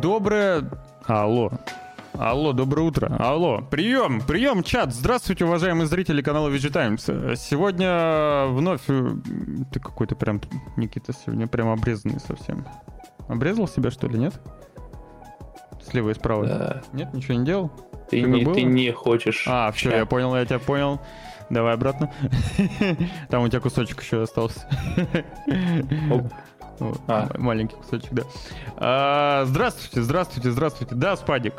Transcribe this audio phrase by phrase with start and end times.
[0.00, 0.64] Доброе...
[1.06, 1.50] Алло.
[2.14, 3.16] Алло, доброе утро.
[3.18, 4.92] Алло, прием, прием, чат.
[4.94, 7.04] Здравствуйте, уважаемые зрители канала VG Times.
[7.40, 8.82] Сегодня вновь...
[8.88, 9.14] э,
[9.72, 10.40] Ты какой-то прям,
[10.76, 12.64] Никита, сегодня прям обрезанный совсем.
[13.28, 14.34] Обрезал себя, что ли, нет?
[15.90, 16.46] Слева и справа.
[16.46, 16.82] Да.
[16.92, 17.72] Нет, ничего не делал?
[18.10, 19.44] Ты, не, ты не хочешь.
[19.48, 19.98] А, все, чат.
[19.98, 21.00] я понял, я тебя понял.
[21.50, 22.10] Давай обратно.
[23.30, 24.66] Там у тебя кусочек еще остался.
[26.82, 27.28] Вот, А.
[27.38, 28.22] Маленький кусочек, да.
[28.76, 30.94] А, Здравствуйте, здравствуйте, здравствуйте.
[30.94, 31.54] Да, Спадик.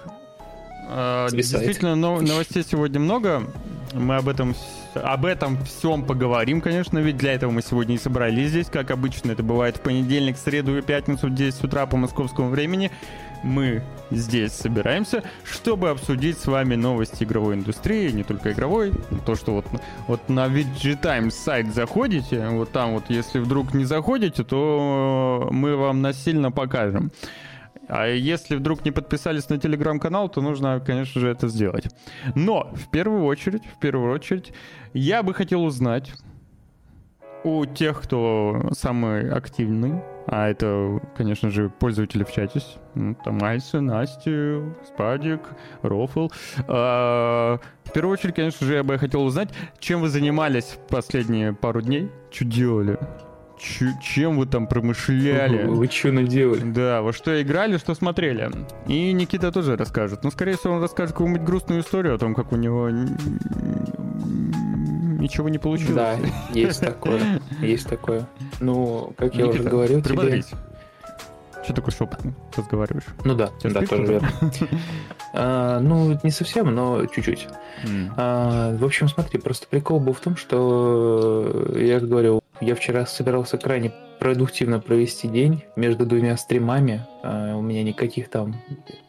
[0.90, 1.64] А, Свисает.
[1.66, 3.44] Действительно, но- новостей сегодня много.
[3.94, 4.56] Мы об этом,
[4.96, 8.68] об этом всем поговорим, конечно, ведь для этого мы сегодня и собрались здесь.
[8.68, 12.92] Как обычно, это бывает в понедельник, среду и пятницу в 10 утра по московскому времени.
[13.44, 18.94] Мы здесь собираемся, чтобы обсудить с вами новости игровой индустрии, не только игровой.
[19.26, 19.66] То, что вот,
[20.08, 25.76] вот на VG Times сайт заходите, вот там вот, если вдруг не заходите, то мы
[25.76, 27.12] вам насильно покажем.
[27.88, 31.88] А если вдруг не подписались на телеграм-канал, то нужно, конечно же, это сделать.
[32.36, 34.54] Но в первую очередь, в первую очередь,
[34.94, 36.14] я бы хотел узнать
[37.44, 42.62] у тех, кто самый активный, а это, конечно же, пользователи в чате,
[42.96, 45.42] ну, там Айса, Настя, Спадик,
[45.82, 46.30] Рофл.
[46.68, 51.54] А, в первую очередь, конечно же, я бы хотел узнать, чем вы занимались в последние
[51.54, 52.98] пару дней, что делали,
[53.64, 55.64] Чё- чем вы там промышляли.
[55.66, 56.60] Вы что наделали?
[56.72, 58.52] Да, во что играли, что смотрели.
[58.88, 60.24] И Никита тоже расскажет.
[60.26, 62.90] Ну, скорее всего, он расскажет какую-нибудь грустную историю о том, как у него
[65.20, 65.96] ничего не получилось.
[65.96, 66.16] Да,
[66.54, 67.22] есть такое.
[67.62, 68.28] Есть такое.
[68.60, 70.44] Ну, как я уже говорил тебе...
[71.66, 73.06] Че такой шепотный разговариваешь?
[73.24, 74.28] Ну да, Тебя да, тоже верно.
[75.34, 77.48] А, Ну, не совсем, но чуть-чуть.
[78.18, 82.76] А, В общем, смотри, просто прикол был в том, что э, я же говорил, я
[82.76, 87.06] вчера собирался крайне продуктивно провести день между двумя стримами.
[87.24, 88.56] А, У меня никаких там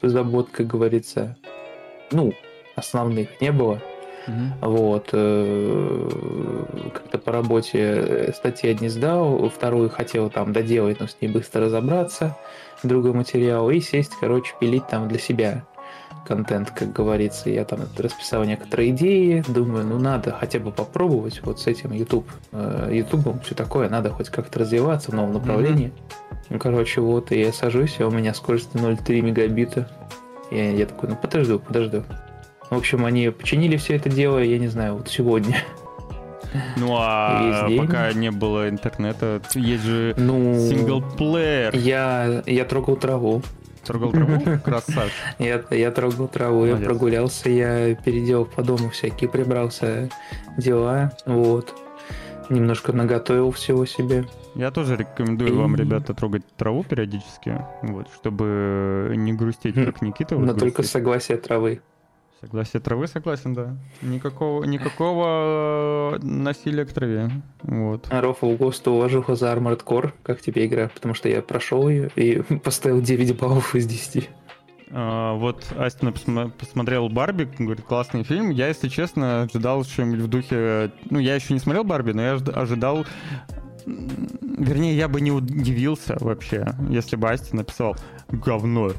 [0.02, 1.36] забот, как говорится,
[2.10, 2.32] ну,
[2.74, 3.80] основных не было.
[4.26, 4.52] Мгм.
[4.62, 5.10] Вот.
[5.12, 6.08] э,
[6.92, 11.66] Как-то по работе э, статьи одни сдал, вторую хотел там доделать, но с ней быстро
[11.66, 12.36] разобраться,
[12.82, 15.64] другой материал, и сесть, короче, пилить там для себя
[16.26, 17.50] контент, как говорится.
[17.50, 22.26] Я там расписал некоторые идеи, думаю, ну надо хотя бы попробовать вот с этим YouTube,
[22.52, 25.92] э, YouTube, все такое, надо хоть как-то развиваться в новом направлении.
[26.50, 29.88] Ну, короче, вот, и я сажусь, а у меня скорость 0,3 мегабита.
[30.50, 32.02] Я, я такой, ну подожду, подожду.
[32.70, 35.56] В общем, они починили все это дело, я не знаю, вот сегодня.
[36.76, 41.74] Ну а пока не было интернета, есть же Ну, синглплеер.
[41.74, 43.42] я, я трогал траву.
[43.84, 44.40] Трогал траву?
[44.64, 45.12] Красавчик.
[45.38, 46.88] Я, я трогал траву, я Молодец.
[46.88, 50.08] прогулялся, я переделал по дому всякие, прибрался
[50.56, 51.74] дела, вот.
[52.50, 54.24] Немножко наготовил всего себе.
[54.54, 59.84] Я тоже рекомендую вам, И- ребята, трогать траву периодически, вот, чтобы не грустить, Хм.
[59.86, 60.36] как Никита.
[60.36, 60.92] вот Но только грустит.
[60.92, 61.80] согласие травы.
[62.44, 63.74] Согласие травы, согласен, да.
[64.02, 67.30] Никакого, никакого э, насилия к траве.
[67.62, 68.06] Вот.
[68.10, 70.12] Рофл ГОСТу уважуха за Armored Core.
[70.22, 70.90] Как тебе игра?
[70.92, 74.28] Потому что я прошел ее и поставил 9 баллов из 10.
[74.90, 78.50] А, вот Астина посма- посмотрел Барби, говорит, классный фильм.
[78.50, 80.92] Я, если честно, ожидал что-нибудь в духе...
[81.08, 83.06] Ну, я еще не смотрел Барби, но я ожид- ожидал...
[83.86, 87.96] Вернее, я бы не удивился вообще, если бы Асти написал
[88.28, 88.92] «Говно».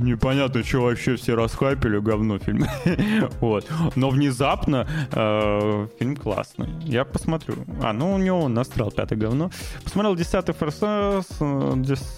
[0.00, 2.66] Непонятно, что вообще все расхайпили, говно фильм.
[3.40, 3.66] вот.
[3.94, 6.68] Но внезапно э, фильм классный.
[6.82, 7.56] Я посмотрю.
[7.82, 9.50] А, ну у него настрал пятое говно.
[9.84, 11.24] Посмотрел десятый форсаж,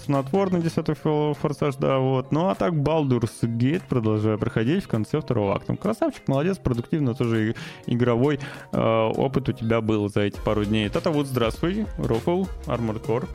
[0.05, 2.31] снотворный десятый фо- форсаж, да, вот.
[2.31, 5.71] Ну а так Baldur's Gate продолжаю проходить в конце второго акта.
[5.73, 8.39] Ну, красавчик, молодец, продуктивно, тоже игровой
[8.71, 10.89] э, опыт у тебя был за эти пару дней.
[10.89, 13.27] Тата вот здравствуй, Рофл, Armored Core.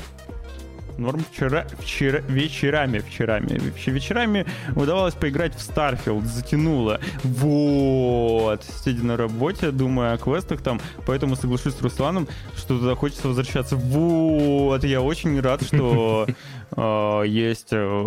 [0.98, 4.46] Норм вчера, вчера, вечерами, вчерами, вечерами
[4.76, 7.00] удавалось поиграть в Starfield, затянуло.
[7.24, 13.28] Вот, сидя на работе, думаю о квестах там, поэтому соглашусь с Русланом, что туда хочется
[13.28, 13.76] возвращаться.
[13.76, 16.26] Вот, я очень рад, что
[16.76, 18.04] э, есть э,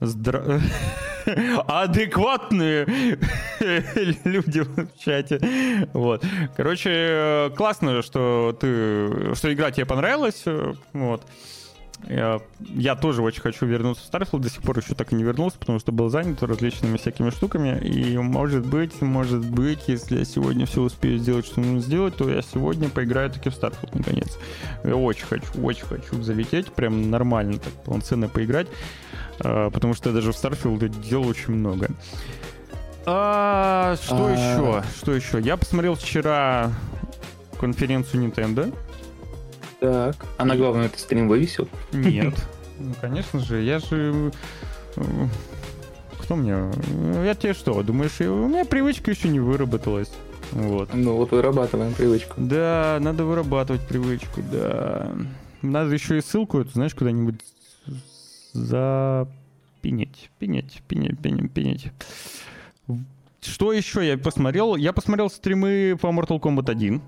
[1.66, 2.86] адекватные
[4.24, 5.40] люди в чате.
[5.92, 6.24] Вот.
[6.56, 10.44] Короче, э, классно, что ты, что игра тебе понравилась.
[10.92, 11.22] Вот.
[12.06, 15.24] Я, я тоже очень хочу вернуться в Starfield, до сих пор еще так и не
[15.24, 17.78] вернулся, потому что был занят различными всякими штуками.
[17.80, 22.30] И может быть, может быть, если я сегодня все успею сделать, что нужно сделать, то
[22.30, 24.38] я сегодня поиграю таки в Starfield наконец.
[24.84, 28.68] Я очень хочу, очень хочу залететь, прям нормально так полноценно поиграть,
[29.40, 31.90] э, потому что я даже в Starfield делал очень много.
[33.06, 34.30] А, что А.
[34.30, 34.84] еще?
[34.98, 35.40] Что еще?
[35.40, 36.70] Я посмотрел вчера
[37.58, 38.72] конференцию Nintendo.
[39.80, 40.16] Так.
[40.36, 41.68] А на главную это стрим вывесил?
[41.92, 42.34] Нет.
[42.80, 44.30] Ну, конечно же, я же...
[44.94, 45.02] э,
[46.20, 46.70] Кто мне?
[47.24, 50.12] Я тебе что, думаешь, у меня привычка еще не выработалась.
[50.52, 50.94] Вот.
[50.94, 52.34] Ну вот вырабатываем привычку.
[52.36, 55.10] Да, надо вырабатывать привычку, да.
[55.60, 57.40] Надо еще и ссылку эту, знаешь, куда-нибудь
[58.52, 60.30] запинить.
[60.38, 61.88] Пинить, пинить, пинить, пинить.
[63.40, 64.76] Что еще я посмотрел?
[64.76, 67.02] Я посмотрел стримы по Mortal Kombat 1.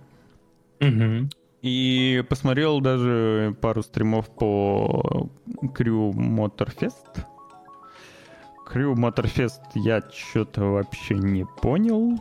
[0.81, 1.29] Угу.
[1.63, 5.29] И посмотрел даже пару стримов по
[5.63, 7.25] Crew Motorfest.
[8.67, 12.19] Crew Motorfest я что-то вообще не понял.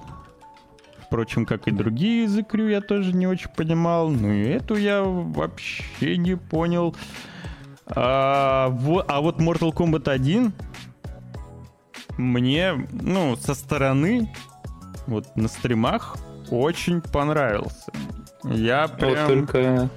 [1.05, 4.09] Впрочем, как и другие из Crew я тоже не очень понимал.
[4.09, 6.95] Ну и эту я вообще не понял.
[7.87, 10.53] А, во- а вот Mortal Kombat 1
[12.17, 14.31] мне, ну, со стороны,
[15.07, 16.17] вот на стримах,
[16.51, 17.91] очень понравился.
[18.43, 19.27] Я Вот прям...
[19.27, 19.89] только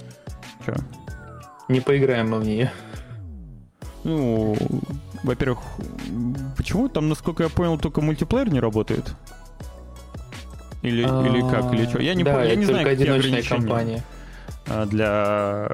[0.66, 0.74] Чё?
[1.68, 2.72] не поиграем мы в нее.
[4.04, 4.56] Ну,
[5.22, 5.60] во-первых,
[6.56, 9.14] почему там, насколько я понял, только мультиплеер не работает?
[10.82, 12.00] Или, или как, или что?
[12.02, 14.02] Я не, А, да, помню, я это не знаю, какие одиночная компания.
[14.68, 15.68] а, для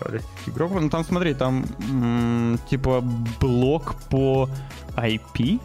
[0.46, 0.82] игроков.
[0.82, 3.02] Ну, там, смотри, там м, типа
[3.40, 4.50] блок по
[4.96, 5.58] IP.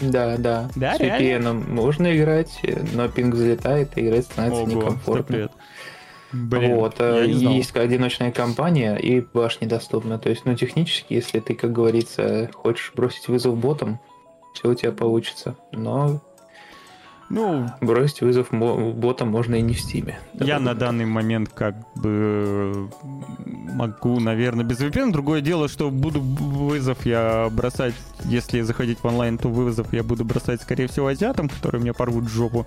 [0.00, 0.68] Да, да.
[0.74, 1.48] Да, С реально?
[1.50, 2.60] VPN можно играть,
[2.94, 5.36] но пинг залетает, и играть становится Ого, некомфортно.
[5.36, 5.52] лет.
[6.32, 10.18] Блин, вот, э, есть одиночная компания, и баш недоступна.
[10.18, 14.00] То есть, ну, технически, если ты, как говорится, хочешь бросить вызов ботам,
[14.54, 15.56] все у тебя получится.
[15.72, 16.20] Но
[17.30, 20.18] Ну, бросить вызов ботам можно и не в стиме.
[20.34, 22.90] Я на данный момент как бы
[23.44, 25.12] могу, наверное, без VPN.
[25.12, 27.94] Другое дело, что буду вызов я бросать,
[28.24, 32.28] если заходить в онлайн, то вызов я буду бросать, скорее всего, азиатам, которые мне порвут
[32.28, 32.66] жопу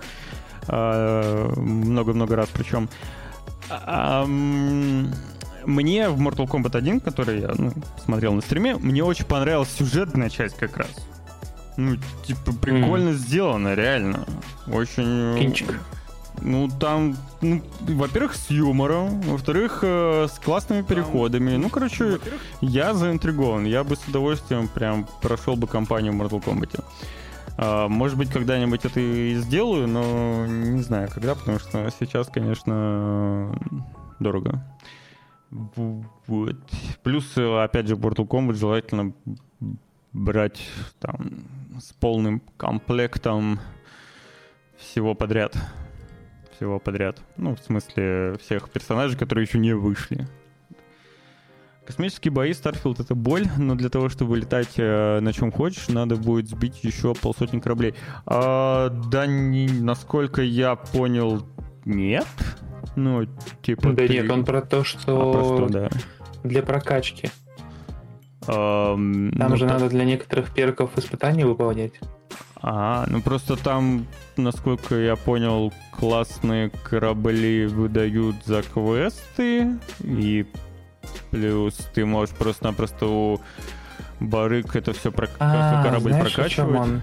[0.67, 2.87] а, много-много раз причем.
[5.65, 7.71] Мне в Mortal Kombat 1, который я ну,
[8.03, 10.89] смотрел на стриме, мне очень понравилась сюжетная часть как раз.
[11.77, 14.25] Ну, типа, прикольно сделано, реально.
[14.67, 15.39] Очень...
[15.39, 15.79] Кинчик.
[16.41, 21.55] Ну, там, ну, во-первых, с юмором, во-вторых, э, с классными переходами.
[21.55, 22.19] Ну, короче,
[22.59, 23.65] я заинтригован.
[23.65, 26.83] Я бы с удовольствием прям прошел бы кампанию в Mortal Kombat.
[27.57, 33.55] А, может быть, когда-нибудь это и сделаю, но не знаю, когда, потому что сейчас, конечно,
[34.19, 34.63] дорого.
[35.51, 36.57] Вот.
[37.03, 39.13] Плюс, опять же, Mortal Kombat желательно
[40.11, 40.61] брать
[40.99, 41.43] там
[41.79, 43.59] с полным комплектом
[44.77, 45.55] всего подряд.
[46.55, 47.21] Всего подряд.
[47.37, 50.27] Ну, в смысле, всех персонажей, которые еще не вышли.
[51.85, 56.15] Космические бои Starfield это боль, но для того, чтобы летать э, на чем хочешь, надо
[56.15, 57.93] будет сбить еще полсотни кораблей.
[58.25, 61.45] А, да, не- насколько я понял,
[61.85, 62.27] нет.
[62.95, 63.27] Ну,
[63.61, 63.89] типа...
[63.91, 65.89] Да ты- нет, он про то, А, что про что, да.
[66.43, 67.29] для прокачки.
[68.47, 71.93] Ам, Там ну, же та- надо для некоторых перков испытания выполнять.
[72.65, 74.05] А, ну просто там,
[74.37, 80.45] насколько я понял, классные корабли выдают за квесты, и
[81.33, 83.41] плюс ты можешь просто-напросто у
[84.19, 85.27] барык это все про...
[85.27, 86.79] корабль А, знаешь, о чем прокачивать.
[86.79, 87.01] он?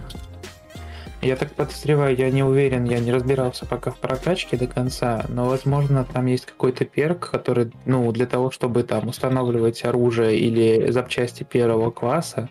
[1.21, 5.47] Я так подозреваю, я не уверен, я не разбирался пока в прокачке до конца, но,
[5.47, 11.43] возможно, там есть какой-то перк, который, ну, для того, чтобы там устанавливать оружие или запчасти
[11.43, 12.49] первого класса,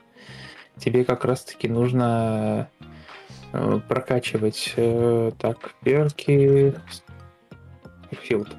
[0.78, 2.70] тебе как раз-таки нужно
[3.54, 6.76] э, прокачивать э, так перки.
[8.22, 8.50] Филд.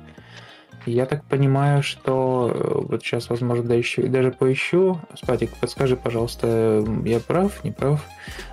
[0.87, 4.99] Я так понимаю, что э, вот сейчас, возможно, да еще, даже поищу.
[5.15, 8.05] Спатик, подскажи, пожалуйста, я прав, не прав?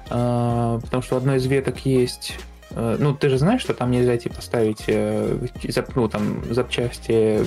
[0.10, 2.36] А, потому что в одной из веток есть...
[2.72, 7.42] э, Ну, ты же знаешь, что там нельзя типа ставить э, зап- ну, там, запчасти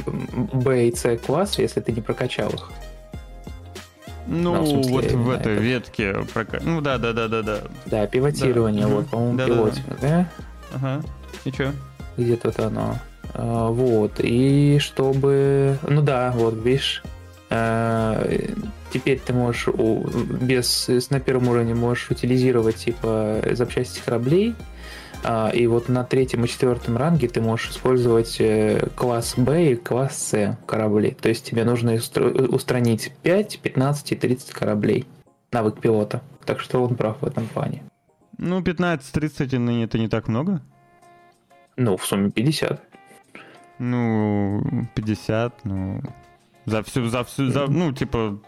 [0.55, 2.71] Б и С класса, если ты не прокачал их.
[4.27, 5.65] Ну, Ну, в смысле, вот в этой этом.
[5.65, 6.15] ветке.
[6.33, 7.59] прока- Ну да, да, да, да, да.
[7.87, 9.57] Да, пивотирование, Да, вот, по-моему, Да-да-да.
[9.61, 10.29] пилотинг, да?
[10.75, 11.03] Ага.
[11.45, 11.73] И чё?
[12.17, 12.97] где тут оно.
[13.35, 14.21] А, вот.
[14.21, 15.79] И чтобы.
[15.89, 17.03] Ну да, вот, видишь.
[17.51, 18.27] а,
[18.93, 24.55] теперь ты можешь без на первом уровне можешь утилизировать типа запчасти кораблей.
[25.23, 29.77] А, и вот на третьем и четвертом ранге ты можешь использовать э, класс Б и
[29.77, 31.15] класс С кораблей.
[31.21, 35.07] То есть тебе нужно устранить 5, 15 и 30 кораблей.
[35.53, 36.23] Навык пилота.
[36.47, 37.83] Так что он прав в этом плане.
[38.39, 40.63] Ну, 15-30 ныне это не так много.
[41.77, 42.81] Ну, в сумме 50.
[43.81, 44.63] Ну,
[44.95, 46.01] 50, ну...
[46.67, 48.39] За всю, за всю, за, ну, типа...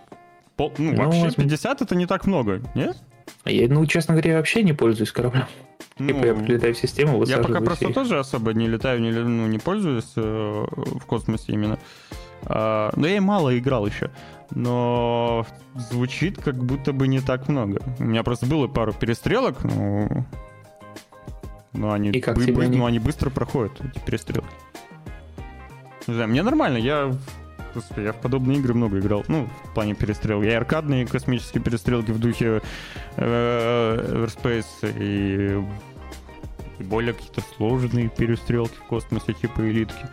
[0.56, 1.42] пол- ну, Ну, вообще возможно.
[1.44, 2.96] 50 это не так много, нет?
[3.46, 5.46] Я, ну, честно говоря, вообще не пользуюсь кораблем.
[5.98, 9.10] Типа я Ну, прилетаю в систему, Я пока просто и- тоже особо не летаю, не,
[9.10, 10.20] ну, не пользуюсь э,
[10.70, 11.78] в космосе именно.
[12.44, 14.10] А, но я и мало играл еще.
[14.50, 17.80] но звучит как будто бы не так много.
[17.98, 20.08] У меня просто было пару перестрелок, но,
[21.72, 24.48] но, они, И как бы- бы- но они быстро проходят, эти перестрелки.
[26.06, 27.14] Не знаю, мне нормально, я...
[27.74, 29.24] Господи, я в подобные игры много играл.
[29.28, 30.44] Ну, в плане перестрелок.
[30.44, 32.60] Я и аркадные космические перестрелки в духе
[33.16, 34.26] э,
[34.98, 35.64] и,
[36.78, 40.06] и более какие-то сложные перестрелки в космосе, типа элитки.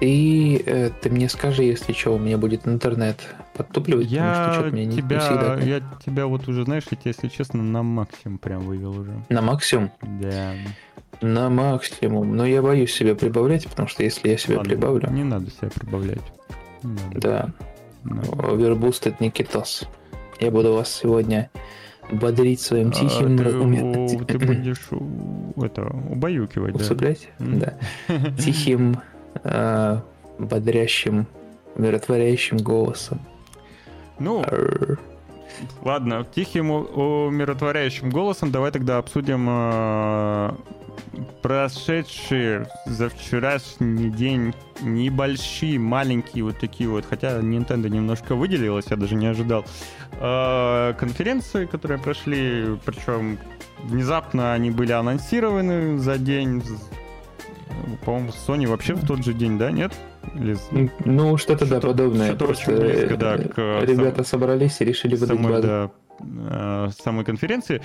[0.00, 4.52] И э, ты мне скажи, если что, у меня будет интернет подтупливать, потому что Я
[4.54, 5.56] что-то мне не, тебя, всегда.
[5.58, 9.12] я тебя вот уже, знаешь, я тебя, если честно, на максимум прям вывел уже.
[9.28, 9.90] На максимум?
[10.02, 10.52] Да.
[11.20, 12.36] На максимум.
[12.36, 15.68] Но я боюсь себя прибавлять, потому что если я себя Ладно, прибавлю, Не надо себя
[15.74, 16.22] прибавлять.
[16.82, 17.20] Надо.
[17.20, 17.48] да,
[18.04, 18.48] Не надо.
[18.52, 19.86] овербустед Никитос.
[20.40, 21.50] Я буду вас сегодня
[22.10, 23.38] бодрить своим тихим...
[23.38, 24.88] А, ты, ты будешь
[25.62, 26.80] это, убаюкивать, да?
[26.84, 27.28] Усыплять?
[27.38, 27.58] М.
[27.60, 27.74] Да.
[28.38, 28.96] Тихим,
[30.38, 31.26] бодрящим,
[31.76, 33.20] умиротворяющим голосом.
[34.20, 34.44] Ну,
[35.82, 40.52] ладно, тихим, умиротворяющим голосом давай тогда обсудим э,
[41.42, 49.14] прошедшие за вчерашний день небольшие, маленькие вот такие вот, хотя Nintendo немножко выделилась, я даже
[49.14, 49.64] не ожидал,
[50.12, 53.38] э, конференции, которые прошли, причем
[53.82, 56.62] внезапно они были анонсированы за день,
[58.04, 59.94] по-моему, Sony вообще в тот же день, да, нет?
[60.34, 60.56] Или
[61.04, 62.26] Ну, что-то, да, Что-то- подобное.
[62.28, 65.66] что-то Просто, очень близко, да, э, к, э, ребята собрались и решили выдать самой, базу.
[65.66, 67.82] да, э, самой конференции.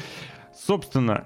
[0.53, 1.25] Собственно,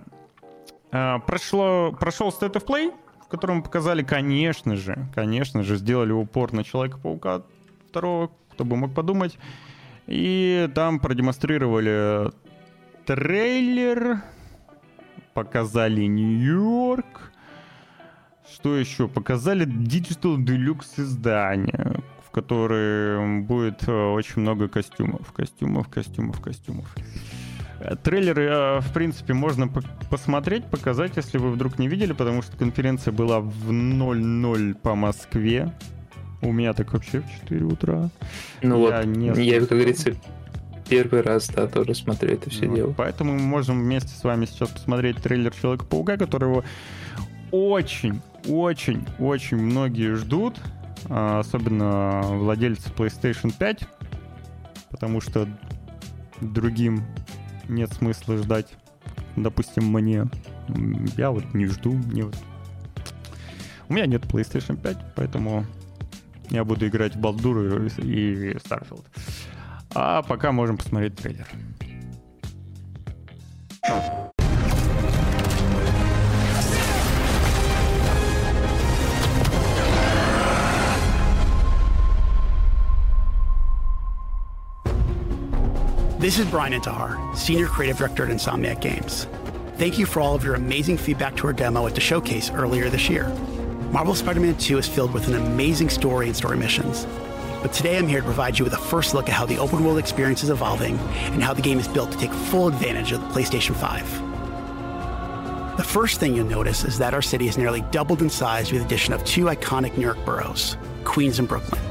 [0.91, 2.91] э, прошло, прошел State of Play,
[3.25, 7.41] в котором показали, конечно же, конечно же, сделали упор на Человека-паука
[7.89, 9.37] второго, кто бы мог подумать.
[10.07, 12.31] И там продемонстрировали
[13.05, 14.21] трейлер,
[15.33, 17.28] показали Нью-Йорк.
[18.59, 19.07] Что еще?
[19.07, 25.31] Показали Digital Deluxe издание, в котором будет э, очень много костюмов.
[25.31, 26.93] Костюмов, костюмов, костюмов.
[27.79, 32.41] Э, Трейлеры, э, в принципе, можно по- посмотреть, показать, если вы вдруг не видели, потому
[32.41, 35.73] что конференция была в 00 по Москве.
[36.41, 38.09] У меня так вообще в 4 утра.
[38.61, 40.11] Ну Я вот, не я, как говорится,
[40.89, 42.93] первый раз, да, тоже смотрю это все Вот, дело.
[42.97, 46.65] Поэтому мы можем вместе с вами сейчас посмотреть трейлер Человека-паука, которого
[47.51, 50.59] очень, очень, очень многие ждут,
[51.09, 53.87] а, особенно владельцы PlayStation 5,
[54.89, 55.47] потому что
[56.41, 57.03] другим
[57.67, 58.67] нет смысла ждать.
[59.35, 60.27] Допустим, мне.
[61.17, 62.35] Я вот не жду, мне вот...
[63.87, 65.65] У меня нет PlayStation 5, поэтому
[66.49, 69.05] я буду играть в Балдуру и Starfield.
[69.95, 71.47] А пока можем посмотреть трейлер.
[86.19, 89.25] This is Brian Intihar, Senior Creative Director at Insomniac Games.
[89.77, 92.89] Thank you for all of your amazing feedback to our demo at the showcase earlier
[92.89, 93.29] this year.
[93.93, 97.07] Marvel Spider Man 2 is filled with an amazing story and story missions.
[97.61, 99.81] But today I'm here to provide you with a first look at how the open
[99.81, 103.21] world experience is evolving and how the game is built to take full advantage of
[103.21, 105.77] the PlayStation 5.
[105.77, 108.81] The first thing you'll notice is that our city has nearly doubled in size with
[108.81, 111.81] the addition of two iconic New York boroughs, Queens and Brooklyn.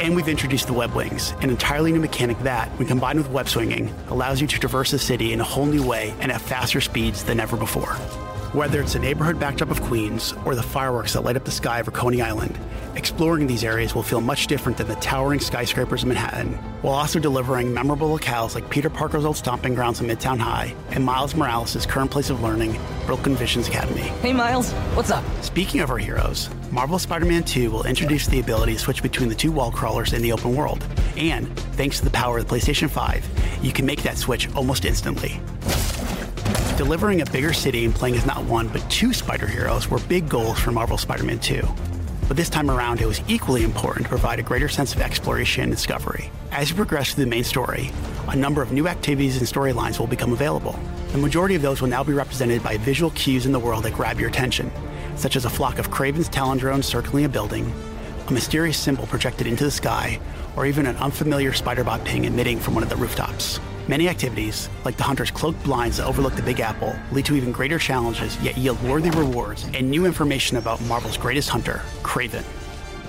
[0.00, 3.50] And we've introduced the web wings, an entirely new mechanic that, when combined with web
[3.50, 6.80] swinging, allows you to traverse the city in a whole new way and at faster
[6.80, 7.92] speeds than ever before.
[8.54, 11.80] Whether it's the neighborhood backdrop of Queens or the fireworks that light up the sky
[11.80, 12.58] over Coney Island,
[12.96, 17.18] exploring these areas will feel much different than the towering skyscrapers of Manhattan, while also
[17.18, 21.84] delivering memorable locales like Peter Parker's old stomping grounds in Midtown High and Miles Morales'
[21.84, 24.08] current place of learning, Brooklyn Visions Academy.
[24.22, 25.24] Hey, Miles, what's up?
[25.42, 29.28] Speaking of our heroes, Marvel Spider Man 2 will introduce the ability to switch between
[29.28, 30.86] the two wall crawlers in the open world.
[31.16, 34.84] And, thanks to the power of the PlayStation 5, you can make that switch almost
[34.84, 35.40] instantly.
[36.76, 40.28] Delivering a bigger city and playing as not one but two spider heroes were big
[40.28, 41.60] goals for Marvel Spider Man 2.
[42.28, 45.64] But this time around, it was equally important to provide a greater sense of exploration
[45.64, 46.30] and discovery.
[46.52, 47.90] As you progress through the main story,
[48.28, 50.78] a number of new activities and storylines will become available.
[51.10, 53.94] The majority of those will now be represented by visual cues in the world that
[53.94, 54.70] grab your attention,
[55.20, 57.70] such as a flock of Craven's Talon drones circling a building,
[58.26, 60.18] a mysterious symbol projected into the sky,
[60.56, 63.60] or even an unfamiliar spider bot ping emitting from one of the rooftops.
[63.86, 67.52] Many activities, like the hunter's cloaked blinds that overlook the Big Apple, lead to even
[67.52, 72.44] greater challenges yet yield worthy rewards and new information about Marvel's greatest hunter, Craven.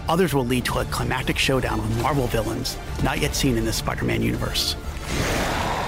[0.09, 3.71] Others will lead to a climactic showdown with Marvel villains not yet seen in the
[3.71, 4.75] Spider Man universe.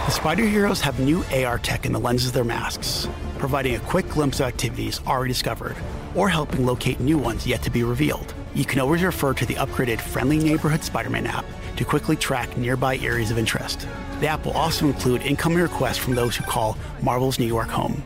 [0.06, 3.08] The Spider Heroes have new AR tech in the lenses of their masks,
[3.40, 5.76] providing a quick glimpse of activities already discovered,
[6.16, 8.34] or helping locate new ones yet to be revealed.
[8.56, 11.46] You can always refer to the upgraded Friendly Neighborhood Spider Man app
[11.78, 13.88] to quickly track nearby areas of interest.
[14.20, 18.04] The app will also include incoming requests from those who call Marvel's New York home.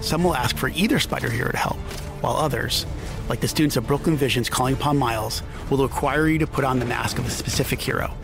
[0.00, 1.76] Some will ask for either spider hero to help,
[2.22, 2.86] while others,
[3.28, 6.78] like the students of Brooklyn Visions calling upon Miles, will require you to put on
[6.78, 8.14] the mask of a specific hero.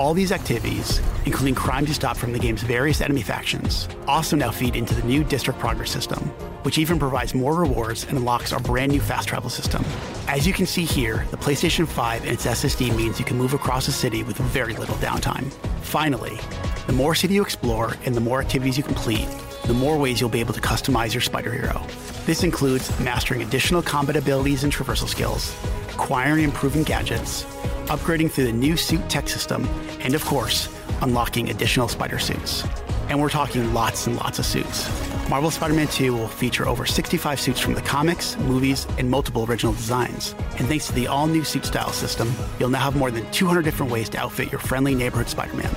[0.00, 4.50] All these activities, including crime to stop from the game's various enemy factions, also now
[4.50, 6.20] feed into the new district progress system,
[6.62, 9.84] which even provides more rewards and unlocks our brand new fast travel system.
[10.26, 13.52] As you can see here, the PlayStation 5 and its SSD means you can move
[13.52, 15.52] across the city with very little downtime.
[15.82, 16.38] Finally,
[16.86, 19.28] the more city you explore and the more activities you complete,
[19.66, 21.78] the more ways you'll be able to customize your spider hero.
[22.24, 25.54] This includes mastering additional combat abilities and traversal skills,
[25.90, 27.44] acquiring and improving gadgets,
[27.86, 29.68] upgrading through the new suit tech system,
[30.00, 30.68] and of course,
[31.02, 32.64] unlocking additional spider suits.
[33.08, 34.88] And we're talking lots and lots of suits.
[35.28, 39.44] Marvel Spider Man 2 will feature over 65 suits from the comics, movies, and multiple
[39.44, 40.34] original designs.
[40.58, 43.62] And thanks to the all new suit style system, you'll now have more than 200
[43.62, 45.74] different ways to outfit your friendly neighborhood Spider Man.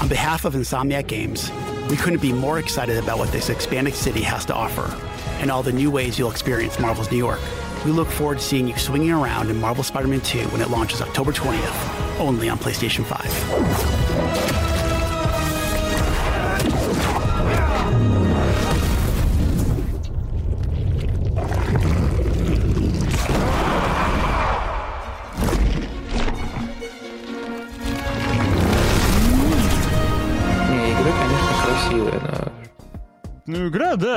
[0.00, 1.50] On behalf of Insomniac Games,
[1.90, 4.94] we couldn't be more excited about what this expanded city has to offer
[5.40, 7.40] and all the new ways you'll experience Marvel's New York.
[7.84, 10.68] We look forward to seeing you swinging around in Marvel Spider Man 2 when it
[10.68, 14.07] launches October 20th, only on PlayStation 5.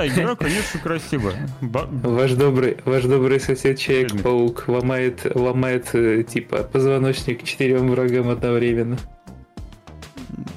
[0.07, 1.49] Да, игра, конечно, красивая.
[1.61, 8.97] Ба- ваш добрый, ваш добрый сосед Человек-паук ломает, ломает э, типа позвоночник четырем врагам одновременно.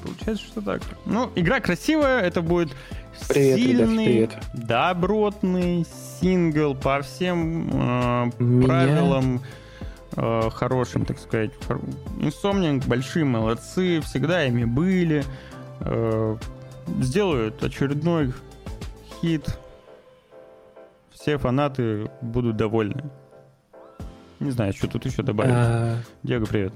[0.03, 0.81] Получается, что так.
[1.05, 2.69] Ну, игра красивая, это будет
[3.29, 4.31] Привет, ребят, сильный, привет.
[4.53, 5.85] добротный
[6.19, 9.41] сингл по всем э, Меня- правилам
[10.15, 11.51] э, хорошим, так сказать.
[12.19, 15.23] Insomniac большие молодцы, всегда ими были.
[15.81, 16.37] Э,
[17.01, 18.33] сделают очередной
[19.21, 19.57] хит.
[21.11, 23.03] Все фанаты будут довольны.
[24.39, 25.53] Не знаю, что тут еще добавить.
[25.55, 26.73] А, Диего, привет.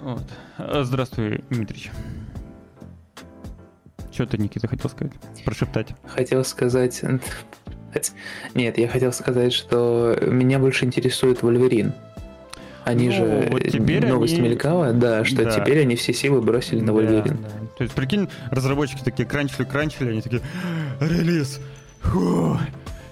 [0.00, 0.22] Вот.
[0.58, 1.90] А, Здравствуй, Дмитрич.
[4.12, 5.12] Что ты, Никита, хотел сказать?
[5.44, 5.88] Прошептать.
[6.06, 7.02] хотел сказать...
[8.54, 11.92] Нет, я хотел сказать, что меня больше интересует Вольверин.
[12.84, 13.48] Они Ну, же...
[13.50, 15.50] вот теперь новость они- мелькала, да, что Да.
[15.50, 17.36] теперь они все силы бросили на Вольверин.
[17.42, 17.65] Да, да.
[17.76, 20.40] То есть, прикинь, разработчики такие кранчили-кранчили, они такие,
[21.00, 21.60] релиз.
[22.00, 22.58] Фу.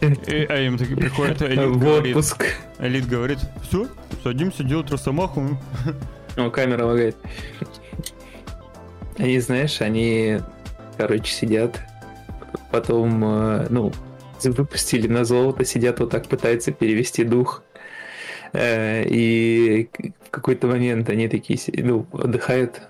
[0.00, 2.16] И- а им такие приходят, Элит говорит.
[2.78, 3.88] Элит говорит, все,
[4.22, 5.58] садимся делать Росомаху.
[6.36, 7.16] О, камера лагает.
[9.18, 10.40] Они, знаешь, они,
[10.96, 11.80] короче, сидят,
[12.70, 13.92] потом, э, ну,
[14.42, 17.62] выпустили на золото, сидят вот так, пытаются перевести дух.
[18.52, 19.88] Э, И
[20.26, 22.82] в какой-то момент они такие, ну, отдыхают,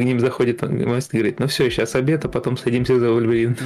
[0.00, 3.56] к ним заходит мастер и говорит, ну все, сейчас обед, а потом садимся за Вольверин.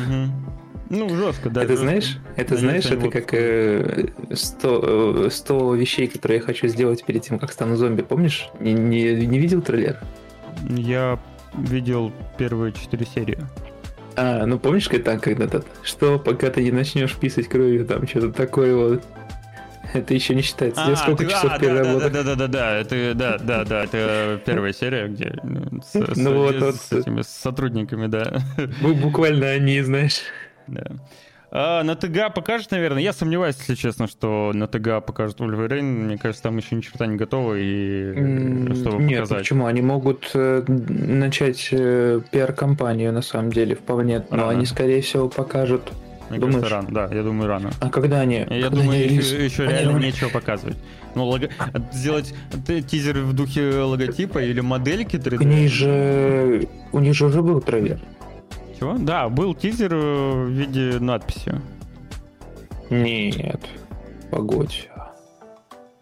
[0.90, 1.62] Ну, жестко, да.
[1.64, 1.84] это жестко.
[1.84, 6.66] знаешь, это Они знаешь, это вот- как э, 100, э, 100 вещей, которые я хочу
[6.68, 8.00] сделать перед тем, как стану зомби.
[8.02, 8.48] Помнишь?
[8.58, 9.98] Не, не, не видел трейлер?
[10.66, 11.18] Я
[11.56, 13.38] видел первые четыре серии.
[14.16, 18.32] А, ну помнишь, как там когда-то, что пока ты не начнешь писать кровью, там что-то
[18.32, 19.04] такое вот.
[19.94, 20.84] Это еще не считается.
[20.84, 22.12] Тебе сколько ты- часов а, да, переработок?
[22.12, 25.90] да, да, да, да, да, это, да, да, да, это первая серия, где ну, с,
[25.92, 27.00] с- Ну вот, с вот.
[27.00, 28.42] этими сотрудниками, да.
[28.82, 30.20] Бу- Буквально они, знаешь.
[30.66, 30.82] да.
[31.50, 33.00] А, на ТГА покажет, наверное.
[33.02, 35.80] Я сомневаюсь, если честно, что на ТГА покажет Wolverine.
[35.82, 39.38] Мне кажется, там еще ни черта не готово, и чтобы Нет, показать.
[39.38, 39.64] почему?
[39.64, 44.22] Они могут э, начать э, пиар-компанию, на самом деле, вполне.
[44.30, 44.50] Но Рано.
[44.50, 45.90] они, скорее всего, покажут.
[46.30, 46.60] Мне думаешь?
[46.60, 46.88] кажется, рано.
[47.08, 47.70] Да, я думаю, рано.
[47.80, 48.36] А когда они?
[48.36, 49.26] Я когда думаю, они релиз?
[49.32, 50.76] еще, еще Они реально релиз- нечего показывать.
[51.14, 51.48] Ну, лого-
[51.92, 52.34] сделать
[52.66, 55.38] т- тизер в духе логотипа или модельки 3D.
[55.38, 56.68] У них же...
[56.92, 57.98] У них же уже был трейлер.
[58.78, 58.96] Чего?
[58.98, 61.60] Да, был тизер э, в виде надписи.
[62.90, 63.60] Нет.
[64.30, 64.88] Погодь.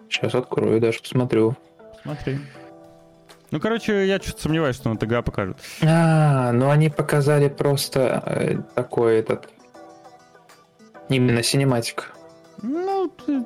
[0.08, 1.56] Сейчас открою, даже посмотрю.
[2.02, 2.38] Смотри.
[3.50, 5.58] Ну, короче, я что-то сомневаюсь, что на ТГА покажут.
[5.82, 9.48] А, ну они показали просто э, такой этот...
[11.08, 12.12] Именно cinematic.
[12.62, 13.44] Ну, ты-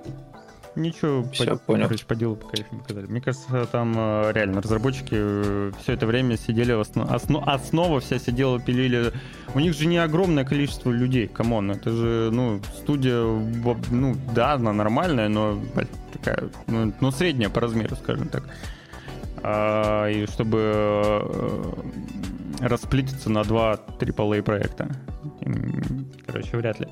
[0.76, 1.84] ничего, Всё, понял.
[1.84, 3.06] короче, по делу пока еще не показали.
[3.06, 8.58] Мне кажется, там э, реально разработчики все это время сидели, основ- осно- основа вся сидела,
[8.60, 9.12] пилили.
[9.54, 13.20] У них же не огромное количество людей, come on, это же, ну, студия,
[13.90, 15.58] ну, да, она нормальная, но
[16.12, 18.44] такая, ну, ну, средняя по размеру, скажем так.
[19.42, 21.74] А, и чтобы
[22.60, 24.88] расплититься на два AAA проекта.
[26.26, 26.88] Короче, вряд ли.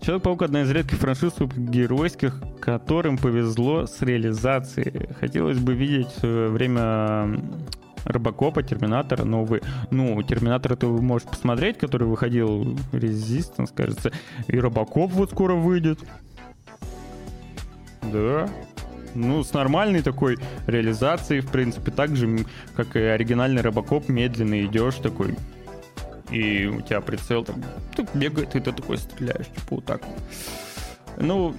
[0.00, 5.08] Человек-паук одна из редких франшиз геройских, которым повезло с реализацией.
[5.18, 7.40] Хотелось бы видеть э, время
[8.04, 9.62] Робокопа, Терминатора, новый.
[9.90, 14.12] Ну, Терминатора ты можешь посмотреть, который выходил Резистанс, кажется.
[14.46, 16.00] И Робокоп вот скоро выйдет.
[18.12, 18.48] Да.
[19.14, 24.96] Ну, с нормальной такой реализацией, в принципе, так же, как и оригинальный Робокоп, медленно идешь
[24.96, 25.36] такой,
[26.30, 27.62] и у тебя прицел там
[27.94, 30.02] так бегает, и ты такой стреляешь, типа вот так.
[31.16, 31.54] Ну,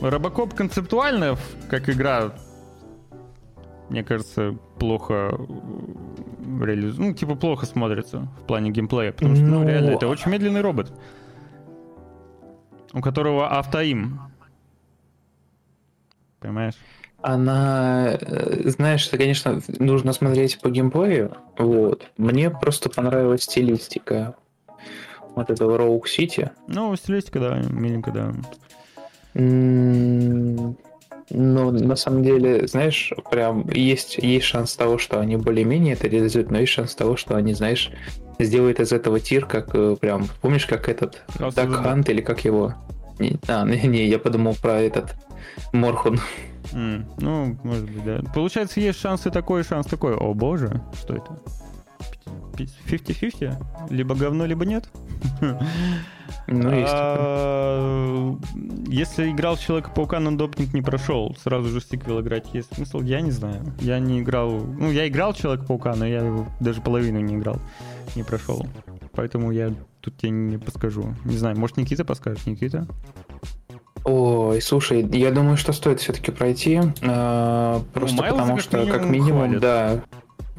[0.00, 1.36] Робокоп концептуально,
[1.70, 2.32] как игра,
[3.88, 5.38] мне кажется, плохо
[6.60, 6.98] реализ...
[6.98, 10.60] ну, типа плохо смотрится в плане геймплея, потому что, ну, ну реально, это очень медленный
[10.60, 10.92] робот,
[12.92, 14.20] у которого автоим.
[16.40, 16.74] Понимаешь?
[17.20, 21.36] Она, э, знаешь, это, конечно, нужно смотреть по геймплею.
[21.58, 22.06] Вот.
[22.16, 24.36] Мне просто понравилась стилистика
[25.34, 26.50] вот этого Rogue City.
[26.68, 28.32] Ну, стилистика, да, миленько, да.
[29.34, 30.76] Ну,
[31.70, 36.58] на самом деле, знаешь, прям есть, есть шанс того, что они более-менее это реализуют, но
[36.60, 37.90] есть шанс того, что они, знаешь,
[38.38, 42.74] сделают из этого тир, как э, прям, помнишь, как этот Duck Hunt или как его?
[43.18, 45.16] Не, а, не, не, я подумал про этот
[45.72, 46.20] Морхун.
[46.72, 48.20] Mm, ну, может быть, да.
[48.34, 50.14] Получается, есть шанс и такой, шанс такой.
[50.14, 51.38] О боже, что это?
[52.52, 53.90] 50-50?
[53.90, 54.88] Либо говно, либо нет?
[56.46, 58.36] Ну, есть а,
[58.86, 63.00] Если играл в Человека-паука, но допник не прошел, сразу же сиквел играть есть смысл?
[63.00, 63.62] Я не знаю.
[63.80, 64.50] Я не играл...
[64.50, 67.58] Ну, я играл в Человека-паука, но я его даже половину не играл,
[68.14, 68.66] не прошел.
[69.12, 71.14] Поэтому я тут тебе не подскажу.
[71.24, 72.46] Не знаю, может, Никита подскажет?
[72.46, 72.86] Никита?
[74.04, 76.80] Ой, слушай, я думаю, что стоит все-таки пройти.
[77.02, 79.60] Э, просто ну, потому что, как минимум, хвалят.
[79.60, 80.02] да.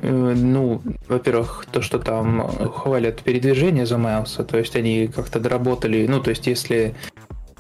[0.02, 6.06] Э, ну, во-первых, то, что там хвалят передвижение за Майлса, то есть они как-то доработали,
[6.08, 6.96] ну, то есть если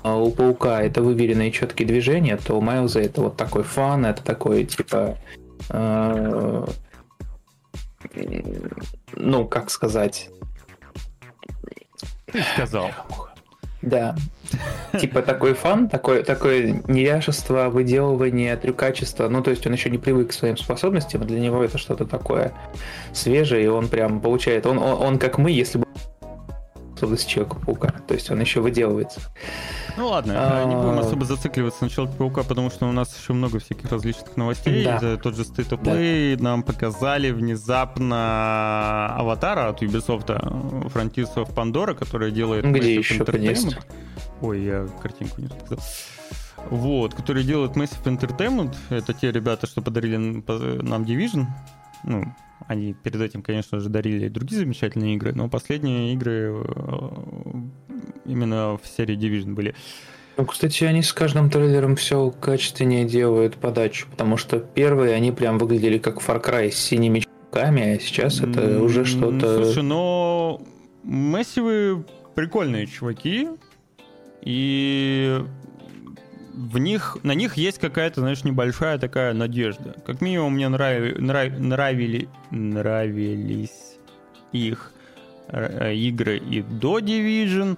[0.04, 4.24] э, у Паука это выверенные четкие движения, то у Майлза это вот такой фан, это
[4.24, 5.18] такой, типа,
[5.70, 6.66] э,
[9.16, 10.30] ну, как сказать...
[12.32, 12.92] Ты сказал.
[13.82, 14.16] Да.
[15.00, 19.30] Типа такой фан, такое, такое неряшество, выделывание, трюкачество.
[19.30, 22.52] Ну, то есть он еще не привык к своим способностям, для него это что-то такое
[23.14, 24.66] свежее, и он прям получает...
[24.66, 25.86] Он, он, он как мы, если бы
[27.00, 27.94] способности Человека-паука.
[28.08, 29.22] То есть он еще выделывается.
[29.98, 30.66] Ну ладно, а...
[30.66, 34.84] не будем особо зацикливаться на Человека-паука, потому что у нас еще много всяких различных новостей.
[34.84, 35.18] Да.
[35.18, 36.44] Тот же State of Play да.
[36.44, 43.78] нам показали внезапно аватара от Ubisoft, of Pandora, которая делает Где еще Entertainment.
[44.42, 45.80] Ой, я картинку не сказал.
[46.70, 48.76] Вот, который делает Massive Entertainment.
[48.90, 51.46] Это те ребята, что подарили нам Division.
[52.04, 52.24] Ну,
[52.68, 57.10] они перед этим, конечно же, дарили другие замечательные игры, но последние игры э,
[58.26, 59.76] именно в серии Division были.
[60.38, 65.58] Ну, кстати, они с каждым трейлером все качественнее делают подачу, потому что первые они прям
[65.58, 69.64] выглядели как Far Cry с синими чуваками, а сейчас это уже что-то...
[69.64, 70.62] Слушай, но
[71.04, 73.50] Массивы прикольные чуваки,
[74.42, 75.44] и
[76.60, 79.96] в них, на них есть какая-то, знаешь, небольшая такая надежда.
[80.06, 83.98] Как минимум мне нрав, нрав, нравили, нравились
[84.52, 84.92] их
[85.48, 87.78] э, игры и до Division.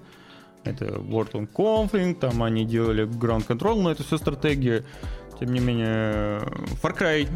[0.64, 4.84] Это World of Conflict, там они делали Ground Control, но это все стратегия.
[5.38, 6.40] Тем не менее,
[6.82, 7.28] Far Cry.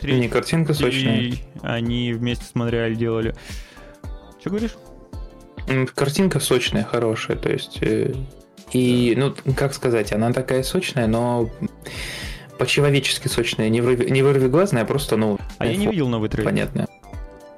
[0.00, 1.32] Третий, не картинка сочная.
[1.62, 3.34] Они вместе с Монреаль делали.
[4.40, 4.76] Что говоришь?
[5.94, 7.80] Картинка сочная, хорошая, то есть
[8.72, 11.50] э, и, ну, как сказать, она такая сочная, но
[12.58, 15.38] по-человечески сочная, не, вырви, не вырвиглазная, а просто, ну...
[15.58, 16.50] А я не видел новый трейлер.
[16.50, 16.86] Понятно.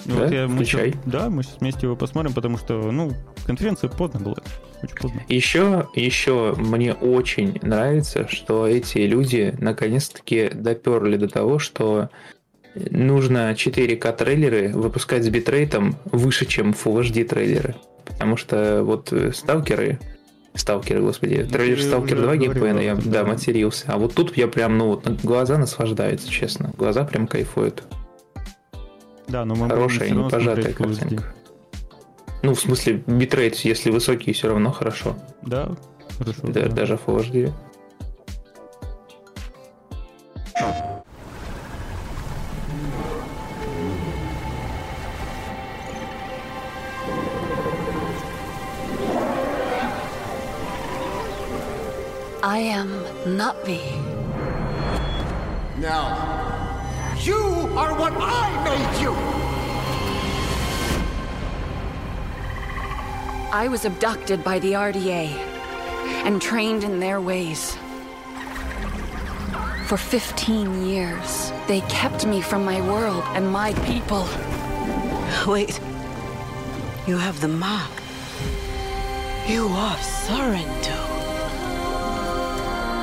[0.05, 0.23] Ну, да?
[0.23, 3.13] Вот я, мы сейчас, да, мы сейчас вместе его посмотрим, потому что, ну,
[3.47, 4.37] конференция поздно была.
[4.83, 5.23] Очень поздно.
[5.29, 12.11] Еще, еще мне очень нравится, что эти люди наконец-таки доперли до того, что
[12.75, 17.77] нужно 4К трейлеры выпускать с битрейтом выше, чем Full HD трейлеры.
[18.05, 20.01] Потому что вот сталкеры,
[20.55, 21.45] Сталкер, господи.
[21.45, 23.87] Трейлер Сталкер 2 геймплейна, я, да, матерился.
[23.89, 26.73] А вот тут я прям, ну, вот глаза наслаждаются, честно.
[26.77, 27.85] Глаза прям кайфуют.
[29.29, 31.35] Да, но мы Хорошая, не пожатая картинка.
[32.43, 35.17] Ну, в смысле, битрейт, если высокий, все равно хорошо.
[35.43, 35.75] Да,
[36.19, 36.41] хорошо.
[36.43, 36.69] Да, да.
[36.69, 37.53] Даже Full HD.
[53.43, 53.83] Na'vi.
[55.79, 56.07] Now,
[57.19, 57.41] you
[57.77, 59.13] are what I made you!
[63.53, 65.27] I was abducted by the RDA
[66.25, 67.77] and trained in their ways.
[69.87, 74.25] For 15 years, they kept me from my world and my people.
[75.53, 75.81] Wait.
[77.09, 77.91] You have the mark.
[79.49, 81.12] You are Sorrento.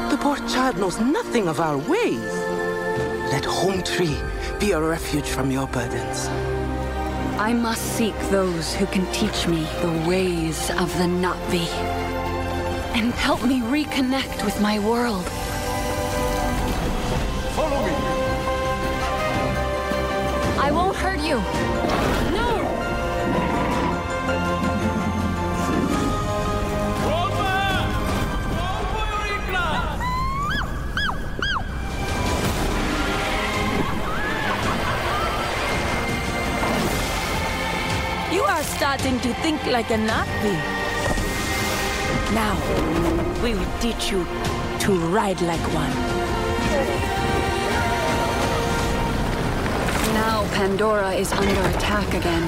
[0.09, 2.33] The poor child knows nothing of our ways.
[3.31, 4.17] Let Home Tree
[4.59, 6.27] be a refuge from your burdens.
[7.37, 11.67] I must seek those who can teach me the ways of the Na'vi
[12.97, 15.25] and help me reconnect with my world.
[39.17, 40.53] To think like a Navi.
[42.33, 42.55] Now,
[43.41, 44.23] we will teach you
[44.81, 45.93] to ride like one.
[50.13, 52.45] Now Pandora is under attack again.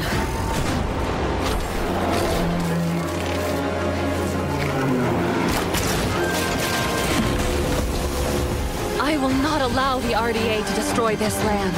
[9.02, 11.76] I will not allow the RDA to destroy this land.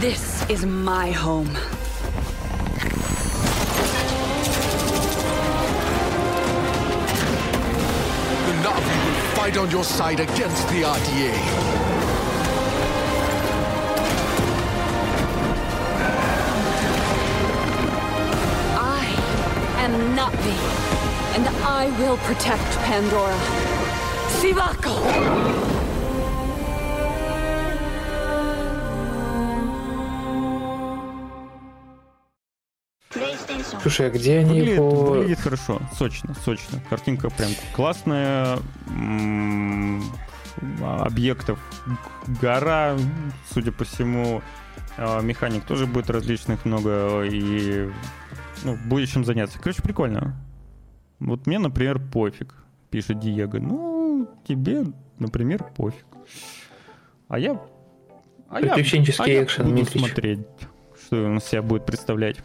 [0.00, 1.50] This is my home.
[9.56, 11.32] On your side against the RDA.
[18.76, 19.06] I
[19.78, 23.38] am Na'vi, and I will protect Pandora.
[24.40, 25.75] Sivako!
[33.86, 34.90] Слушай, а где они Выглядит, по...
[34.90, 36.80] выглядит хорошо, сочно, сочно.
[36.90, 38.58] Картинка прям классная.
[38.88, 40.02] м,
[40.82, 41.60] Объектов
[42.42, 42.96] гора,
[43.52, 44.42] судя по всему.
[44.96, 47.22] А, Механик тоже будет различных много.
[47.22, 47.88] И
[48.64, 49.60] ну, будет чем заняться.
[49.60, 50.34] Короче, прикольно.
[51.20, 52.54] Вот мне, например, пофиг,
[52.90, 53.58] пишет Диего.
[53.58, 54.82] Ну, тебе,
[55.20, 56.06] например, пофиг.
[57.28, 57.60] А я...
[58.48, 60.02] А я, Приключенческий а я экшен, буду Дмитрич.
[60.02, 60.46] смотреть,
[61.04, 62.38] что он себя будет представлять.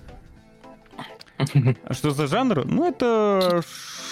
[1.83, 2.65] А что за жанр?
[2.65, 3.61] Ну, это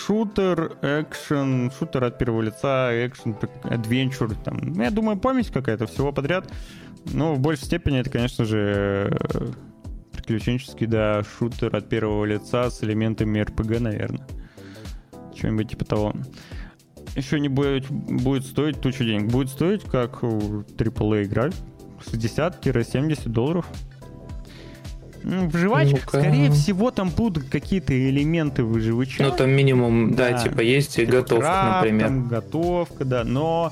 [0.05, 4.35] шутер, экшен, шутер от первого лица, экшен, адвенчур.
[4.35, 4.57] Там.
[4.61, 6.51] Ну, я думаю, память какая-то, всего подряд.
[7.05, 9.47] Но в большей степени это, конечно же, э,
[10.11, 14.27] приключенческий, да, шутер от первого лица с элементами РПГ, наверное.
[15.35, 16.13] Что-нибудь типа того.
[17.15, 19.31] Еще не будет, будет стоить тучу денег.
[19.31, 21.49] Будет стоить как AAA игра.
[21.99, 23.65] 60-70 долларов.
[25.23, 26.07] Ну, Выживач, Ну-ка.
[26.19, 29.23] скорее всего, там будут какие-то элементы выживача.
[29.23, 30.37] Ну, там минимум, да, Да.
[30.43, 32.07] типа есть и Типа готовка, крафт, например.
[32.07, 33.71] там готовка, да, но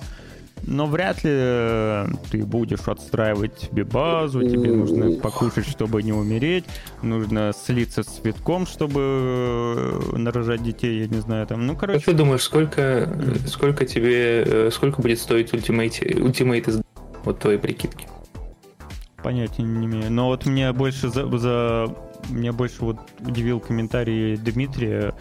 [0.65, 6.65] но вряд ли э, ты будешь отстраивать себе базу, тебе нужно покушать, чтобы не умереть,
[7.03, 12.05] нужно слиться с цветком, чтобы э, нарожать детей, я не знаю, там, ну, Как короче,
[12.05, 13.07] ты думаешь, сколько,
[13.45, 16.81] сколько тебе, э, сколько будет стоить ультимейт, ультимейт из
[17.23, 18.07] вот твоей прикидки?
[19.23, 20.11] Понятия не имею.
[20.11, 21.95] Но вот мне больше за, за-
[22.29, 25.13] меня больше вот удивил комментарий Дмитрия.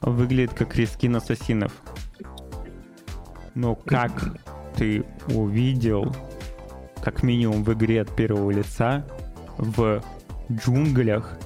[0.00, 1.72] Выглядит как рискин ассасинов.
[3.54, 4.36] Но как
[4.76, 6.14] ты увидел,
[7.02, 9.06] как минимум в игре от первого лица,
[9.56, 10.02] в
[10.50, 11.38] джунглях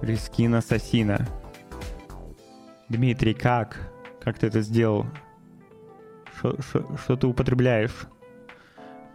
[0.00, 1.26] рескин ассасина?
[2.88, 3.90] Дмитрий, как?
[4.22, 5.06] Как ты это сделал?
[6.38, 8.06] Что ты употребляешь?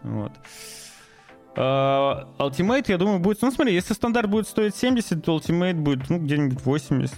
[0.03, 0.31] Вот.
[1.55, 3.41] А, Ultimate, я думаю, будет...
[3.41, 7.13] Ну, смотри, если стандарт будет стоить 70, то Ultimate будет, ну, где-нибудь 80.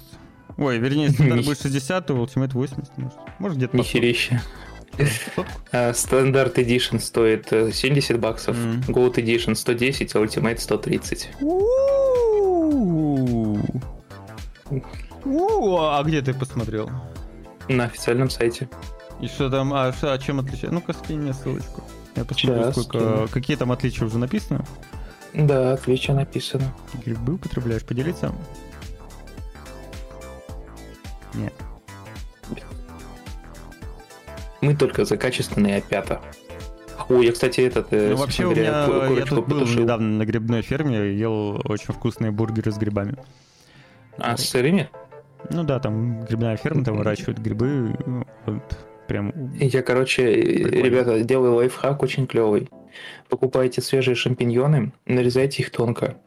[0.58, 3.18] Ой, вернее, стандарт будет 60, то Ultimate 80, может.
[3.40, 3.78] Может, где-то.
[4.96, 5.46] 100.
[5.72, 8.82] А, Standard Edition стоит э, 70 баксов, Мгм.
[8.88, 11.30] Gold Edition 110, а Ultimate 130.
[11.42, 13.60] У-у-у.
[15.26, 16.90] У, А где ты посмотрел?
[17.70, 18.70] На официальном сайте.
[19.22, 20.72] И что там, а, а чем отличается?
[20.72, 21.84] Ну-ка, скинь мне ссылочку.
[22.16, 23.28] Я посмотрю, Щас сколько...
[23.32, 24.64] Какие там отличия уже написаны?
[25.34, 26.74] Да, отлично написано.
[27.06, 27.84] Грибы употребляешь?
[27.84, 28.32] Поделиться?
[31.34, 31.54] Нет.
[34.62, 36.22] Мы только за качественные опята.
[37.10, 37.92] Ой, я, кстати, этот...
[37.92, 39.82] э, Ну, вообще, у собственно меня, я тут был потушил.
[39.82, 43.18] недавно на грибной ферме, ел очень вкусные бургеры с грибами.
[44.18, 44.90] А, с сырыми?
[45.50, 49.54] Ну да, там грибная ферма, там выращивают грибы, ну, вот, прям...
[49.60, 50.84] Я, короче, э, Прикольно.
[50.86, 52.70] ребята, делаю лайфхак очень клевый.
[53.30, 56.18] Покупайте свежие шампиньоны, нарезайте их тонко.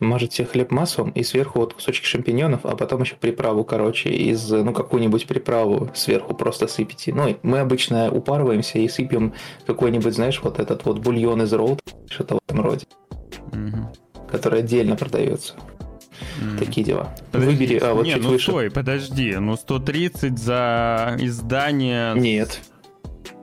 [0.00, 4.72] Мажете хлеб маслом и сверху вот кусочки шампиньонов, а потом еще приправу, короче, из, ну,
[4.72, 7.12] какую-нибудь приправу сверху просто сыпите.
[7.12, 9.34] Ну, мы обычно упарываемся и сыпем
[9.66, 12.86] какой-нибудь, знаешь, вот этот вот бульон из роут, что-то в этом роде,
[13.52, 13.88] Мгм.
[14.30, 15.54] который отдельно продается.
[16.40, 16.58] М.
[16.58, 17.14] Такие дела.
[17.32, 18.44] Подожди, Выбери, а вот не, чуть ну выше.
[18.50, 22.14] стой, подожди, ну 130 за издание...
[22.14, 22.60] Нет,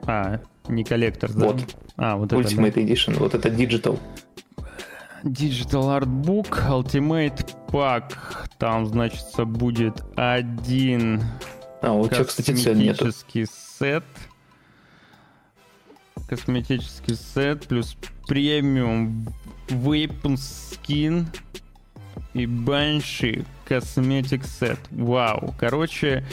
[0.05, 1.45] А, не коллектор, да?
[1.47, 1.61] Вот.
[1.97, 2.47] А, вот это, да.
[2.49, 3.99] Ultimate Edition, вот это Digital.
[5.23, 8.13] Digital Artbook, Ultimate Pack.
[8.57, 11.23] Там, значит, будет один
[11.81, 13.05] А, у тебя, кстати, цен нету.
[13.05, 13.45] косметический
[13.79, 14.03] сет.
[16.27, 17.95] Косметический сет плюс
[18.27, 19.27] премиум
[19.69, 21.25] Weapon Skin
[22.33, 24.77] и Banshee Cosmetic Set.
[24.91, 25.53] Вау.
[25.59, 26.23] Короче,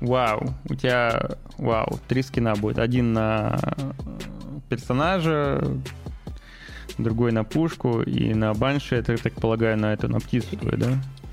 [0.00, 0.54] вау.
[0.68, 2.78] У тебя, вау, три скина будет.
[2.78, 3.90] Один на э,
[4.68, 5.62] персонажа,
[6.98, 10.78] другой на пушку и на Банши, это, я так полагаю, на эту, на птицу твою,
[10.78, 10.88] да?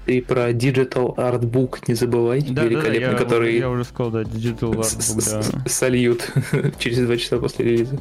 [0.06, 4.84] Ты про Digital Artbook не забывай, Да, великолепный, я, который я уже сказал, да, Digital
[4.84, 5.42] с- да.
[5.70, 6.30] сольют
[6.80, 7.98] через два часа после релиза.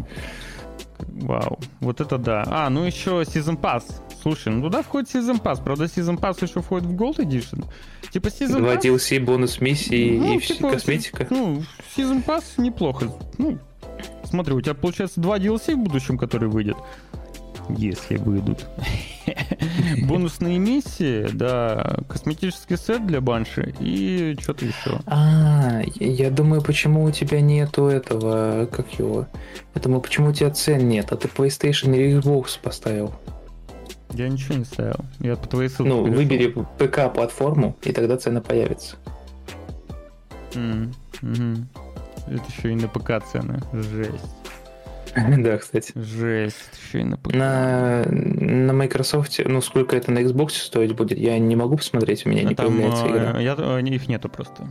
[0.99, 2.43] Вау, вот это да.
[2.49, 3.85] А, ну еще Season Pass.
[4.23, 5.63] Слушай, ну туда входит Season Pass.
[5.63, 7.65] Правда, Season Pass еще входит в Gold Edition.
[8.13, 8.83] Типа Season Два Pass...
[8.83, 11.27] DLC, бонус миссии ну, и типа, косметика.
[11.29, 11.63] Ну,
[11.97, 13.13] Season Pass неплохо.
[13.39, 13.59] Ну,
[14.25, 16.77] смотри, у тебя получается два DLC в будущем, которые выйдет.
[17.69, 18.67] Если выйдут.
[20.03, 25.01] Бонусные миссии, да, косметический сет для банши и что-то еще.
[25.07, 29.27] А, я я думаю, почему у тебя нету этого, как его?
[29.75, 33.15] Я думаю, почему у тебя цен нет, а ты PlayStation или Xbox поставил.
[34.15, 34.97] Я ничего не ставил.
[35.21, 36.17] Я по твоей ссылке Ну, перешел.
[36.19, 38.97] выбери ПК-платформу, и тогда цена появится.
[40.55, 40.93] Мгм.
[42.27, 43.61] Это еще и на ПК цены.
[43.73, 44.13] Жесть.
[45.39, 45.93] Да, кстати.
[45.95, 46.57] Жесть.
[46.87, 47.35] Еще и на ПК.
[47.35, 52.31] На, на Microsoft, ну, сколько это на Xbox стоить будет, я не могу посмотреть, у
[52.31, 53.41] меня не А Там появляется э, игра.
[53.41, 54.69] я, э, их нету просто.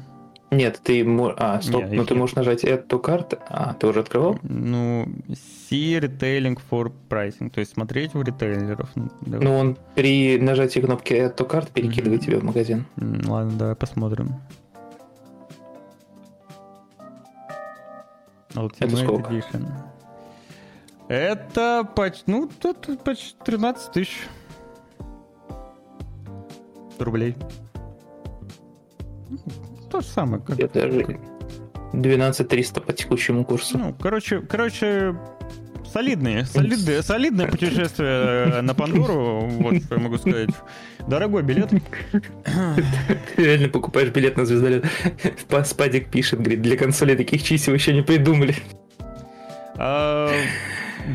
[0.51, 1.05] Нет, ты...
[1.37, 3.37] А, стоп, ну ты можешь нажать эту карту.
[3.47, 4.37] А, ты уже открывал?
[4.43, 7.49] Ну, see retailing for pricing.
[7.49, 8.89] То есть смотреть в ритейлеров.
[8.95, 9.45] Ну, давай.
[9.47, 12.27] Ну, он при нажатии кнопки эту карту перекидывает Мгм.
[12.27, 12.85] тебя в магазин.
[12.97, 14.35] Ладно, давай посмотрим.
[18.53, 19.31] Ultimate сколько?
[19.33, 19.65] Edition.
[21.07, 24.27] Это почти, ну, тут почти 13 тысяч
[26.99, 27.35] рублей.
[29.91, 30.57] То же самое, как...
[30.57, 31.19] Я даже
[31.93, 33.77] 12 300 по текущему курсу.
[33.77, 35.15] Ну, короче, короче,
[35.91, 40.49] солидные, солидные, солидное путешествие на Пандору, вот что я могу сказать.
[41.07, 41.69] Дорогой билет.
[42.11, 44.85] Ты реально покупаешь билет на звездолет.
[45.49, 48.55] Па- Спадик пишет, говорит, для консоли таких чисел еще не придумали.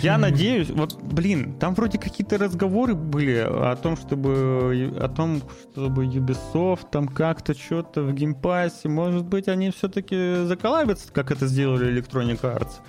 [0.00, 6.06] Я надеюсь, вот, блин, там вроде какие-то разговоры были о том, чтобы о том, чтобы
[6.06, 11.46] Ubisoft там как-то что-то в Game Pass е, может быть, они все-таки заколабятся, как это
[11.46, 12.80] сделали Electronic Arts.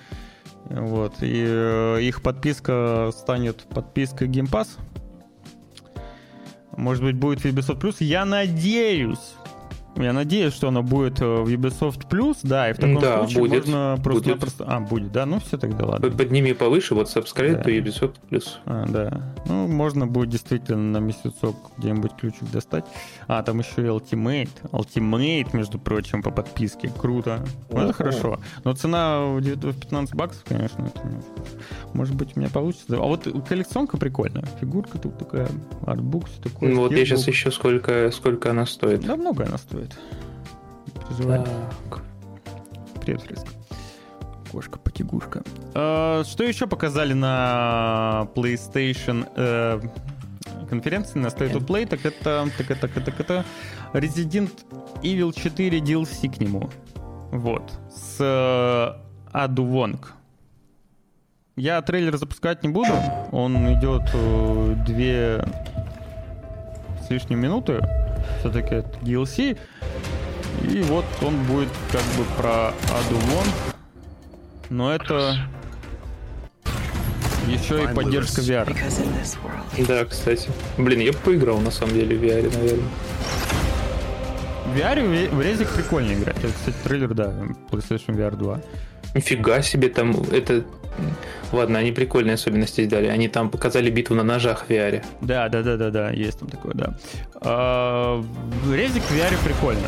[0.70, 4.68] Вот, и э, их подписка станет подпиской Game Pass.
[6.76, 7.96] Может быть, будет Ubisoft Plus.
[8.00, 9.36] Я надеюсь.
[9.98, 13.40] Я надеюсь, что оно будет э, в Ubisoft Plus, да, и в таком Да, случае
[13.40, 14.04] будет, можно будет.
[14.04, 14.66] просто-напросто...
[14.68, 15.26] А, будет, да?
[15.26, 16.12] Ну все тогда ладно.
[16.12, 17.64] Подними повыше, вот subscribe, Да.
[17.64, 18.60] то Ubisoft плюс.
[18.66, 19.34] А, да.
[19.48, 22.86] Ну, можно будет действительно на месяцок где-нибудь ключик достать.
[23.28, 24.50] А, там еще и Ultimate.
[24.72, 26.92] Ultimate, между прочим, по подписке.
[26.98, 27.44] Круто.
[27.72, 28.40] Ну, это хорошо.
[28.64, 31.02] Но цена в девят- в 15 баксов, конечно, это.
[31.94, 32.96] Может быть, у меня получится.
[32.98, 34.44] А вот коллекционка прикольная.
[34.60, 35.48] Фигурка тут такая,
[35.86, 36.70] артбук, все такое.
[36.74, 39.02] Ну вот я сейчас ищу, сколько, сколько она стоит.
[39.02, 39.87] Да, много она стоит.
[41.18, 42.02] Так.
[43.02, 43.48] Привет, Фриск.
[44.52, 45.44] Кошка, потягушка.
[45.74, 49.80] Э, что еще показали на PlayStation э,
[50.70, 51.88] конференции на State of Play?
[51.88, 53.46] Так это, так это, так это, так это
[53.94, 54.52] Resident
[55.02, 56.70] Evil 4 DLC к нему.
[57.32, 57.72] Вот.
[57.90, 60.14] С э, Аду Вонг.
[61.56, 62.94] Я трейлер запускать не буду.
[63.32, 65.44] Он идет э, две
[67.02, 67.82] с лишним минуты.
[68.40, 69.58] Все-таки это DLC.
[70.64, 73.54] И вот он будет как бы про Аду Вонг.
[74.70, 75.38] Но это
[77.48, 78.76] еще и поддержка VR.
[79.88, 80.50] Да, кстати.
[80.78, 82.84] Блин, я бы поиграл на самом деле в VR, наверное.
[84.66, 86.38] В VR в- в резик прикольно играть.
[86.44, 87.34] Это, кстати, трейлер, да,
[87.72, 88.60] PlayStation VR 2.
[89.14, 90.64] Нифига себе, там это...
[91.52, 93.08] Ладно, они прикольные особенности дали.
[93.08, 95.04] Они там показали битву на ножах в VR.
[95.22, 96.98] Да, да, да, да, да, есть там такое, да.
[97.36, 98.22] А,
[98.74, 99.88] резик в VR прикольно.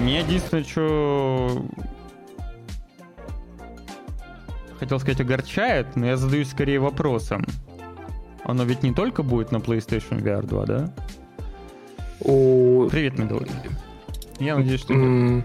[0.00, 1.66] Мне единственное, что
[4.82, 7.44] хотел сказать, огорчает, но я задаюсь скорее вопросом.
[8.44, 10.92] Оно ведь не только будет на PlayStation VR 2, да?
[12.20, 12.88] У...
[12.90, 13.48] Привет, Медовый.
[14.40, 14.94] Я надеюсь, что...
[14.94, 15.44] М,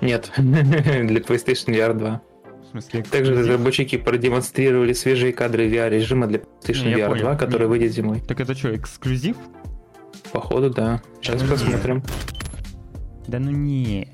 [0.00, 2.20] Нет, для PlayStation VR 2.
[2.62, 7.22] В смысле, Также разработчики продемонстрировали свежие кадры VR-режима для PlayStation Не, VR понял.
[7.22, 7.68] 2, который Не.
[7.68, 8.20] выйдет зимой.
[8.20, 9.36] Так это что, эксклюзив?
[10.32, 11.02] Походу, да.
[11.22, 12.02] Сейчас Ну, посмотрим.
[13.26, 14.08] Да ну не.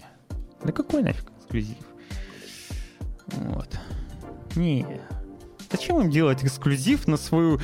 [0.65, 1.77] Да какой нафиг эксклюзив?
[3.27, 3.69] Вот.
[4.55, 4.87] Не.
[5.71, 7.59] Зачем им делать эксклюзив на свою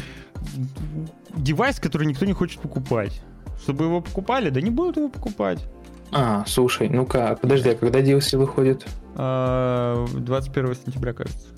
[1.37, 3.23] девайс, который никто не хочет покупать?
[3.63, 4.51] Чтобы его покупали?
[4.51, 5.65] Да не будут его покупать.
[6.13, 8.87] А, слушай, ну-ка, подожди, а когда DLC выходит?
[9.15, 11.49] А, 21 сентября, кажется.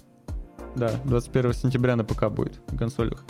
[0.76, 3.24] Да, 21 сентября на ПК будет, на консолях.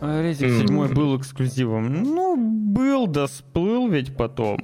[0.00, 0.68] А Резик М.
[0.68, 1.92] 7 был эксклюзивом.
[2.02, 4.58] Ну, был, да сплыл ведь потом.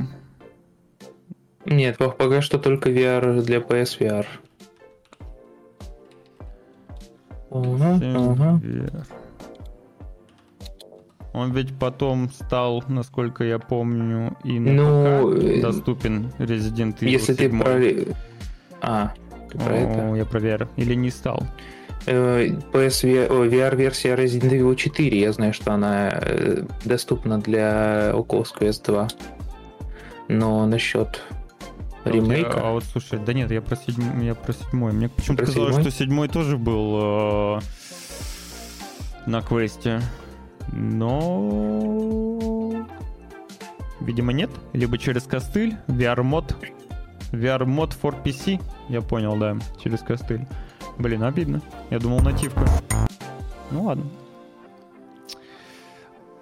[1.66, 4.26] Нет, по- пока что только VR для PSVR.
[7.51, 8.61] Ага, ага.
[8.62, 9.07] VR.
[11.35, 17.09] Он ведь потом стал, насколько я помню, и на Ну, ПК э, доступен Resident Evil
[17.09, 17.61] Если ты 7.
[17.61, 18.14] про...
[18.80, 19.12] А,
[19.51, 20.11] ты про это?
[20.12, 20.68] О, я про VR.
[20.76, 21.43] Или не стал.
[22.07, 28.49] Э, PSV о, VR-версия Resident Evil 4, я знаю, что она э, доступна для Oculus
[28.57, 29.09] Quest 2.
[30.28, 31.20] Но насчет
[32.05, 32.61] А я- ремейка...
[32.62, 34.93] А вот слушай, да нет, я про седьмой, я про седьмой.
[34.93, 35.91] Мне почему-то казалось, седьмой?
[35.91, 37.61] что седьмой тоже был э,
[39.26, 40.01] на квесте.
[40.77, 42.39] Но...
[44.01, 44.51] Видимо, нет.
[44.72, 46.57] Либо через костыль, VR-мод.
[47.31, 48.61] VR-мод for PC.
[48.89, 50.47] Я понял, да, через костыль.
[50.99, 51.62] Блин, обидно.
[51.91, 52.66] Я думал, нативка.
[53.70, 54.05] Ну ладно.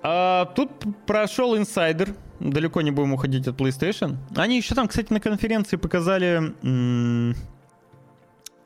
[0.03, 0.71] А, тут
[1.07, 2.15] прошел инсайдер.
[2.41, 4.17] Далеко не будем уходить от PlayStation.
[4.35, 7.37] Они еще там, кстати, на конференции показали м,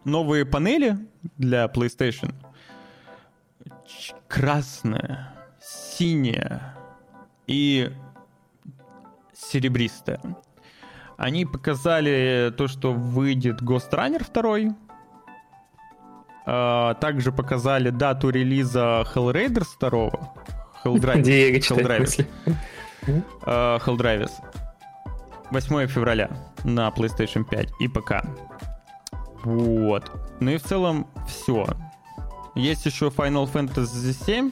[0.05, 0.97] новые панели
[1.37, 2.33] для PlayStation.
[4.29, 5.36] Красная,
[5.67, 6.77] синяя
[7.47, 7.93] и
[9.33, 10.21] серебристая.
[11.17, 14.77] Они показали то, что выйдет Ghost Runner 2.
[16.47, 20.11] А, Также показали дату релиза Hellraiders 2.
[20.85, 21.23] Helldraivers.
[21.61, 22.01] Helldraivers.
[22.01, 22.27] мысли.
[23.47, 24.33] Helldivers.
[25.51, 26.29] 8 февраля
[26.65, 28.25] на PlayStation 5 и ПК.
[29.45, 30.11] Вот.
[30.41, 31.67] Ну и в целом все.
[32.55, 34.51] Есть еще Final Fantasy 7.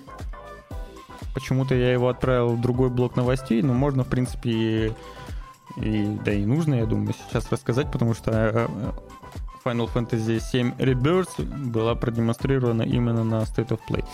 [1.34, 4.92] Почему-то я его отправил в другой блок новостей, но можно, в принципе, и,
[5.76, 8.92] и- да и нужно, я думаю, сейчас рассказать, потому что э, э,
[9.64, 14.04] Final Fantasy 7 Rebirth была продемонстрирована именно на State of Play.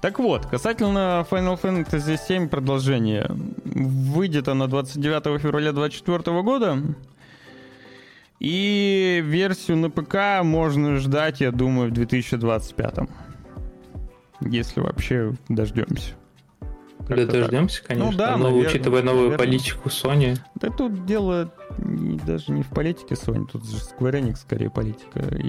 [0.00, 3.26] Так вот, касательно Final Fantasy 7 продолжение.
[3.64, 6.78] Выйдет она 29 февраля 2024 года.
[8.40, 13.08] И версию на ПК можно ждать, я думаю, в 2025.
[14.40, 16.14] Если вообще дождемся.
[17.08, 17.40] Да Как-то так.
[17.42, 18.10] дождемся, конечно.
[18.10, 19.46] Ну да, но наверное, учитывая новую наверное.
[19.46, 24.36] политику Sony, Да тут дело не- даже не в политике Sony, тут же Square Enix
[24.36, 25.48] скорее политика и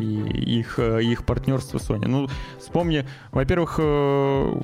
[0.60, 2.08] их, э, их партнерство Sony.
[2.08, 2.28] Ну,
[2.60, 4.60] вспомни, во-первых, э,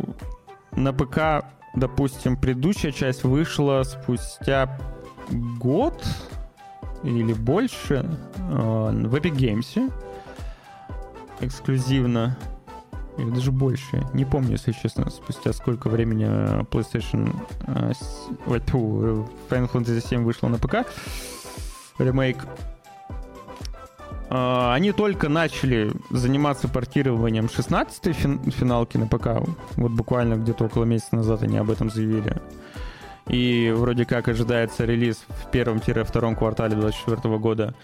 [0.75, 4.77] на ПК, допустим, предыдущая часть вышла спустя
[5.59, 6.03] год
[7.03, 8.05] или больше
[8.37, 9.91] э, в Epic Games
[11.39, 12.37] эксклюзивно.
[13.17, 14.05] Или даже больше.
[14.13, 17.35] Не помню, если честно, спустя сколько времени э, PlayStation
[17.67, 17.91] э,
[18.47, 20.85] ой, тьфу, э, Final Fantasy 7 вышла на ПК.
[21.99, 22.37] Ремейк.
[24.29, 29.45] А, Они только начали заниматься портированием 16-й фин- финалки на ПК.
[29.75, 32.37] Вот буквально где-то около месяца назад они об этом заявили.
[33.27, 37.75] И вроде как ожидается релиз в первом-втором квартале 2024 года.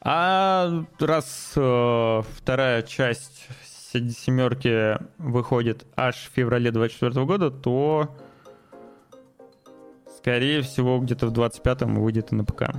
[0.00, 3.48] А раз э, вторая часть
[3.94, 8.08] се- семерки выходит аж в феврале 2024 года, то
[10.18, 12.70] скорее всего где-то в 25-м выйдет и на ПК.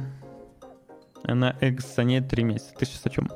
[1.24, 2.74] Она эксонет 3 месяца.
[2.78, 3.30] Ты сейчас о чем?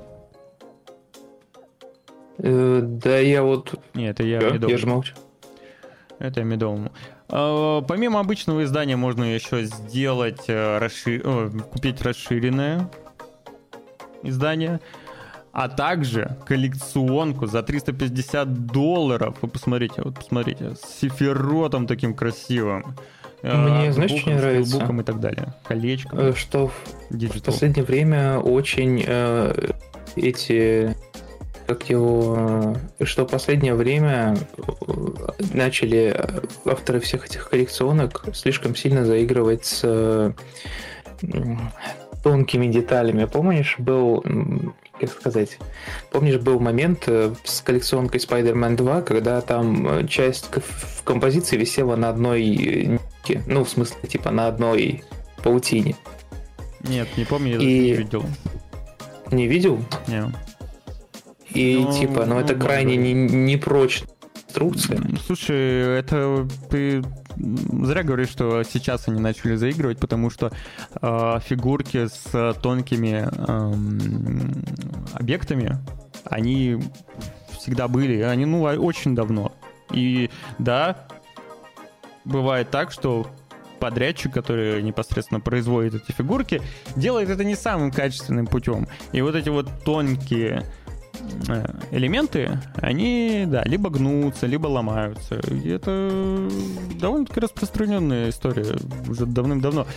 [2.38, 3.76] э, да я вот...
[3.94, 4.72] Нет, это я, Я, Медовый.
[4.72, 5.16] я же молчу.
[6.20, 6.92] Это медовому.
[7.30, 12.90] А, Помимо обычного издания можно еще сделать, э, расши- о, купить расширенное
[14.24, 14.80] издание,
[15.60, 19.36] а также коллекционку за 350 долларов.
[19.42, 22.96] Вы посмотрите, вот посмотрите, с сифиротом таким красивым.
[23.42, 24.78] э, Мне, знаешь, что мне нравится?
[25.02, 25.54] и так далее.
[25.68, 26.74] Колечко, Э, Что в
[27.12, 29.72] В последнее время очень э,
[30.16, 30.96] эти
[31.68, 34.38] как его, э, что в последнее время
[35.54, 36.18] начали
[36.66, 40.34] авторы всех этих коллекционок слишком сильно заигрывать с
[42.24, 43.26] тонкими деталями.
[43.26, 44.24] Помнишь, был,
[45.00, 45.58] как сказать,
[46.12, 51.96] помнишь, был момент э, с коллекционкой Spider-Man 2, когда там э, часть в композиции висела
[51.96, 55.04] на одной э, нитке, ну, в смысле, типа, на одной
[55.44, 55.96] паутине.
[56.82, 58.26] Нет, не помню, я И- не видел.
[59.32, 59.80] Не видел?
[60.08, 60.32] Не.
[61.54, 63.32] И Ну, типа, ну, ну, это может крайне быть.
[63.32, 64.10] не- непрочная
[64.48, 64.98] инструкция.
[64.98, 67.04] М, Слушай, это ты
[67.40, 70.52] зря говоришь, что сейчас они начали заигрывать, потому что
[71.02, 74.64] э, фигурки с тонкими эм,
[75.14, 75.78] объектами,
[76.26, 76.82] они
[77.58, 79.52] всегда были, они, ну, а- очень давно.
[79.92, 80.30] И
[80.60, 81.08] да,
[82.26, 83.28] бывает так, что
[83.80, 86.62] подрядчик, который непосредственно производит эти фигурки,
[86.96, 88.88] делает это не самым качественным путем.
[89.14, 90.79] И вот эти вот тонкие э,
[91.92, 95.36] элементы, они, да, либо гнутся, либо ломаются.
[95.36, 96.48] И это
[97.00, 99.88] довольно-таки распространенная история уже давным-давно.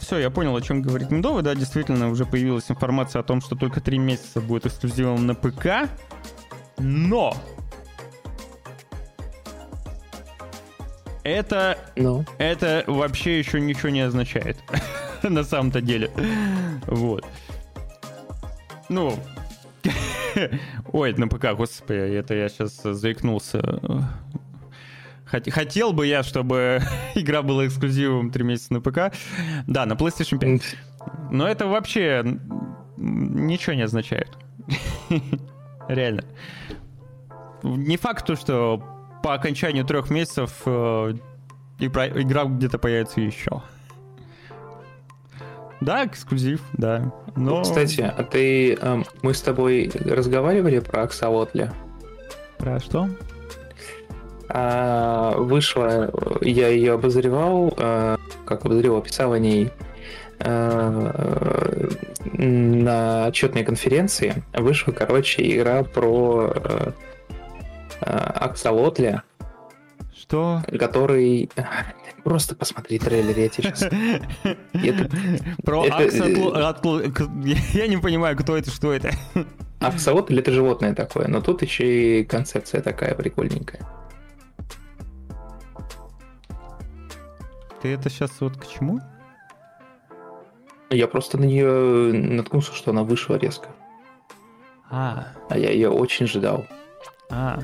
[0.00, 1.42] все, я понял, о чем говорит Медовый.
[1.42, 5.88] Да, действительно, уже появилась информация о том, что только три месяца будет эксклюзивом на ПК.
[6.78, 7.34] Но!
[11.24, 14.56] Это Ну, это вообще еще ничего не означает.
[15.22, 16.10] На самом-то деле.
[16.86, 17.24] Вот.
[18.88, 19.16] Ну.
[20.92, 23.60] Ой, на ПК, господи, это я сейчас заикнулся.
[25.30, 26.80] Хот- Хотел бы я, чтобы
[27.14, 29.12] игра была эксклюзивом 3 месяца на ПК.
[29.66, 30.76] Да, на PlayStation 5.
[31.30, 32.22] Но это вообще
[32.96, 34.30] ничего не означает.
[35.88, 36.24] Реально.
[37.62, 38.82] Не факт, то, что
[39.22, 41.14] по окончанию трех месяцев э,
[41.78, 43.62] игра где-то появится еще.
[45.82, 47.12] Да, эксклюзив, да.
[47.34, 47.62] Но...
[47.62, 51.72] кстати, а ты, эм, мы с тобой разговаривали про Аксолотля?
[52.56, 53.08] Про что?
[54.48, 59.70] А, вышла, я ее обозревал, э, как обозревал, писал о ней
[60.38, 61.88] э,
[62.32, 64.44] на отчетной конференции.
[64.52, 66.90] Вышла, короче, игра про э,
[68.02, 69.24] э, Аксолотля,
[70.32, 70.62] Что?
[70.78, 71.50] который...
[72.24, 73.90] Просто посмотри трейлер, я тебе сейчас...
[75.62, 75.82] Про
[77.10, 77.30] к-
[77.74, 79.10] Я не понимаю, кто это, что это.
[79.80, 83.86] Аксолотль это животное такое, но тут еще и концепция такая прикольненькая.
[87.82, 89.00] Ты это сейчас вот к чему?
[90.88, 93.68] Я просто на нее наткнулся, что она вышла резко.
[94.90, 96.64] А, А я ее очень ждал.
[97.30, 97.58] а.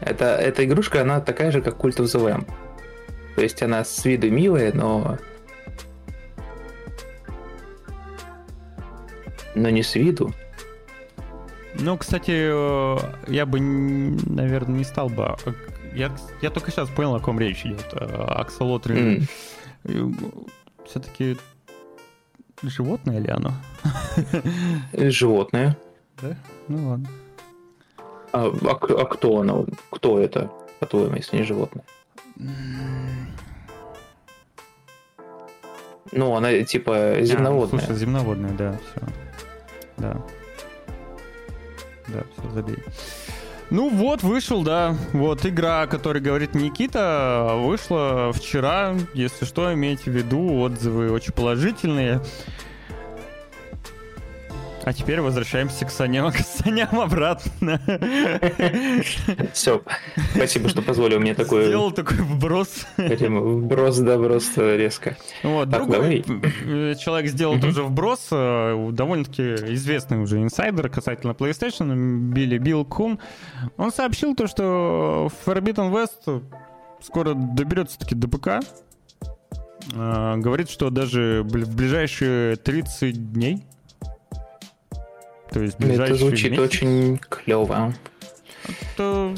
[0.00, 2.50] Это, эта игрушка, она такая же, как Cult of the Lamb.
[3.36, 5.18] То есть она с виду милая, но...
[9.54, 10.32] Но не с виду.
[11.78, 12.98] Ну, кстати, э,
[13.28, 15.24] я бы, наверное, не стал бы...
[15.26, 15.36] а,
[15.94, 17.86] Я, я только сейчас понял, о ком речь идет.
[17.92, 19.26] Аксолотрин.
[19.84, 20.46] М.
[20.86, 21.36] Все-таки
[22.62, 23.52] животное ли оно?
[24.92, 25.76] Животное.
[26.20, 26.36] Да?
[26.68, 27.08] Ну ладно.
[28.32, 29.66] А, а а кто оно?
[29.90, 31.84] Кто это, по-твоему, если не животное?
[36.12, 37.80] Ну, она типа земноводная.
[37.80, 39.06] А, слушай, земноводная, да, все.
[39.96, 40.16] Да.
[42.08, 42.78] Да, все, забей.
[43.70, 44.96] Ну вот, вышел, да.
[45.12, 48.96] Вот игра, о которой говорит Никита, вышла вчера.
[49.14, 52.20] Если что, имейте в виду, отзывы очень положительные.
[54.84, 57.80] А теперь возвращаемся к саням, к саням обратно.
[59.52, 59.82] Все,
[60.34, 62.86] спасибо, что позволил мне такой Сделал такой вброс.
[62.96, 65.16] вброс, да, просто резко.
[65.42, 66.24] Вот, Так, другой
[66.64, 67.62] э, человек сделал Мгм.
[67.62, 69.42] тоже вброс, э, довольно-таки
[69.74, 71.94] известный уже инсайдер касательно PlayStation,
[72.32, 73.18] Билли Билл Кун.
[73.76, 76.42] Он сообщил то, что Forbidden West
[77.02, 78.60] скоро доберется таки до ПК.
[79.94, 83.64] Э, Говорит, что даже в ближайшие 30 дней.
[85.50, 87.92] То есть Это ближайшие звучит месяц, очень клево.
[88.96, 89.34] то...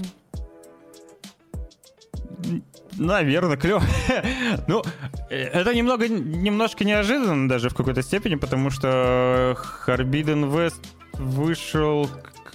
[2.98, 3.82] Наверное, клево.
[4.68, 4.82] ну,
[5.30, 9.56] э, это немного, немножко неожиданно даже в какой-то степени, потому что
[9.86, 10.84] Forbidden West
[11.14, 12.08] вышел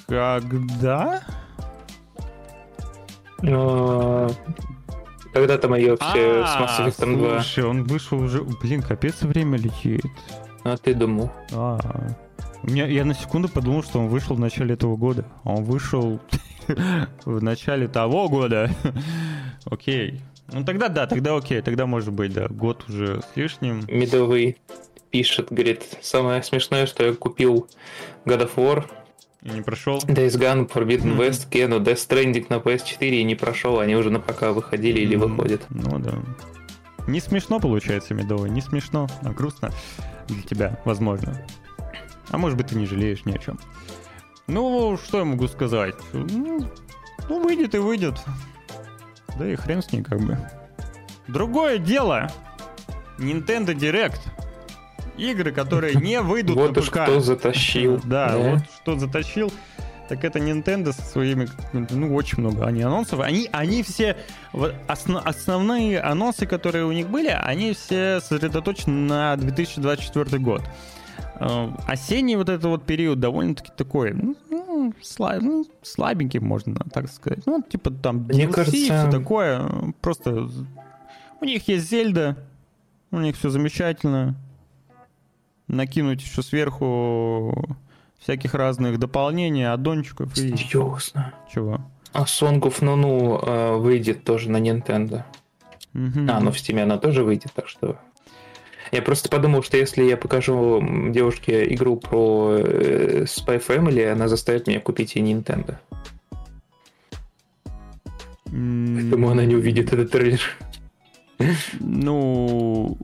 [0.08, 1.24] когда?
[3.42, 4.30] Но...
[5.34, 7.42] Когда там ее все с Mass А, Effect 2?
[7.42, 8.42] слушай, он вышел уже...
[8.42, 10.06] Блин, капец, время летит.
[10.64, 11.32] А ты думал?
[11.52, 12.27] А, у
[12.64, 15.26] меня, я на секунду подумал, что он вышел в начале этого года.
[15.44, 16.20] А Он вышел
[17.26, 18.70] в начале того года.
[19.66, 20.22] Окей.
[20.52, 22.48] Ну тогда да, тогда окей, тогда может быть, да.
[22.48, 23.84] Год уже с лишним.
[23.90, 24.58] Медовый
[25.10, 27.68] пишет, говорит, самое смешное, что я купил
[28.26, 28.86] God of War,
[29.44, 29.98] И не прошел.
[30.00, 31.18] Days Gone, Forbidden.
[31.18, 35.18] West, Keno, Death Stranding на PS4 и не прошел, они уже на ПК выходили или
[35.18, 35.66] выходят.
[35.70, 36.14] Ну да.
[37.08, 39.72] Не смешно получается, Медовый, не смешно, а грустно
[40.28, 41.46] для тебя, возможно.
[42.30, 43.60] А может быть, ты не жалеешь ни о чем.
[44.48, 45.96] Ну, что я могу сказать?
[46.14, 46.70] Ну,
[47.30, 48.16] ну, выйдет и выйдет.
[49.38, 50.38] Да и хрен с ней как бы.
[51.28, 52.32] Другое дело.
[53.18, 54.20] Nintendo Direct.
[55.18, 57.04] Игры, которые не выйдут Вот на ПК.
[57.04, 58.00] кто затащил.
[58.04, 59.52] Да, вот что затащил.
[60.08, 63.20] Так это Nintendo со своими, ну, очень много они анонсов.
[63.20, 64.16] Они, они все,
[64.54, 70.62] вот основные анонсы, которые у них были, они все сосредоточены на 2024 год.
[71.40, 77.10] Э, Осенний вот этот вот период довольно-таки такой, ну, ну, сла- ну, слабенький, можно так
[77.10, 77.46] сказать.
[77.46, 79.94] Ну, типа там Мне DLC, кажется- все такое.
[80.02, 80.50] Просто
[81.42, 82.38] у них есть Зельда,
[83.12, 84.36] у них все замечательно.
[85.68, 87.78] Накинуть еще сверху
[88.20, 91.34] всяких разных дополнений, аддончиков и Серьезно.
[91.54, 91.82] чего.
[92.14, 95.24] А Song of Nunu э, выйдет тоже на Nintendo.
[95.94, 96.30] Мгм.
[96.30, 97.98] А, ну в Steam она тоже выйдет, так что...
[98.92, 100.82] Я просто подумал, что если я покажу
[101.12, 105.76] девушке игру про э, Spy Family, она заставит меня купить и Nintendo.
[108.46, 110.42] Поэтому она не увидит этот трейлер.
[111.80, 112.98] Ну,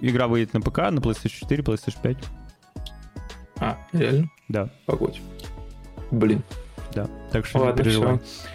[0.00, 2.16] игра выйдет на ПК, на PlayStation 4, PlayStation 5.
[3.58, 4.30] А, реально?
[4.48, 5.20] Да, Погодь.
[6.10, 6.42] Блин.
[6.94, 7.08] да.
[7.32, 8.18] Так что не Ладно, переживай.
[8.18, 8.48] всё.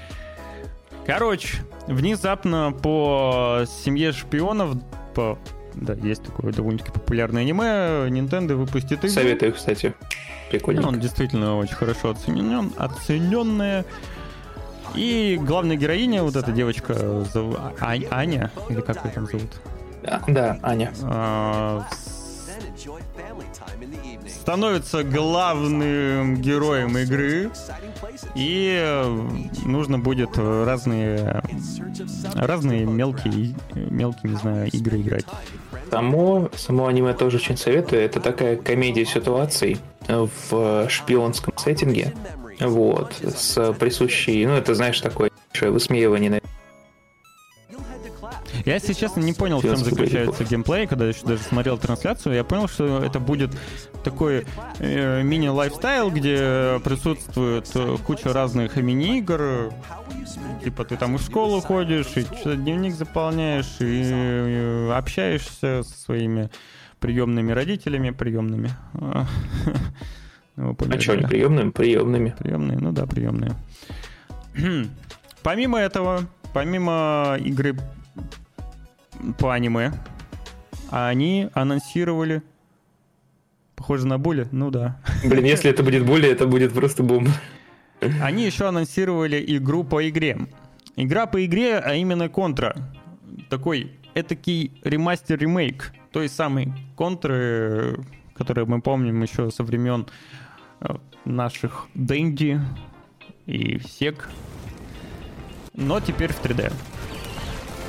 [1.06, 1.58] Короче,
[1.88, 4.78] внезапно по семье шпионов,
[5.14, 5.38] по
[5.76, 9.10] да, есть такое довольно-таки популярное аниме, Nintendo выпустит игру.
[9.10, 9.94] Советую, кстати.
[10.50, 10.88] Прикольно.
[10.88, 13.86] Он действительно очень хорошо оценен, оцененная.
[14.94, 19.50] И главная героиня, вот эта девочка, зов- А- Аня, или как ее там зовут,
[20.04, 20.94] Да, да, Аня.
[21.04, 21.84] а,
[24.30, 27.52] становится главным героем игры,
[28.36, 29.04] и
[29.66, 31.42] нужно будет разные,
[32.36, 35.26] разные мелкие, мелкие, не знаю, игры играть.
[35.90, 38.02] Само, само аниме тоже очень советую.
[38.02, 39.78] Это такая комедия ситуаций
[40.08, 42.14] в шпионском сеттинге.
[42.60, 43.14] Вот.
[43.22, 44.46] С присущей...
[44.46, 45.32] Ну, это, знаешь, такое
[45.62, 46.42] высмеивание на
[48.66, 52.34] Я, если честно, не понял, в чем заключается геймплей, когда еще даже смотрел трансляцию.
[52.34, 53.52] Я понял, что это будет
[54.04, 54.46] такой
[54.80, 59.72] э, мини-лайфстайл, где присутствует э, куча разных мини-игр.
[60.64, 65.98] Типа ты там и в школу ходишь, и что-то дневник заполняешь, и э, общаешься со
[66.00, 66.50] своими
[67.00, 68.72] приемными родителями, приемными.
[70.58, 71.28] Ну, А что, они да?
[71.28, 71.72] приемными?
[71.72, 72.34] Приемными.
[72.40, 73.56] Приемные, ну да, приемные.
[75.44, 76.22] Помимо этого,
[76.54, 77.76] помимо игры
[79.38, 79.94] по аниме,
[80.90, 82.42] они анонсировали...
[83.76, 84.48] Похоже на боли?
[84.52, 85.02] Ну да.
[85.24, 87.32] Блин, если это будет более, это будет просто бомба.
[88.22, 90.38] Они еще анонсировали игру по игре.
[90.96, 92.76] Игра по игре, а именно Контра.
[93.50, 98.00] Такой этакий ремастер-ремейк той самой Контры,
[98.34, 100.08] которую мы помним еще со времен
[100.80, 100.96] э,
[101.26, 102.62] наших Дэнди
[103.46, 104.30] и Сек.
[105.74, 106.72] Но теперь в 3D.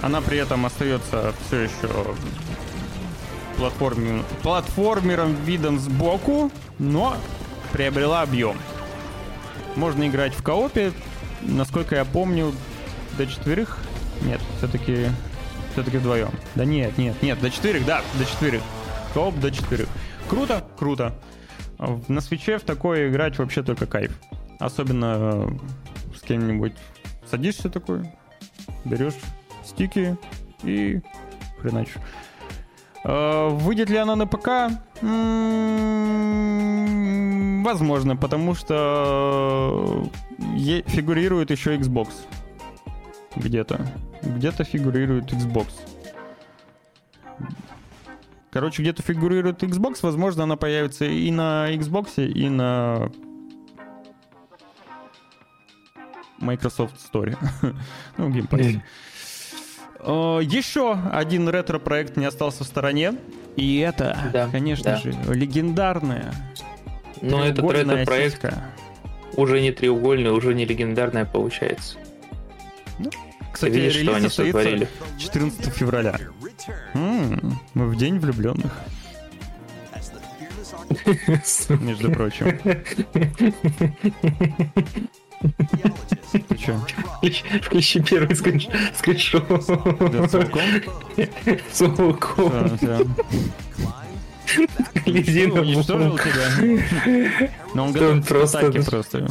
[0.03, 2.14] Она при этом остается все еще
[3.57, 7.16] платформер, платформером видом сбоку, но
[7.72, 8.57] приобрела объем.
[9.74, 10.92] Можно играть в коопе.
[11.42, 12.53] Насколько я помню,
[13.18, 13.78] до четверых.
[14.22, 15.09] Нет, все-таки
[15.72, 16.30] все-таки вдвоем.
[16.55, 18.62] Да нет, нет, нет, до четверых, да, до четверых.
[19.12, 19.88] Кооп до четверых.
[20.28, 21.14] Круто, круто.
[22.09, 24.18] На Switch е в такое играть вообще только кайф.
[24.59, 25.49] Особенно э,
[26.16, 26.72] с кем-нибудь
[27.30, 28.11] садишься такой,
[28.86, 29.12] берешь
[29.66, 30.16] стики
[30.62, 31.00] и
[31.60, 31.96] хреначишь.
[33.04, 34.48] Э, Выйдет ли она на ПК?
[35.02, 35.86] М,
[37.64, 40.08] Возможно, потому что
[40.54, 42.08] е- фигурирует еще Xbox.
[43.34, 43.84] Где-то.
[44.22, 45.66] Где-то фигурирует Xbox.
[48.52, 53.10] Короче, где-то фигурирует Xbox, возможно, она появится и на Xbox, и на
[56.38, 57.36] Microsoft Store.
[58.16, 58.80] ну, Pass.
[60.01, 63.14] Э, Еще один ретро-проект не остался в стороне.
[63.57, 64.97] И это, Да, конечно да.
[64.99, 66.32] же, легендарная
[67.22, 68.44] Но этот ретро-проект
[69.34, 71.97] уже не треугольный, уже не легендарная получается.
[73.53, 74.88] Кстати, Видишь, релиз что они состоится сотворили?
[75.18, 76.18] 14 февраля.
[76.94, 78.72] М, Мы в день влюбленных,
[81.80, 82.59] между прочим.
[86.32, 86.78] Ты чё?
[87.62, 89.47] Включи- первый скринш- скриншот.
[90.12, 90.28] Да?
[91.72, 92.53] С волком.
[95.07, 97.51] Лизина Уничтожил тебя.
[97.74, 99.28] Но он готов Он к просто- просто.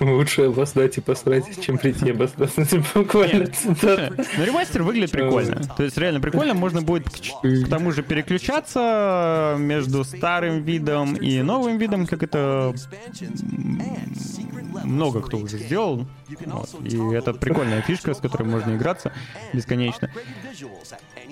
[0.00, 2.52] Лучше обоснать и посрать, чем прийти и обоснать.
[2.94, 3.50] Буквально.
[3.64, 5.62] Ну, ремастер выглядит прикольно.
[5.76, 6.54] То есть реально прикольно.
[6.54, 12.74] Можно будет к, тому же переключаться между старым видом и новым видом, как это
[14.84, 16.06] много кто уже сделал.
[16.46, 16.68] Вот.
[16.84, 19.12] И это прикольная фишка, с которой можно играться
[19.52, 20.10] бесконечно.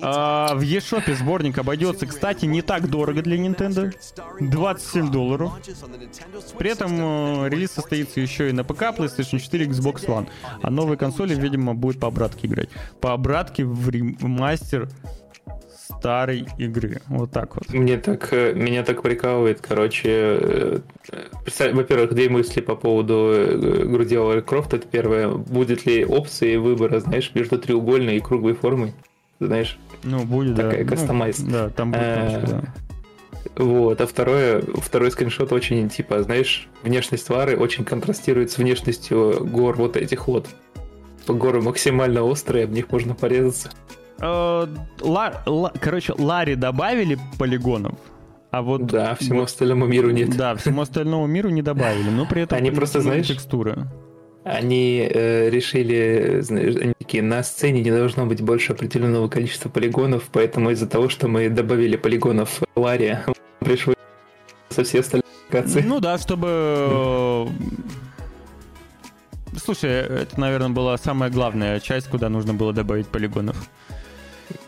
[0.01, 3.93] А, в eShop сборник обойдется, кстати, не так дорого для Nintendo.
[4.39, 5.51] 27 долларов.
[6.57, 10.27] При этом э, релиз состоится еще и на ПК, PlayStation 4, Xbox One.
[10.61, 12.69] А новые консоли, видимо, будет по обратке играть.
[13.01, 14.89] По обратке в ремастер
[15.99, 17.01] старой игры.
[17.07, 17.73] Вот так вот.
[17.73, 20.79] Мне так, э, меня так прикалывает, короче, э,
[21.73, 24.73] во-первых, две мысли по поводу э, груди Лары Крофт.
[24.73, 28.93] Это первое, будет ли опции выбора, знаешь, между треугольной и круглой формой?
[29.39, 30.83] Знаешь, Ну, будет, Такая да.
[30.83, 31.39] Ну, кастомайз.
[31.39, 33.63] да, там будет, Э, конечно, да.
[33.63, 39.75] Вот, а второе, второй скриншот очень, типа, знаешь, внешность Лары очень контрастирует с внешностью гор
[39.77, 40.47] вот этих вот.
[41.27, 43.69] Горы максимально острые, об них можно порезаться.
[44.19, 44.67] Э,
[45.01, 47.95] Ла- Ла- короче, Ларе добавили полигонов,
[48.51, 48.87] а вот...
[48.87, 50.35] Да, всему вот- остальному миру нет.
[50.35, 52.57] Да, всему остальному миру не добавили, но при этом...
[52.57, 53.85] Они просто, знаешь, Текстуры.
[54.45, 60.29] Они э, решили, знаешь, они такие, на сцене не должно быть больше определенного количества полигонов,
[60.31, 63.23] поэтому из-за того, что мы добавили полигонов в Ларе,
[63.59, 63.95] пришлось
[64.69, 65.81] со все остальные локации.
[65.81, 66.47] Ну да, чтобы...
[66.49, 67.47] э,
[69.61, 73.57] Слушай, это, наверное, была самая главная часть, куда нужно было добавить полигонов.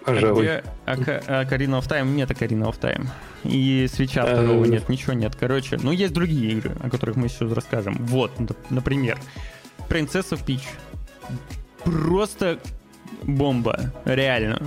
[0.03, 0.43] Пожалуй.
[0.43, 3.07] Где Ока- Ocarina of Time нет Ocarina of Time.
[3.43, 5.35] И свеча Э, второго нет, ничего нет.
[5.39, 7.95] Короче, ну есть другие игры, о которых мы еще расскажем.
[8.01, 8.31] Вот,
[8.69, 9.17] например,
[9.89, 10.61] Принцесса Пич.
[11.83, 12.59] Просто
[13.23, 14.61] бомба, реально.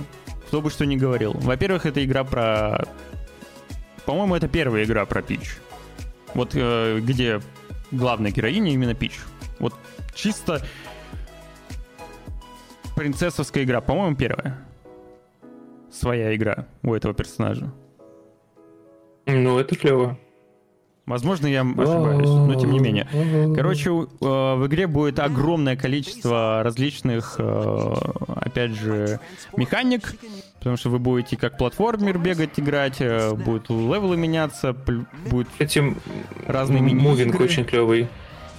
[0.47, 1.33] Кто бы что ни говорил.
[1.33, 2.85] Во-первых, это игра про...
[4.05, 5.57] По-моему, это первая игра про Пич.
[6.33, 7.41] Вот э, где
[7.91, 9.19] главная героиня именно Пич.
[9.59, 9.73] Вот
[10.13, 10.61] чисто
[12.95, 13.81] принцессовская игра.
[13.81, 14.65] По-моему, первая
[15.95, 17.71] своя игра у этого персонажа.
[19.25, 20.19] Ну, это клево.
[21.05, 23.07] Возможно, я ошибаюсь, но тем не менее.
[23.55, 27.93] Короче, э, в игре будет огромное количество различных, э,
[28.27, 29.19] опять же,
[29.55, 30.15] механик,
[30.57, 34.75] потому что вы будете как платформер бегать, играть, э, будут левелы меняться,
[35.29, 35.97] будет Этим
[36.47, 38.07] разные мини мувинг очень клевый.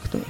[0.04, 0.20] Кто?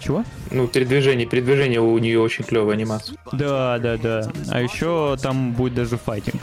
[0.00, 0.24] Чего?
[0.50, 3.16] Ну, передвижение, передвижение у нее очень клевая анимация.
[3.30, 4.32] Да, да, да.
[4.50, 6.42] А еще там будет даже файтинг.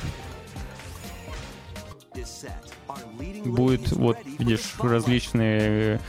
[3.45, 5.99] Будет, вот, видишь, различные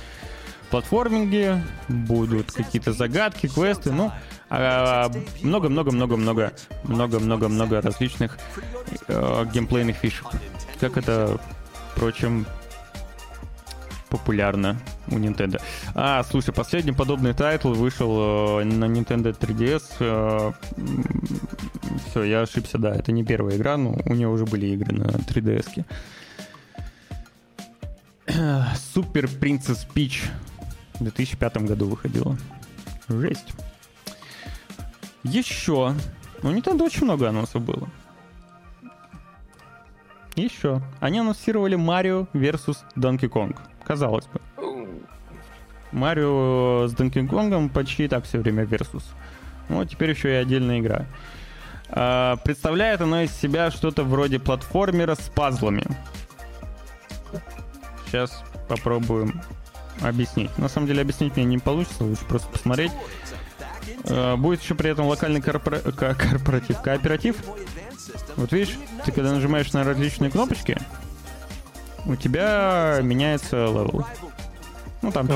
[0.71, 4.13] платформинги, будут какие-то загадки, квесты, ну,
[4.49, 5.11] а,
[5.43, 6.53] много-много-много-много,
[6.85, 8.39] много-много-много различных
[9.09, 10.27] э, геймплейных фишек.
[10.81, 11.39] Как это,
[11.93, 12.47] впрочем,
[14.09, 14.77] популярно
[15.09, 15.61] у Nintendo.
[15.95, 20.55] А, слушай, последний подобный тайтл вышел э, на Nintendo 3DS.
[22.09, 25.05] все, я ошибся, да, это не первая игра, но у нее уже были игры на
[25.05, 25.67] 3DS.
[25.77, 25.85] -ке.
[28.95, 30.25] Super Princess Peach
[30.95, 32.37] в 2005 году выходила.
[33.09, 33.53] Жесть.
[35.23, 35.95] Еще.
[36.43, 37.89] Ну, Nintendo очень много анонсов было.
[40.37, 40.81] Еще.
[41.01, 42.79] Они анонсировали Марио vs.
[42.97, 43.57] Donkey Kong.
[43.85, 44.41] Казалось бы.
[45.93, 49.03] Марио с Donkey Kong почти так все время versus.
[49.69, 51.07] Ну, теперь еще и отдельная игра.
[51.89, 55.85] А, представляет она из себя что-то вроде платформера с пазлами.
[58.11, 59.41] Сейчас попробуем
[60.03, 60.57] объяснить.
[60.59, 62.91] На самом деле объяснить мне не получится, лучше просто посмотреть.
[64.05, 67.37] А, будет еще при этом локальный корпора- ко- корпоратив, кооператив.
[68.37, 70.77] Вот видишь, ты когда нажимаешь на различные кнопочки,
[72.07, 74.05] у тебя меняется level.
[75.03, 75.29] Ну там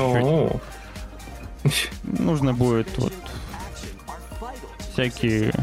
[1.63, 1.89] чуть-чуть.
[2.03, 3.13] Нужно будет вот
[4.93, 5.53] всякие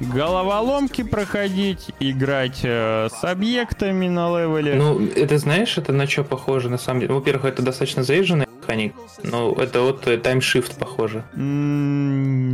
[0.00, 4.74] головоломки проходить, играть э, с объектами на левеле.
[4.74, 7.14] Ну, это знаешь, это на что похоже на самом деле?
[7.14, 8.94] Во-первых, это достаточно заезженный механик.
[9.22, 11.24] Ну, это вот э, TimeShift похоже.
[11.34, 12.50] М,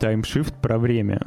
[0.00, 1.20] Таймшифт про время.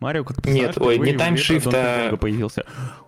[0.00, 2.64] Марио как Нет, ой, не в таймшифт, а- появился.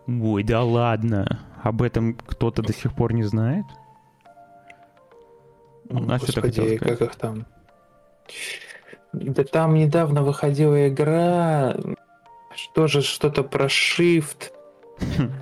[0.07, 1.41] Ой, да ладно.
[1.62, 3.64] Об этом кто-то до сих пор не знает?
[5.91, 6.99] А что ты хотел Господи, сказать?
[6.99, 7.47] как их там?
[9.12, 11.76] Да там недавно выходила игра,
[12.55, 14.51] что же, что-то про shift,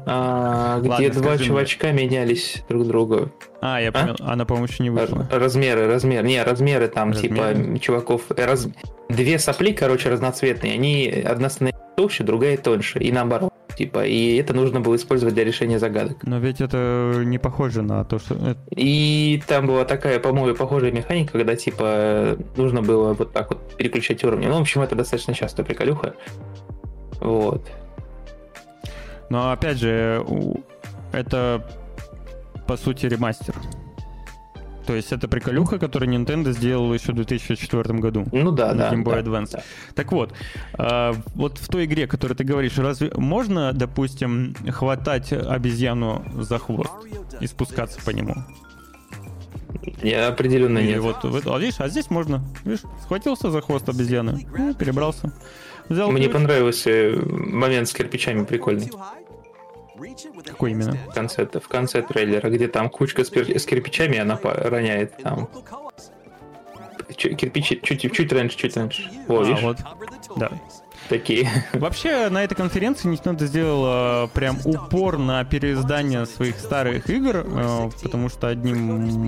[0.07, 1.47] а, где Ладно, два скажи мне.
[1.49, 3.31] чувачка менялись друг другу.
[3.61, 4.17] А, я понял.
[4.21, 5.29] Она, по-моему, еще не вышла.
[5.31, 6.27] Размеры, размеры.
[6.27, 7.55] Не, размеры там, Размеры?
[7.65, 8.31] типа, чуваков.
[8.31, 8.69] раз-
[9.09, 10.75] Две сопли, короче, разноцветные.
[10.75, 13.53] Они становится толще, другая тоньше, и наоборот.
[13.77, 16.19] Типа, и это нужно было использовать для решения загадок.
[16.23, 18.57] Но ведь это не похоже на то, что...
[18.71, 24.23] И там была такая, по-моему, похожая механика, когда, типа, нужно было вот так вот переключать
[24.23, 24.47] уровни.
[24.47, 26.15] Ну, в общем, это достаточно часто приколюха.
[27.21, 27.69] Вот.
[29.29, 30.25] Но опять же,
[31.13, 31.65] это
[32.69, 33.55] по сути ремастер.
[34.89, 38.25] То есть это приколюха, которую Nintendo сделала еще в 2004 году.
[38.33, 38.95] Ну да, на да.
[38.95, 39.51] Game Boy да, Advance.
[39.53, 39.63] да.
[39.95, 40.33] Так вот,
[40.79, 46.59] а, вот в той игре, о которой ты говоришь, разве можно, допустим, хватать обезьяну за
[46.59, 46.91] хвост
[47.39, 48.35] и спускаться по нему?
[50.03, 51.01] Я определенно Или нет.
[51.01, 52.43] вот, в это- а видишь, а здесь можно.
[52.65, 55.35] Видишь, схватился за хвост обезьяны, и перебрался.
[55.91, 56.33] Взял Мне ключ.
[56.33, 58.91] понравился э, момент с кирпичами прикольный.
[60.47, 60.97] Какой именно?
[61.11, 65.49] В конце, в конце трейлера, где там кучка с, с кирпичами, она роняет там.
[67.17, 69.11] Чу- Кирпичи чуть, чуть раньше, чуть раньше.
[69.29, 69.63] О, А, видишь?
[69.63, 69.79] вот.
[70.37, 70.51] Да.
[71.09, 71.49] Такие.
[71.73, 78.29] Вообще, на этой конференции Nintendo сделала прям упор на переиздание своих старых игр, э, потому
[78.29, 78.79] что одним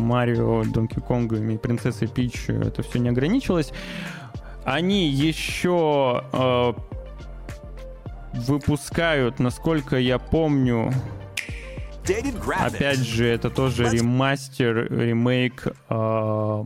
[0.07, 3.73] Марио, Донки Конгом и Принцессой Пич это все не ограничилось.
[4.65, 6.73] Они еще э,
[8.33, 10.93] выпускают, насколько я помню,
[12.77, 16.65] опять же, это тоже ремастер, ремейк э,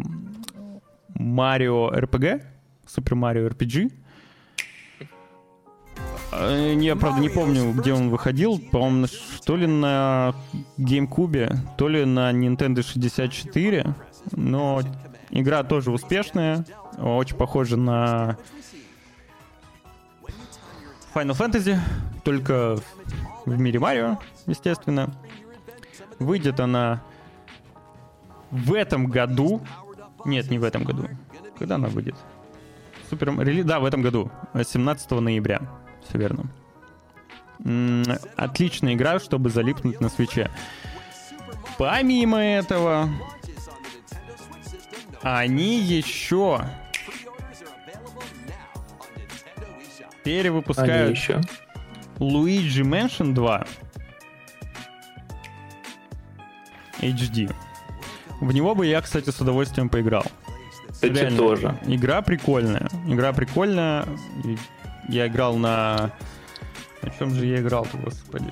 [1.15, 2.45] Марио РПГ,
[2.87, 3.93] Супер Марио RPG.
[6.33, 8.59] Э, Я, правда, не помню, где он выходил.
[8.59, 9.07] По-моему,
[9.45, 10.35] то ли на
[10.79, 13.95] GameCube, то ли на Nintendo 64.
[14.33, 14.83] Но
[15.31, 16.65] игра тоже успешная.
[16.99, 18.37] Очень похожа на
[21.15, 21.79] Final Fantasy,
[22.25, 22.77] только
[23.47, 25.15] в мире Марио, естественно.
[26.19, 27.03] Выйдет она
[28.51, 29.63] в этом году.
[30.25, 31.09] Нет, не в этом году.
[31.59, 32.17] Когда она выйдет?
[33.09, 33.65] Супер...
[33.65, 34.31] Да, в этом году.
[34.55, 35.61] 17 ноября.
[36.09, 36.47] Все верно.
[38.37, 40.51] Отличная игра, чтобы залипнуть на свече.
[41.79, 43.09] Помимо этого,
[45.23, 46.65] они еще
[50.25, 51.41] Они перевыпускают еще.
[52.19, 53.67] Luigi Mansion 2
[57.01, 57.53] HD.
[58.41, 60.25] В него бы я, кстати, с удовольствием поиграл.
[60.91, 61.79] Кстати, Реально, тоже.
[61.87, 62.89] Игра прикольная.
[63.07, 64.07] Игра прикольная.
[65.09, 66.13] Я играл на...
[67.03, 68.47] На чем же я играл-то, господи?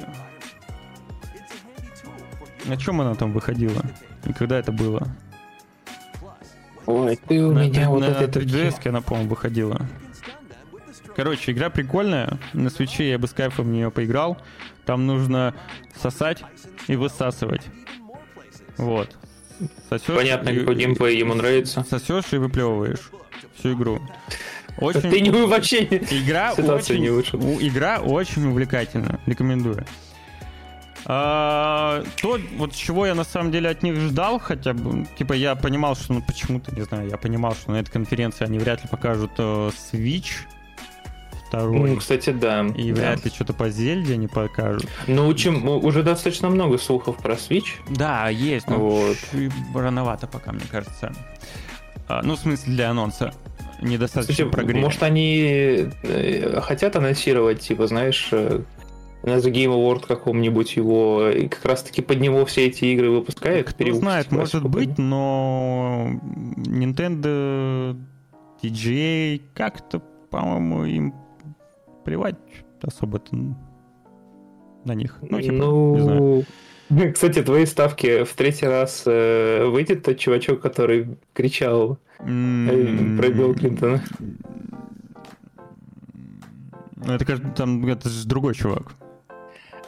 [2.67, 3.83] На чем она там выходила?
[4.27, 5.09] И когда это было?
[6.87, 9.81] Ой, ты у на меня вот на это 3DS она, по-моему, выходила.
[11.17, 12.39] Короче, игра прикольная.
[12.53, 14.39] На свече я бы с кайфом в нее поиграл.
[14.85, 15.55] Там нужно
[16.01, 16.43] сосать
[16.89, 17.63] и высасывать.
[18.79, 19.17] Вот.
[19.89, 21.85] Сосешь Понятно, и- геймплей ему нравится.
[21.89, 23.11] Сосешь и выплевываешь
[23.59, 24.01] всю игру.
[24.79, 25.03] Очень...
[25.11, 27.37] Ты не вообще Игра Ситуация очень, не лучше.
[27.37, 29.21] игра очень увлекательна.
[29.27, 29.85] Рекомендую.
[31.05, 35.57] А, то, вот чего я на самом деле от них ждал, хотя бы, типа я
[35.57, 38.89] понимал, что, ну почему-то, не знаю, я понимал, что на этой конференции они вряд ли
[38.89, 40.47] покажут э, Switch
[41.53, 41.91] второй.
[41.91, 42.67] Ну, кстати, да.
[42.67, 43.01] и да.
[43.01, 44.89] вряд ли что-то по Зельде они покажут.
[45.07, 47.75] Ну, чем, уже достаточно много слухов про Switch.
[47.91, 49.17] Да, есть, но Вот.
[49.75, 51.13] рановато пока, мне кажется.
[52.09, 53.35] А, ну, в смысле, для анонса.
[53.83, 54.81] Недостаточно Кстати, прогрели.
[54.81, 58.63] может, они э, хотят анонсировать, типа, знаешь, э,
[59.23, 63.67] на The Game Award каком-нибудь его, и как раз-таки под него все эти игры выпускают.
[63.69, 66.13] Кто перевыпустить знает, может быть, но
[66.57, 67.99] Nintendo
[68.63, 69.99] DJ как-то,
[70.31, 71.22] по-моему, им
[72.05, 72.37] плевать
[72.83, 73.37] особо-то
[74.85, 75.19] на них.
[75.23, 76.45] Ну, типа, не знаю.
[76.91, 83.29] Ну, кстати, твои ставки в третий раз э, выйдет тот чувачок, который кричал М, про
[83.29, 84.03] Билла Клинтона.
[87.05, 88.95] Ну, это, кажется, там, это же другой чувак.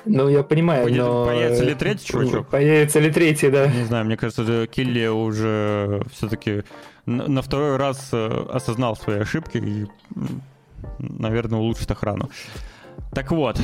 [0.07, 1.27] Ну, я понимаю, Поя- но...
[1.27, 2.49] появится ли третий чувачок?
[2.49, 3.69] Появится ли третий, да.
[3.69, 6.65] Не знаю, мне кажется, Килли уже все-таки
[7.07, 9.87] на, второй раз э, осознал свои ошибки и,
[10.99, 12.31] наверное, улучшит охрану.
[13.13, 13.61] Так вот,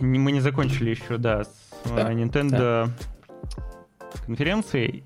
[0.00, 1.48] мы не закончили еще, да, с
[1.84, 2.90] э, Да, Nintendo
[4.26, 5.04] конференцией.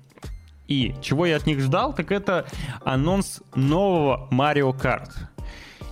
[0.67, 2.45] И чего я от них ждал, так это
[2.83, 5.11] анонс нового Mario Kart.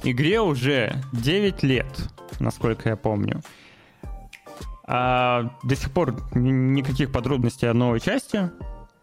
[0.03, 2.09] Игре уже 9 лет,
[2.39, 3.41] насколько я помню.
[4.87, 8.51] А, до сих пор никаких подробностей о новой части.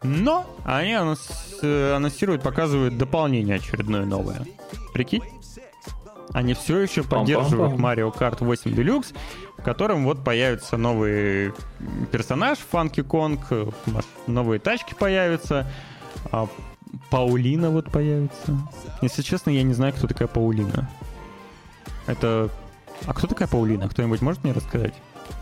[0.03, 4.45] Но они анонс- э, анонсируют, показывают дополнение очередное новое.
[4.93, 5.23] Прикинь?
[6.31, 9.13] Они все еще поддерживают Mario Kart 8 Deluxe,
[9.57, 11.53] в котором вот появится новый
[12.11, 13.51] персонаж Фанки Конг,
[14.25, 15.67] новые тачки появятся,
[16.31, 16.47] а
[17.09, 18.57] Паулина вот появится.
[19.01, 20.89] Если честно, я не знаю, кто такая Паулина.
[22.07, 22.49] Это
[23.05, 23.89] А кто такая Паулина?
[23.89, 24.93] Кто-нибудь может мне рассказать?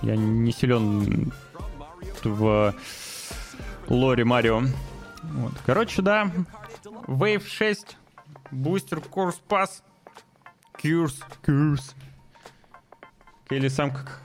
[0.02, 1.32] Я не силен
[2.24, 2.74] в
[3.88, 4.64] лоре Марио.
[5.24, 5.54] Вот.
[5.66, 6.32] Короче, да.
[7.08, 7.98] Wave 6.
[8.52, 9.84] Бустер, курс, пас.
[10.82, 11.96] Курс, курс.
[13.50, 14.22] Или сам как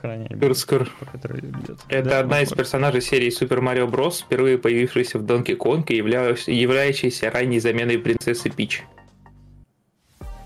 [1.11, 1.79] которой идет.
[1.89, 5.97] Это Да, одна из персонажей серии Super Mario Bros., впервые появившаяся в Donkey Kong и
[5.97, 8.83] являющаяся, ранней заменой принцессы Пич.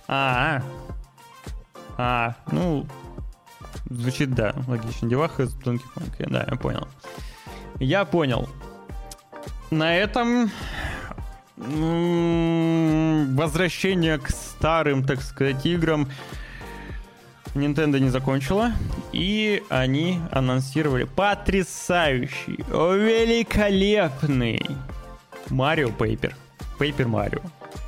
[0.08, 0.64] А,
[1.98, 2.88] а, ну,
[3.86, 5.08] звучит, да, логично.
[5.08, 6.30] Деваха из Donkey Kong.
[6.30, 6.88] Да, я понял.
[7.80, 8.50] Я понял.
[9.70, 10.52] На этом
[13.36, 16.10] возвращение к старым, так сказать, играм
[17.54, 18.72] Nintendo не закончила.
[19.12, 24.66] И они анонсировали потрясающий, великолепный
[25.50, 26.36] Марио Пейпер.
[26.80, 27.42] Пейпер Марио.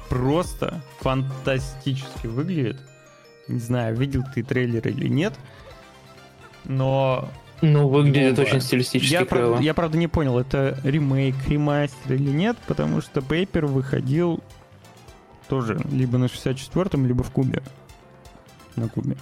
[0.09, 2.80] Просто фантастически выглядит.
[3.47, 5.34] Не знаю, видел ты трейлер или нет.
[6.65, 7.30] Но
[7.66, 8.49] Ну, выглядит Бомба.
[8.49, 9.51] очень стилистически я, клево.
[9.51, 14.43] правда, я правда не понял, это ремейк, ремастер или нет, потому что Пейпер выходил
[15.47, 17.64] тоже либо на 64-м, либо в кубе.
[18.76, 19.16] На кубе.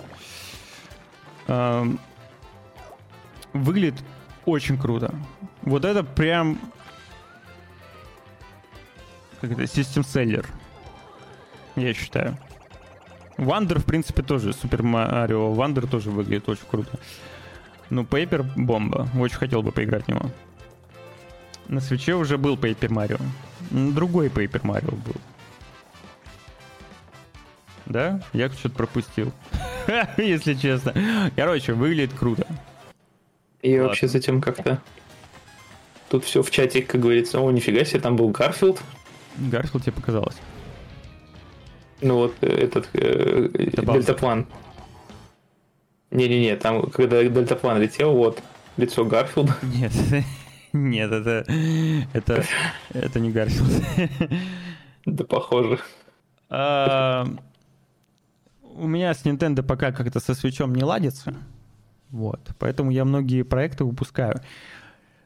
[3.53, 4.01] Выглядит
[4.45, 5.13] очень круто.
[5.61, 6.59] Вот это прям
[9.39, 10.47] как это, систем селлер.
[11.75, 12.39] Я считаю.
[13.37, 14.53] Wonder, в принципе, тоже.
[14.53, 16.97] Super Mario Wonder тоже выглядит очень круто.
[17.91, 19.07] Ну, Paper бомба.
[19.19, 20.31] Очень хотел бы поиграть в него.
[21.67, 22.57] На Switch е уже был
[22.89, 23.17] Марио.
[23.69, 25.15] М, Другой Paper Mario был.
[27.85, 28.21] Да?
[28.31, 29.33] Я что-то пропустил.
[30.17, 30.93] Если честно.
[31.35, 32.47] Короче, выглядит круто.
[33.61, 33.87] И Ладно.
[33.89, 34.81] вообще затем как-то...
[36.09, 38.81] Тут все в чате, как говорится, о, нифига себе, там был Гарфилд.
[39.37, 40.35] Гарфилд тебе показалось.
[42.01, 43.49] Ну вот э, этот э,
[43.81, 43.93] Баузер.
[44.01, 44.47] дельтаплан.
[46.11, 48.41] Не-не-не, там, когда дельтаплан летел, вот,
[48.77, 49.55] лицо Гарфилда.
[49.63, 49.91] Нет,
[50.73, 51.45] нет, это,
[52.13, 52.45] это,
[52.93, 53.83] это не Гарфилд.
[55.05, 55.79] Да похоже.
[56.49, 57.25] А,
[58.61, 61.33] У меня с Nintendo пока как-то со Switch ом не ладится.
[62.09, 62.39] Вот.
[62.59, 64.41] Поэтому я многие проекты упускаю.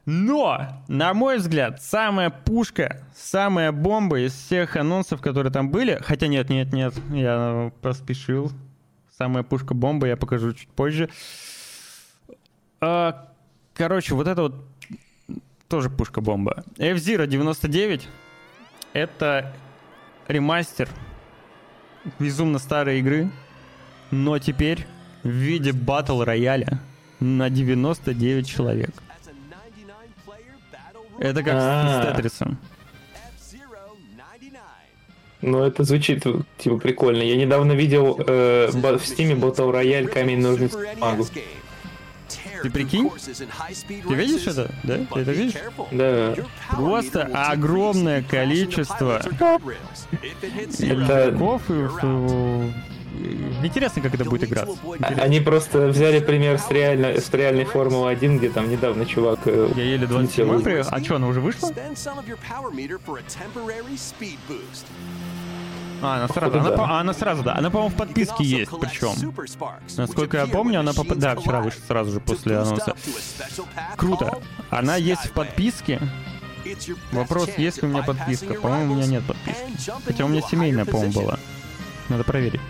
[0.04, 6.28] Но, на мой взгляд, самая пушка, самая бомба из всех анонсов, которые там были, хотя
[6.28, 8.52] нет, нет, нет, я поспешил.
[9.16, 11.08] Самая пушка-бомба я покажу чуть позже.
[12.80, 13.28] А,
[13.76, 14.54] Короче, вот это вот
[15.68, 16.64] тоже пушка-бомба.
[16.78, 18.08] F-Zero 99
[18.94, 19.52] это
[20.28, 20.88] ремастер
[22.18, 23.30] безумно старой игры,
[24.10, 24.86] но теперь
[25.22, 26.80] в виде батл рояля
[27.20, 28.94] на 99 человек.
[31.18, 32.58] Это как с Тетрисом.
[35.46, 36.24] Ну, это звучит,
[36.58, 37.22] типа, прикольно.
[37.22, 41.24] Я недавно видел э, в стиме Battle Royale камень, ножницы, бумагу.
[42.62, 43.08] Ты прикинь?
[44.08, 44.68] Ты видишь это?
[44.82, 44.98] Да?
[45.14, 45.54] Ты это видишь?
[45.92, 46.34] Да.
[46.72, 49.60] Просто огромное количество Это-
[51.30, 51.62] игроков.
[51.70, 52.70] и, э,
[53.62, 54.76] Интересно, как это будет играться.
[54.84, 55.22] Интересно.
[55.22, 59.40] Они просто взяли пример с, реально, с реальной Формулы 1, где там недавно чувак...
[59.46, 60.60] э, Я еле 27 летел.
[60.62, 60.74] при...
[60.86, 61.70] А что, она уже вышла?
[66.06, 66.76] А, она сразу, она, да.
[66.76, 67.54] по- она сразу, да.
[67.56, 69.34] Она, по-моему, в подписке есть, причем.
[69.96, 72.94] Насколько я помню, она поп- да, вчера вышла сразу же после анонса.
[73.96, 74.38] Круто.
[74.70, 76.00] Она есть в подписке.
[77.12, 78.54] Вопрос, есть ли у меня подписка.
[78.54, 79.92] По-моему, у меня нет подписки.
[80.04, 81.38] Хотя у меня семейная, по-моему, была.
[82.08, 82.60] Надо проверить.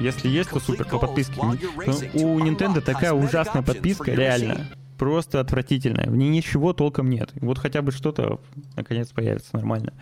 [0.00, 1.34] Если есть, то супер, по подписке.
[1.42, 1.52] Ну,
[2.14, 4.66] У Nintendo такая ужасная подписка, реально.
[4.98, 6.08] Просто отвратительная.
[6.08, 7.30] В ней ничего толком нет.
[7.36, 8.40] Вот хотя бы что-то
[8.76, 9.92] наконец появится нормально.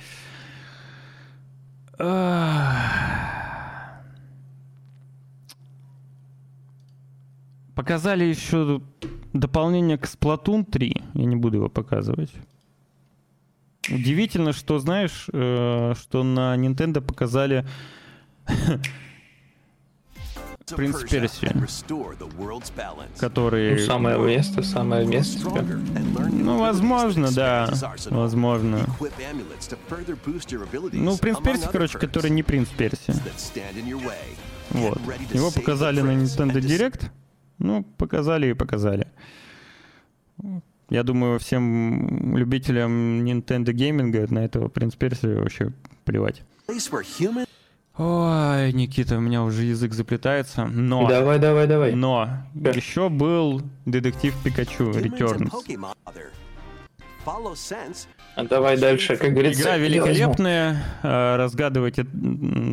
[7.74, 8.82] Показали еще
[9.32, 11.02] дополнение к Splatoon 3.
[11.14, 12.32] Я не буду его показывать.
[13.90, 17.66] Удивительно, что, знаешь, э, что на Nintendo показали
[20.66, 21.52] Принц Персии,
[23.18, 23.72] который...
[23.74, 25.64] Ну, самое место, самое место.
[26.32, 27.70] Ну, возможно, да.
[28.06, 28.86] Возможно.
[30.92, 33.14] Ну, Принц Перси, короче, который не Принц Перси.
[34.70, 34.98] Вот.
[35.32, 37.10] Его показали на Nintendo Direct.
[37.58, 39.06] Ну, показали и показали.
[40.88, 45.72] Я думаю, всем любителям Nintendo гейминга на этого Принц Перси вообще
[46.04, 46.42] плевать.
[47.96, 50.64] Ой, Никита, у меня уже язык заплетается.
[50.66, 51.92] Но, Давай, давай, давай.
[51.94, 52.70] но, Да.
[52.70, 55.48] еще был детектив Пикачу Returns.
[58.36, 59.62] А давай дальше, как говорится.
[59.62, 62.04] Игра великолепная, э, разгадывайте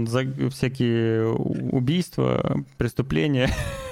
[0.07, 3.49] за- всякие убийства, преступления.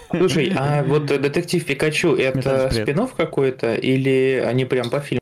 [0.09, 2.87] Слушай, а вот э, детектив Пикачу это Металл Спред.
[2.89, 5.21] спин какой-то, или они прям по фильму?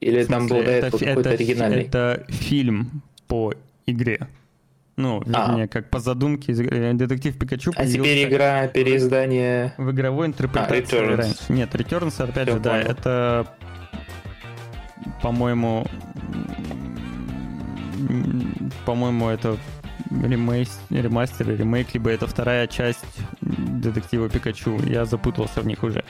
[0.00, 1.82] Или там был до Это этого какой-то оригинальный?
[1.82, 3.52] Это фильм по
[3.86, 4.26] игре.
[4.96, 5.48] Ну, А.
[5.50, 6.92] вернее, как по задумке игры.
[6.94, 9.74] детектив Пикачу А теперь игра, переиздание...
[9.76, 11.52] в игровой интерпретации А, Returns.
[11.52, 12.86] Нет, Returns, опять Всё же, да, понял.
[12.90, 13.46] это,
[15.22, 15.86] по-моему,
[18.86, 19.58] по-моему, это
[20.10, 23.04] ремейс, ремастер, ремейк, либо это вторая часть
[23.42, 24.78] детектива Пикачу.
[24.86, 26.04] Я запутался в них уже.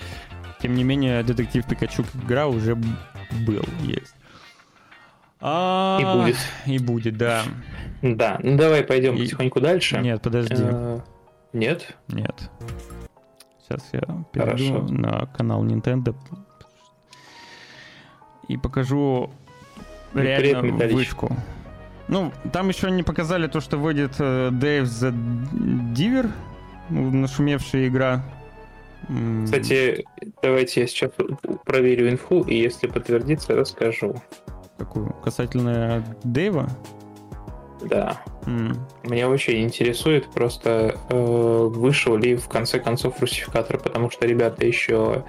[0.60, 4.14] Тем не менее, детектив Пикачу как игра уже был, есть.
[5.40, 6.36] А, И будет.
[6.66, 7.42] И будет, да.
[8.02, 9.98] Да, ну давай пойдем И- потихоньку дальше.
[9.98, 10.54] Нет, подожди.
[10.58, 11.00] Э,
[11.52, 11.96] Нет?
[12.08, 12.50] Нет.
[13.62, 14.00] Сейчас я
[14.32, 14.86] перейду Хорошо.
[14.92, 16.14] на канал Nintendo
[18.48, 19.30] и покажу
[20.12, 20.94] Привет, реально Металлич.
[20.94, 21.36] вышку.
[22.08, 25.12] Ну, там еще не показали то, что выйдет э, Dave the
[25.94, 26.30] Diver,
[26.90, 28.22] нашумевшая игра.
[29.44, 30.04] Кстати,
[30.42, 31.10] давайте я сейчас
[31.64, 34.22] проверю инфу, и если подтвердится, расскажу.
[34.78, 35.14] Какую?
[35.24, 36.68] Касательно Дэйва?
[37.82, 38.20] Да.
[38.46, 44.66] М, Меня очень интересует просто, э, вышел ли в конце концов русификатор, потому что ребята
[44.66, 45.24] еще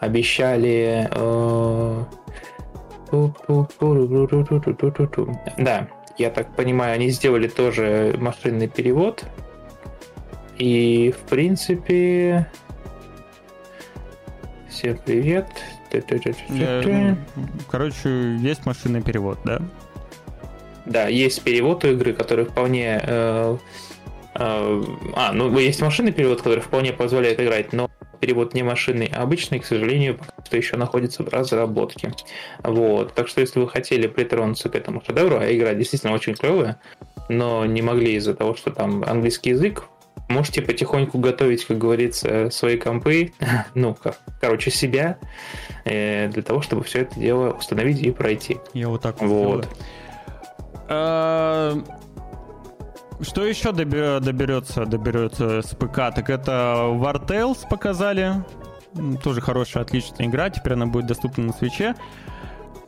[0.00, 1.08] обещали...
[1.10, 2.04] э.
[5.56, 5.88] Да,
[6.18, 9.24] я так понимаю, они сделали тоже машинный перевод.
[10.56, 12.50] И, в принципе...
[14.68, 15.46] Всем привет.
[16.50, 19.60] Я- ну, короче, есть машинный перевод, да?
[20.86, 23.00] Да, есть перевод у игры, который вполне...
[23.02, 23.56] э,
[24.34, 24.82] э,
[25.14, 29.60] а, ну, есть машинный перевод, который вполне позволяет играть, но перевод не машинный, а обычный,
[29.60, 32.12] к сожалению, пока что еще находится в разработке.
[32.62, 33.14] Вот.
[33.14, 36.80] Так что, если вы хотели притронуться к этому шедевру, а игра действительно очень клевая,
[37.28, 39.84] но не могли из-за того, что там английский язык,
[40.28, 43.32] можете потихоньку готовить, как говорится, свои компы,
[43.74, 43.96] ну,
[44.40, 48.58] короче, себя, э, для того, чтобы все это дело установить и пройти.
[48.74, 49.68] Я вот так вот.
[50.88, 51.76] А,
[53.20, 55.96] Что еще доберется, доберется с ПК?
[56.14, 56.52] Так это
[56.92, 58.44] War Tales показали.
[59.22, 60.50] Тоже хорошая, отличная игра.
[60.50, 61.94] Теперь она будет доступна на свече.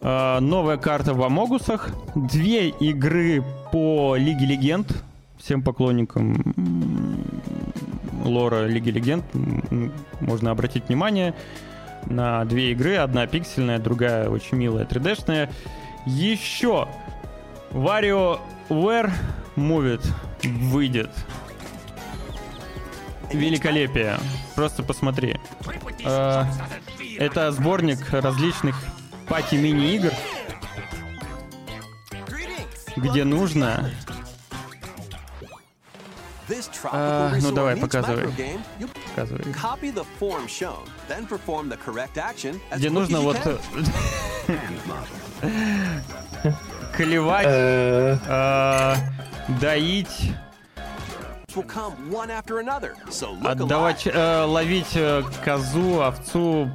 [0.03, 1.91] А, Новая карта в Амогусах.
[2.15, 5.05] Две игры по Лиге Легенд.
[5.39, 6.55] Всем поклонникам
[8.25, 9.25] лора Лиги Легенд
[10.21, 11.35] можно обратить внимание
[12.07, 12.97] на две игры.
[12.97, 15.53] Одна пиксельная, другая очень милая 3D-шная.
[16.07, 16.89] Еще
[17.71, 19.11] WarioWare
[19.57, 20.05] Movie
[20.43, 21.11] выйдет.
[23.33, 24.19] Великолепие.
[24.57, 25.37] Просто посмотри.
[26.05, 26.47] А,
[27.19, 28.77] это сборник различных
[29.29, 30.13] пати мини-игр,
[32.97, 33.91] где нужно...
[36.51, 38.25] This А, tropical ну resort давай, показывай.
[39.15, 39.45] Показывай.
[39.53, 43.57] copy the form shown, then perform the correct action as Где нужно вот э,
[46.93, 48.97] клевать, Э, а,
[49.61, 50.33] доить,
[53.45, 56.71] отдавать, э, ловить э, козу, овцу,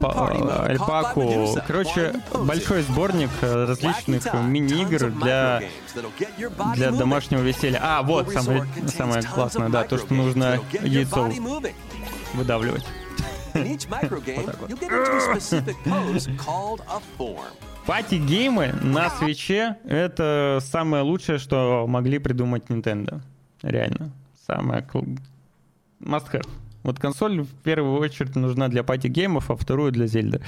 [0.00, 1.54] па- э, альпаку.
[1.66, 5.62] Короче, большой сборник э, различных мини-игр для
[6.74, 7.80] для домашнего веселья.
[7.82, 11.28] А, вот самое, самое классное, да, то, что нужно яйцо
[12.34, 12.84] выдавливать.
[17.86, 23.20] Пати-геймы на Switch е— это самое лучшее, что могли придумать Nintendo.
[23.62, 24.10] Реально.
[24.90, 25.18] Кл-
[26.00, 26.46] Must have.
[26.82, 30.40] Вот консоль в первую очередь нужна для пати-геймов, а вторую для Зельды.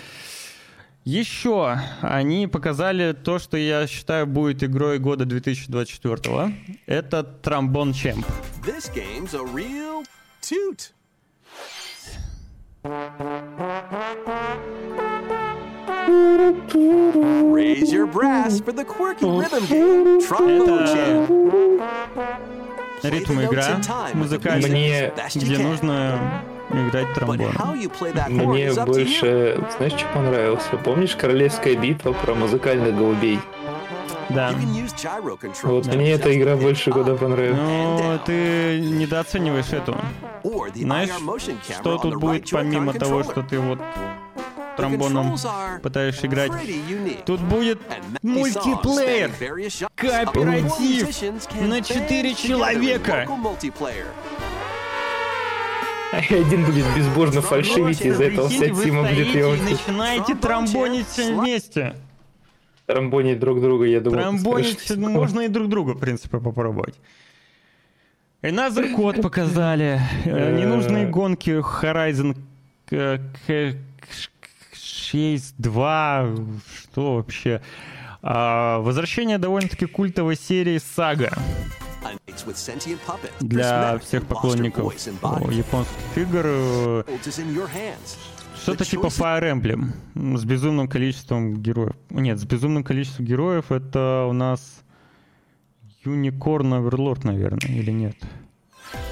[1.04, 6.54] Еще они показали то, что я считаю будет игрой года 2024.
[6.86, 8.26] Это Trombone Champ.
[8.64, 10.04] This game's a real
[10.42, 10.92] toot.
[16.60, 22.57] Raise your brass for the quirky rhythm game, Trombone Jam.
[23.02, 23.80] Ритм игра
[24.14, 27.52] музыкальная, Мне- где нужно играть тромбон.
[28.28, 30.76] Мне больше, знаешь, что понравился?
[30.84, 33.40] Помнишь Королевская битва про музыкальных голубей?
[34.30, 34.52] Да.
[35.62, 37.58] Вот to мне эта игра больше года понравилась.
[37.58, 39.96] Ну, ты недооцениваешь эту.
[40.74, 41.10] Знаешь,
[41.80, 43.78] что тут будет помимо того, что ты вот
[44.78, 45.36] тромбоном
[45.82, 46.52] пытаешься играть?
[47.26, 47.78] Тут будет
[48.22, 49.30] мультиплеер,
[49.94, 51.06] кооператив
[51.60, 53.28] на band 4 together in человека.
[56.12, 59.60] И один будет безбожно фальшивить, из-за этого вся Тима будет и делать.
[59.62, 61.94] начинаете Тромбон тромбонить вместе.
[62.86, 64.22] Трамбонить друг друга, я думаю.
[64.22, 66.94] Трамбонить ну, можно и друг друга, в принципе, попробовать.
[68.42, 70.00] Another код показали.
[70.24, 72.36] Э, Ненужные гонки Horizon
[75.12, 76.60] 6.2.
[76.82, 77.62] Что вообще?
[78.22, 81.30] А, Возвращение довольно-таки культовой серии Сага
[83.40, 84.94] для всех поклонников
[85.50, 87.04] японских игр.
[88.60, 91.94] Что-то типа Fire Emblem с безумным количеством героев.
[92.10, 94.82] Нет, с безумным количеством героев это у нас
[96.04, 98.16] Unicorn Overlord, наверное, или нет?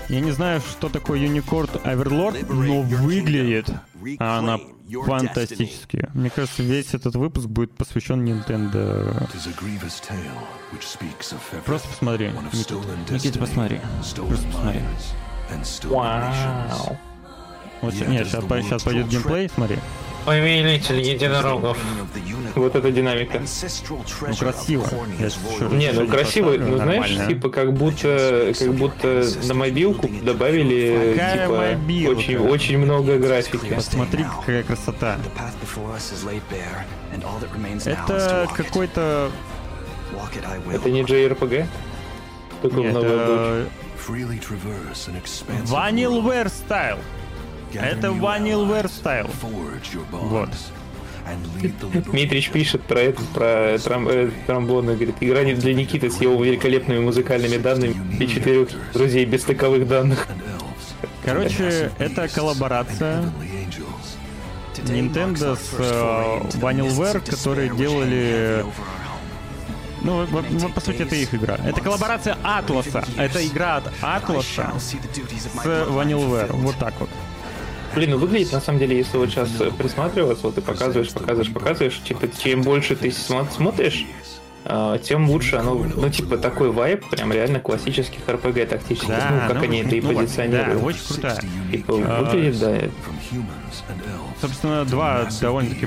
[0.09, 3.70] Я не знаю, что такое Unicorn Overlord, но выглядит
[4.18, 4.59] она
[5.05, 6.09] фантастически.
[6.15, 9.27] Мне кажется, весь этот выпуск будет посвящен Nintendo.
[11.65, 12.75] Просто посмотри, Никита.
[13.15, 13.81] Никита, посмотри.
[14.29, 14.81] Просто посмотри.
[15.85, 16.99] Вау.
[17.82, 19.78] Вот, нет, сейчас, сейчас пойдет геймплей, смотри.
[20.24, 21.78] Повелитель единорогов.
[22.57, 23.39] Вот это динамика.
[23.39, 24.89] Ну, красиво.
[25.70, 27.27] Не, ну красиво, ну знаешь, нормально.
[27.28, 32.19] типа как будто, как будто на мобилку добавили Какая типа мобилка?
[32.19, 33.73] очень, очень много графики.
[33.73, 35.19] Посмотри, какая красота.
[37.85, 39.31] Это какой-то...
[40.73, 41.66] Это не JRPG?
[42.62, 43.69] Только в Нет, новой это...
[45.70, 46.98] Vanillware Style.
[47.81, 49.31] Это Vanillware Style.
[50.11, 50.51] Вот.
[52.12, 54.94] Дмитрич пишет про это, про тром, э, тромбоны.
[54.94, 59.89] Говорит, игра не для Никиты с его великолепными музыкальными данными и четырех друзей без таковых
[59.89, 60.28] данных.
[61.24, 63.32] Короче, это коллаборация
[64.85, 68.65] Nintendo с э, Vanillware, которые делали...
[70.03, 71.57] Ну, вот- вот, по сути, это их игра.
[71.65, 73.05] Это коллаборация Атласа.
[73.16, 74.94] Это игра от Атласа с
[75.65, 76.53] Vanillware.
[76.53, 77.11] Вот так вот.
[77.97, 79.48] Блин, ну выглядит на самом деле, если вот сейчас
[79.78, 84.05] присматриваться, вот ты показываешь, показываешь, показываешь, типа, чем больше ты смо- смотришь,
[84.66, 89.55] а, тем лучше оно, ну, типа, такой вайб, прям реально классических RPG тактических, ну, как
[89.55, 90.78] ну, они это и ну, позиционируют.
[90.78, 91.40] Да, очень крутая.
[91.70, 92.78] Типа, А, выглядит, да,
[94.43, 95.86] Собственно, два довольно-таки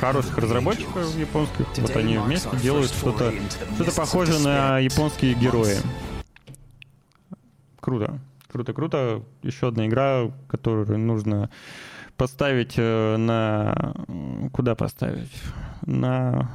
[0.00, 1.66] хороших разработчика японских.
[1.76, 3.34] Вот они вместе делают что-то
[3.74, 5.76] что похожее на японские герои.
[7.80, 8.18] Круто.
[8.48, 9.24] Круто, круто.
[9.42, 11.50] Еще одна игра, которую нужно
[12.16, 13.94] поставить э, на...
[14.52, 15.32] Куда поставить?
[15.82, 16.50] На...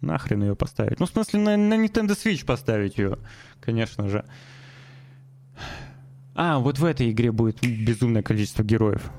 [0.00, 1.00] Нахрен ее поставить?
[1.00, 3.18] Ну, в смысле, на, на Nintendo Switch поставить ее,
[3.60, 4.24] конечно же.
[6.34, 9.10] А, вот в этой игре будет безумное количество героев.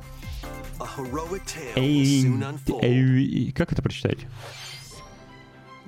[1.76, 2.26] Эй,
[2.82, 4.20] эй, как это прочитать?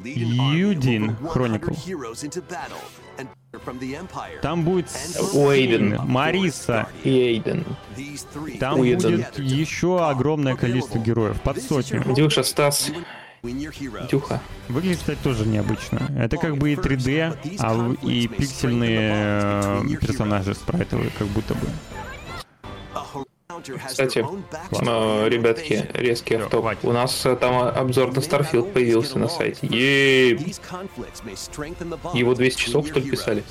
[0.03, 1.73] Юдин Хроникл.
[4.41, 4.87] Там будет
[5.33, 5.99] Уэйден.
[6.05, 6.87] Мариса.
[7.03, 7.65] и Эйден.
[8.59, 9.17] Там Уэйден.
[9.17, 12.03] будет еще огромное количество героев, под сотню.
[12.15, 12.91] Дюша, Стас,
[14.09, 14.39] Дюха.
[14.69, 16.07] Выглядит, кстати, тоже необычно.
[16.17, 21.67] Это как бы и 3D, а и пиксельные э, персонажи спрайтовые, как будто бы.
[23.87, 24.25] Кстати,
[24.71, 26.65] э, ребятки, резкий автоп.
[26.83, 29.67] У нас э, там обзор на Starfield появился на сайте.
[29.67, 30.37] Ей,
[32.13, 33.43] его 200 часов, что ли, писали?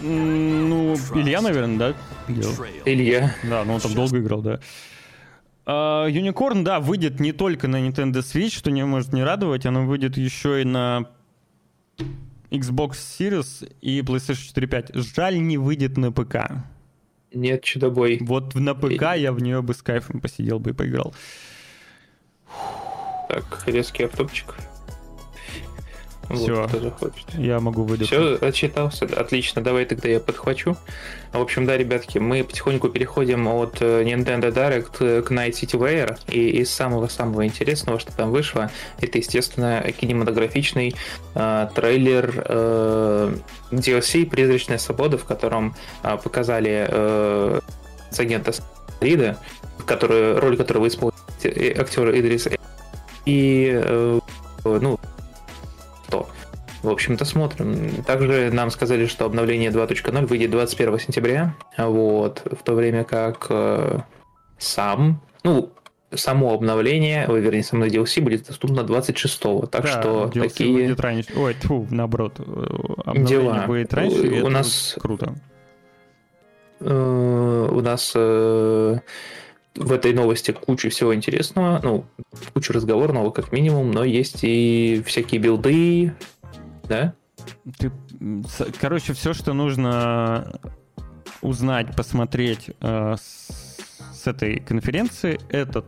[0.00, 1.94] Ну, Илья, наверное, да?
[2.32, 2.54] делал?
[2.84, 3.34] Илья.
[3.42, 4.60] Да, ну он там долго играл, да.
[5.66, 9.86] А, Unicorn, да, выйдет не только на Nintendo Switch, что не может не радовать, оно
[9.86, 11.10] выйдет еще и на
[12.50, 14.90] Xbox Series и PlayStation 4 5.
[14.94, 16.64] Жаль, не выйдет на п.к.
[17.32, 18.18] Нет, чудобой.
[18.20, 21.14] Вот на ПК я в нее бы с кайфом посидел бы и поиграл.
[23.28, 24.54] Так, резкий автопчик.
[26.30, 26.62] Всё.
[26.62, 27.34] Вот, кто захочет.
[27.34, 28.08] Я могу выдохнуть.
[28.08, 29.06] Все, отчитался.
[29.06, 30.76] Отлично, давай тогда я подхвачу.
[31.32, 35.78] В общем, да, ребятки, мы потихоньку переходим от э, Nintendo Direct э, к Night City
[35.78, 36.18] Wire.
[36.28, 40.94] И из самого-самого интересного, что там вышло, это, естественно, кинематографичный
[41.34, 43.34] э, трейлер э,
[43.70, 47.60] DLC «Призрачная свобода», в котором э, показали э,
[48.18, 48.52] агента
[49.00, 49.38] Рида,
[49.86, 52.48] который, роль которого исполняет актер Идрис.
[53.24, 54.20] И, э,
[54.64, 54.98] ну,
[56.08, 56.28] что?
[56.82, 58.02] В общем-то, смотрим.
[58.04, 61.54] Также нам сказали, что обновление 2.0 выйдет 21 сентября.
[61.76, 62.42] Вот.
[62.52, 63.98] В то время как э,
[64.58, 65.70] сам, ну,
[66.14, 69.66] само обновление, ой, вернее, само DLC будет доступно 26-го.
[69.66, 71.32] Так Да, что DLC такие выйдет раньше.
[71.36, 72.34] Ой, тьфу, наоборот.
[72.38, 72.42] э,
[73.04, 73.64] Обновление Дела.
[73.66, 75.34] будет раньше, У это нас- круто.
[76.80, 78.98] э, у нас э,
[79.78, 82.04] в этой новости куча всего интересного, ну,
[82.52, 86.14] кучу разговорного, как минимум, но есть и всякие билды,
[86.84, 87.14] да?
[87.78, 87.90] Ты,
[88.80, 90.60] короче, все, что нужно
[91.40, 93.78] узнать, посмотреть э, с,
[94.12, 95.84] с этой конференции, это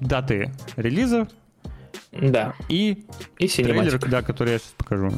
[0.00, 1.28] даты релизов
[2.12, 2.54] Да.
[2.68, 3.04] И,
[3.38, 5.12] И трейлер, да, который я сейчас покажу.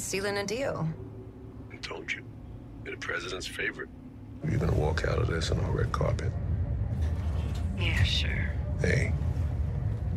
[0.00, 0.88] Sealing a deal.
[1.72, 2.22] I told you.
[2.84, 3.88] You're the president's favorite.
[4.48, 6.32] You're gonna walk out of this on a red carpet.
[7.78, 8.50] Yeah, sure.
[8.80, 9.12] Hey,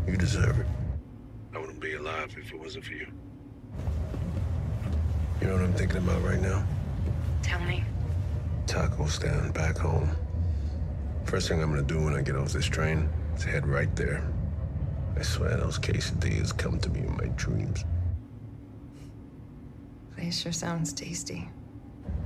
[0.07, 0.65] you deserve it.
[1.53, 3.07] I wouldn't be alive if it wasn't for you.
[5.41, 6.63] You know what I'm thinking about right now?
[7.41, 7.83] Tell me.
[8.65, 10.09] Taco stand back home.
[11.25, 14.25] First thing I'm gonna do when I get off this train is head right there.
[15.17, 17.83] I swear those quesadillas come to me in my dreams.
[20.23, 21.49] Place sure sounds tasty.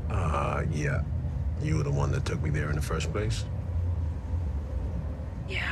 [0.07, 1.02] Uh, yeah.
[1.64, 3.44] You were the one that took me there in the first place?
[5.49, 5.64] Yeah.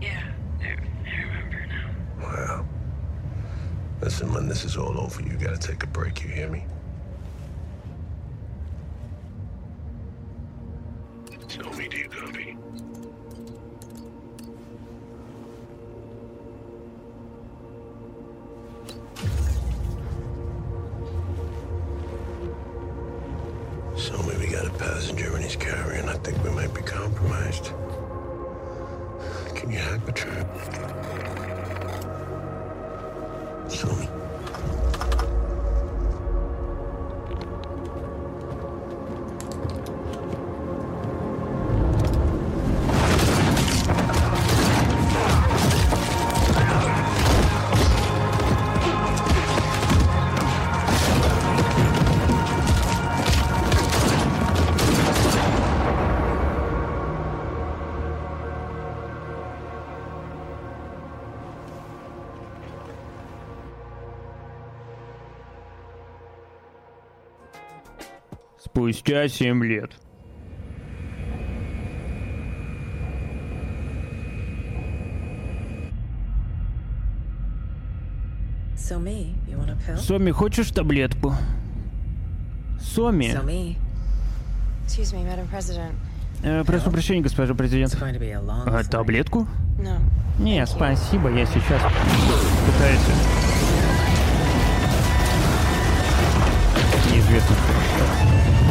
[0.00, 0.30] Yeah.
[0.60, 1.90] I, I remember now.
[2.22, 2.66] Wow.
[4.00, 6.66] Listen, when this is all over, you gotta take a break, you hear me?
[11.48, 11.88] Tell me,
[69.10, 69.90] Спустя 7 лет.
[79.98, 81.34] Соми, хочешь таблетку?
[82.80, 83.32] Соми.
[86.44, 87.92] Э, прошу прощения, госпожа президент.
[88.66, 89.48] А, таблетку?
[90.38, 91.82] Не, спасибо, я сейчас
[92.64, 93.00] пытаюсь.
[97.12, 98.69] Неизвестно, что.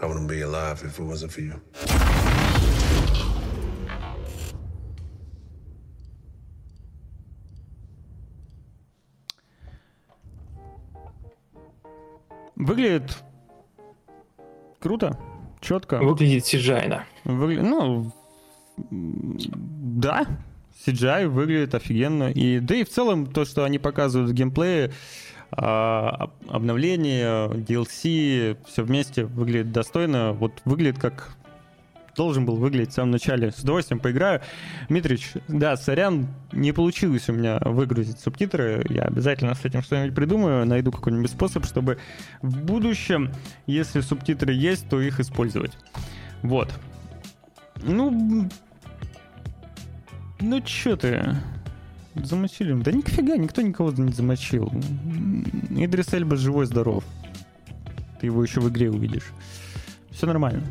[0.00, 1.60] I wouldn't be alive if it wasn't for you.
[12.56, 13.16] Выглядит
[14.80, 15.18] круто,
[15.60, 15.98] четко.
[15.98, 17.04] Выглядит сиджайно.
[17.24, 18.12] Выгля- Ну,
[18.90, 20.26] да,
[20.86, 22.30] CGI выглядит офигенно.
[22.30, 24.92] И, да и в целом то, что они показывают в геймплее,
[25.56, 30.32] а, об- обновление, DLC, все вместе выглядит достойно.
[30.32, 31.36] Вот выглядит как
[32.16, 33.50] должен был выглядеть в самом начале.
[33.50, 34.40] С удовольствием поиграю.
[34.88, 38.84] Митрич, да, сорян, не получилось у меня выгрузить субтитры.
[38.88, 41.98] Я обязательно с этим что-нибудь придумаю, найду какой-нибудь способ, чтобы
[42.42, 43.32] в будущем,
[43.66, 45.72] если субтитры есть, то их использовать.
[46.42, 46.72] Вот.
[47.82, 48.48] Ну,
[50.40, 51.34] ну чё ты?
[52.14, 52.74] Замочили?
[52.82, 54.72] Да нифига, никто никого не замочил.
[55.70, 57.04] Идрис Эльба живой-здоров.
[58.20, 59.32] Ты его еще в игре увидишь.
[60.10, 60.62] Все нормально.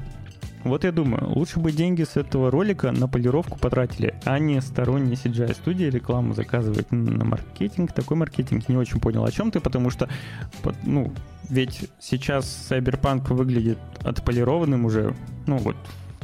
[0.64, 5.16] Вот я думаю, лучше бы деньги с этого ролика на полировку потратили, а не сторонние
[5.16, 7.92] CGI студии рекламу заказывать на маркетинг.
[7.92, 10.08] Такой маркетинг не очень понял, о чем ты, потому что,
[10.86, 11.12] ну,
[11.50, 15.14] ведь сейчас Cyberpunk выглядит отполированным уже,
[15.48, 15.76] ну вот,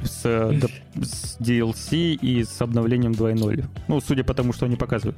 [0.04, 3.66] с, с DLC и с обновлением 2.0.
[3.88, 5.18] Ну, судя по тому, что они показывают.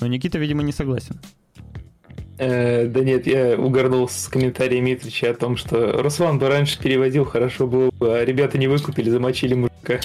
[0.00, 1.20] Но Никита, видимо, не согласен.
[2.38, 7.26] Э, да нет, я угорнул с комментарием Митрича о том, что Руслан бы раньше переводил,
[7.26, 10.00] хорошо было бы, а ребята не выкупили, замочили мужика.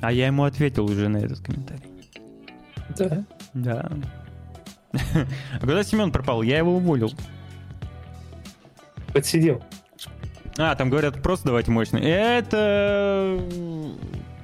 [0.00, 1.92] А я ему ответил уже на этот комментарий.
[2.98, 3.24] Да.
[3.54, 3.92] Да.
[5.54, 6.42] А куда Семен пропал?
[6.42, 7.12] Я его уволил.
[9.12, 9.62] Подсидел.
[10.58, 11.98] А, там говорят, просто давайте мощно.
[11.98, 13.40] Это...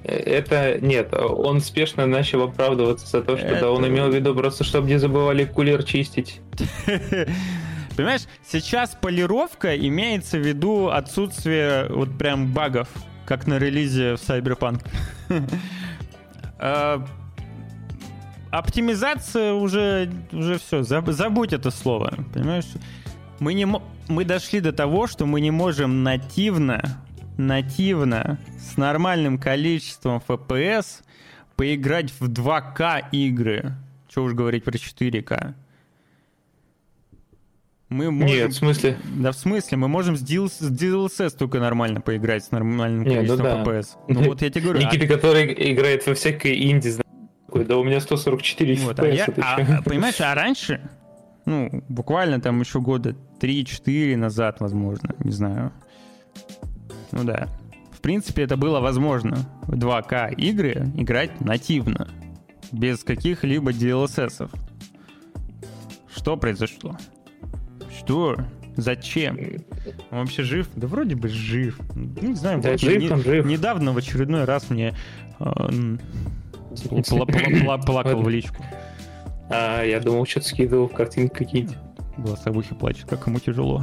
[0.05, 4.35] Это нет, он спешно начал оправдываться за то, что Это- да, он имел в виду
[4.35, 6.41] просто, чтобы не забывали кулер чистить.
[7.97, 12.89] Понимаешь, сейчас полировка имеется в виду отсутствие вот прям багов,
[13.27, 14.87] как на релизе в Cyberpunk.
[16.61, 17.07] А,
[18.51, 22.65] Оптимизация уже, уже все, забудь это слово, понимаешь?
[23.41, 23.67] Мы, не,
[24.09, 26.83] мы дошли до того, что мы не можем нативно,
[27.37, 31.03] нативно, с нормальным количеством FPS
[31.57, 33.75] поиграть в 2К игры.
[34.09, 35.55] Что уж говорить про 4К.
[37.89, 38.37] Мы можем...
[38.37, 38.99] Нет, в смысле?
[39.17, 43.09] Да в смысле, мы можем с, DL- с DLSS только нормально поиграть с нормальным Не,
[43.09, 43.63] ну количеством да.
[43.63, 43.87] FPS.
[44.09, 44.81] Ну вот я тебе говорю.
[44.81, 46.93] а- Никита, который играет во всякой инди,
[47.47, 49.73] такой, да у меня 144 Вот, а FPS, я- а- чё?
[49.79, 50.83] а, понимаешь, а раньше,
[51.47, 55.73] ну, буквально там еще года 3-4 назад, возможно, не знаю.
[57.13, 57.49] Ну да.
[57.93, 62.09] В принципе, это было возможно в 2К игры играть нативно,
[62.73, 64.49] без каких-либо DLSS.
[66.15, 66.97] Что произошло?
[67.99, 68.37] Что?
[68.77, 69.37] Зачем?
[70.11, 70.69] Он вообще жив?
[70.77, 71.81] Да вроде бы жив.
[71.97, 73.45] Не знаю, Да жив не- он, жив.
[73.47, 74.95] недавно в очередной раз мне
[75.41, 75.99] э, пла-
[77.27, 78.65] пла- пла- плакал в личку.
[79.51, 81.75] А, я думал, что-то скидывал картинки какие-то.
[82.19, 83.83] Голосовухи плачет, как ему тяжело.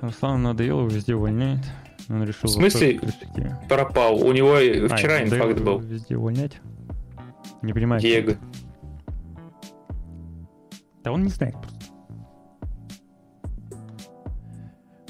[0.00, 1.60] Руслан надоело, везде увольняет.
[2.08, 2.48] Он решил...
[2.48, 3.00] В смысле?
[3.68, 4.16] Пропал.
[4.22, 5.78] У него А, вчера надоело инфаркт был.
[5.80, 6.52] Везде увольнять?
[7.62, 8.00] Не понимаю.
[8.00, 8.36] Диего.
[11.02, 11.76] Да он не знает просто.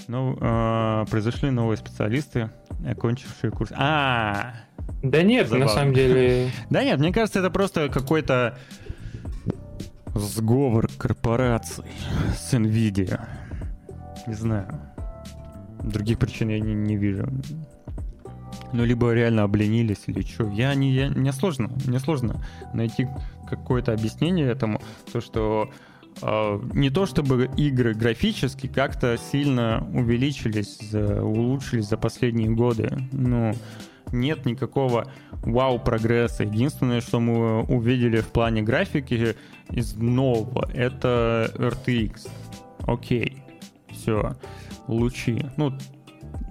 [0.09, 2.51] Ну, э, произошли новые специалисты,
[2.87, 3.73] окончившие курс.
[3.77, 4.55] А,
[5.03, 5.69] Да нет, на Забавно.
[5.75, 6.51] самом деле...
[6.71, 8.57] да нет, мне кажется, это просто какой-то
[10.19, 11.85] сговор корпораций
[12.37, 13.21] с Nvidia.
[14.27, 14.81] Не знаю.
[15.83, 17.29] Других причин я не, не вижу.
[18.73, 20.49] Ну, либо реально обленились, или что.
[20.51, 22.45] Я не, я, мне сложно, мне сложно
[22.75, 23.09] найти
[23.49, 24.81] какое-то объяснение этому.
[25.13, 25.71] То, что
[26.23, 32.91] э, не то чтобы игры графически как-то сильно увеличились, улучшились за последние годы.
[33.13, 33.55] Ну,
[34.13, 35.11] нет никакого
[35.43, 36.45] вау-прогресса.
[36.45, 39.37] Единственное, что мы увидели в плане графики
[39.71, 42.29] из нового, это RTX.
[42.87, 43.43] Окей,
[43.91, 44.37] все,
[44.87, 45.45] лучи.
[45.57, 45.73] Ну,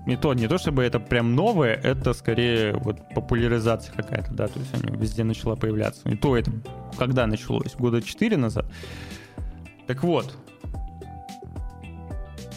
[0.06, 4.60] не то, не то чтобы это прям новое, это скорее вот популяризация какая-то, да, то
[4.60, 6.07] есть они везде начала появляться.
[6.10, 6.52] И то это
[6.98, 7.76] когда началось?
[7.76, 8.65] Года 4 назад?
[9.88, 10.38] Так вот,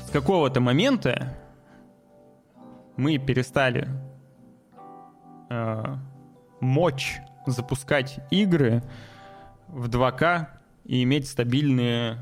[0.07, 1.37] с какого-то момента
[2.97, 3.89] мы перестали
[5.49, 5.97] э,
[6.61, 8.83] мочь запускать игры
[9.69, 10.47] в 2К
[10.85, 12.19] и иметь стабильные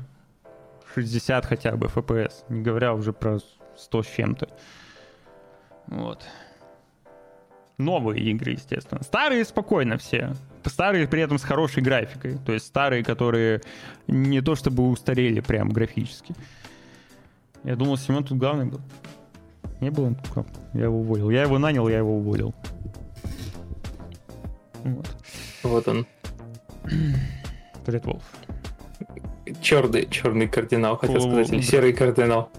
[0.93, 3.39] 60 хотя бы FPS, не говоря уже про
[3.77, 4.49] 100 с чем-то.
[5.87, 6.25] Вот.
[7.77, 9.03] Новые игры, естественно.
[9.03, 10.33] Старые спокойно все.
[10.65, 12.37] Старые при этом с хорошей графикой.
[12.45, 13.61] То есть старые, которые
[14.07, 16.33] не то чтобы устарели прям графически.
[17.63, 18.81] Я думал, Семен тут главный был.
[19.79, 20.47] Не был он тут.
[20.73, 21.29] Я его уволил.
[21.29, 22.55] Я его нанял, я его уволил.
[24.95, 25.07] Вот.
[25.63, 26.05] Вот он.
[27.85, 28.23] Привет, Волф.
[29.61, 32.49] Черный, черный кардинал, хотел сказать, или серый кардинал.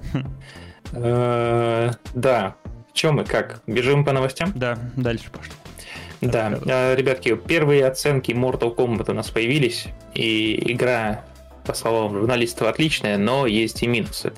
[0.93, 2.55] Э, Да.
[2.95, 3.63] Чем мы, как?
[3.67, 4.53] Бежим по новостям?
[4.57, 5.53] Да, дальше пошли.
[6.21, 11.25] Да, э, ребятки, первые оценки Mortal Kombat у нас появились, и игра,
[11.69, 14.33] по словам журналистов, отличная, но есть и минусы.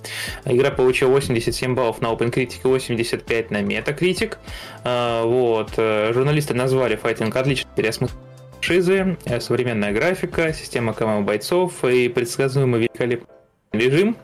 [0.45, 4.37] Игра получила 87 баллов на OpenCritic и 85 на Metacritic.
[4.85, 8.21] Э, Вот, э, журналисты назвали файтинг отличным переосмыслением
[8.61, 13.29] франшизы, э, современная графика, система команд бойцов и предсказуемый великолепный
[13.73, 14.17] режим.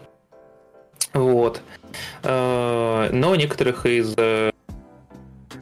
[1.14, 1.62] Вот.
[2.24, 4.50] Э, Но некоторых из э,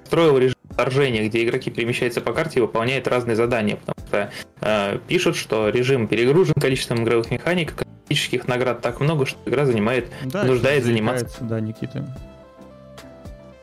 [0.07, 4.31] строил режим вторжения, где игроки перемещаются по карте и выполняют разные задания, потому что
[4.61, 10.11] э, пишут, что режим перегружен количеством игровых механик, критических наград так много, что игра занимает,
[10.25, 11.39] Да, нуждает заниматься.
[11.41, 12.07] Да, Никита.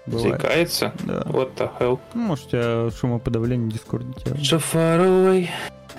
[0.08, 0.94] Заикается.
[1.04, 1.22] Да.
[1.26, 2.00] What the hell?
[2.14, 4.44] Ну, может, у тебя шумоподавление в Дискорде тебя.
[4.44, 5.52] Шафаровой.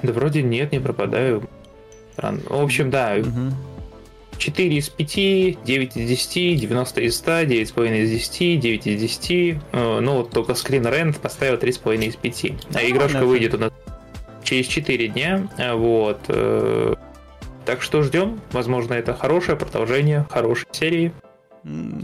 [0.02, 1.48] Да вроде нет, не пропадаю.
[2.16, 3.54] В общем, да, Мгм.
[4.42, 9.58] 4 из 5, 9 из 10, 90 из 100, 9,5 из 10, 9 из 10.
[9.72, 12.44] Э, Ну, вот только скрин Рент поставил 3,5 из 5.
[12.44, 13.72] А Нормально, игрушка выйдет у нас
[14.42, 15.48] через 4 дня.
[15.58, 16.20] э, Вот.
[16.28, 16.94] э,
[17.64, 18.40] Так что ждем.
[18.50, 21.12] Возможно, это хорошее продолжение хорошей серии.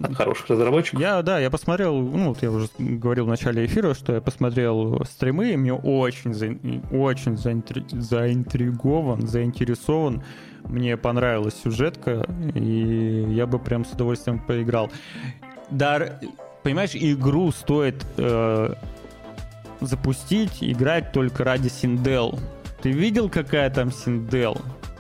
[0.05, 1.01] от хороших разработчиков.
[1.01, 5.05] Я, да, я посмотрел, ну, вот я уже говорил в начале эфира, что я посмотрел
[5.05, 6.56] стримы, и мне очень, за,
[6.97, 10.23] очень заинтри, заинтригован, заинтересован.
[10.69, 14.90] Мне понравилась сюжетка, и я бы прям с удовольствием поиграл.
[15.70, 16.20] Да,
[16.62, 18.74] понимаешь, игру стоит э,
[19.81, 22.39] запустить, играть только ради Синдел.
[22.82, 24.59] Ты видел, какая там Синдел?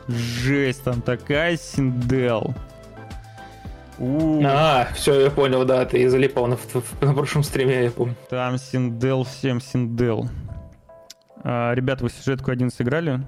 [0.08, 2.54] Жесть, там такая Синдел.
[4.00, 6.56] А, все, я понял, да, ты залипал на,
[7.00, 8.14] на прошлом стриме, я помню.
[8.30, 10.28] Там Синдел, всем Синдел.
[11.42, 13.20] А, ребят, вы сюжетку один сыграли?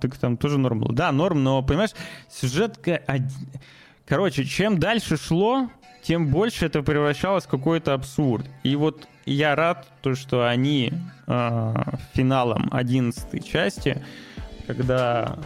[0.00, 0.92] Так там тоже норм был.
[0.92, 1.92] Да, норм, но, понимаешь,
[2.30, 3.02] сюжетка...
[4.04, 5.68] Короче, чем дальше шло,
[6.02, 8.46] тем больше это превращалось в какой-то абсурд.
[8.62, 10.92] И вот я рад, то, что они
[11.26, 11.74] э,
[12.14, 14.00] финалом 11 части,
[14.68, 15.36] когда,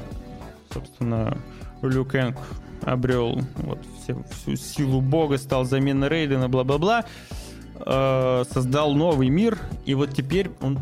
[0.71, 1.39] собственно,
[1.81, 2.37] Лю Кэнг
[2.83, 7.07] обрел вот, все, всю силу бога, стал заменой Рейдена, бла-бла-бла,
[7.79, 10.79] э, создал новый мир, и вот теперь он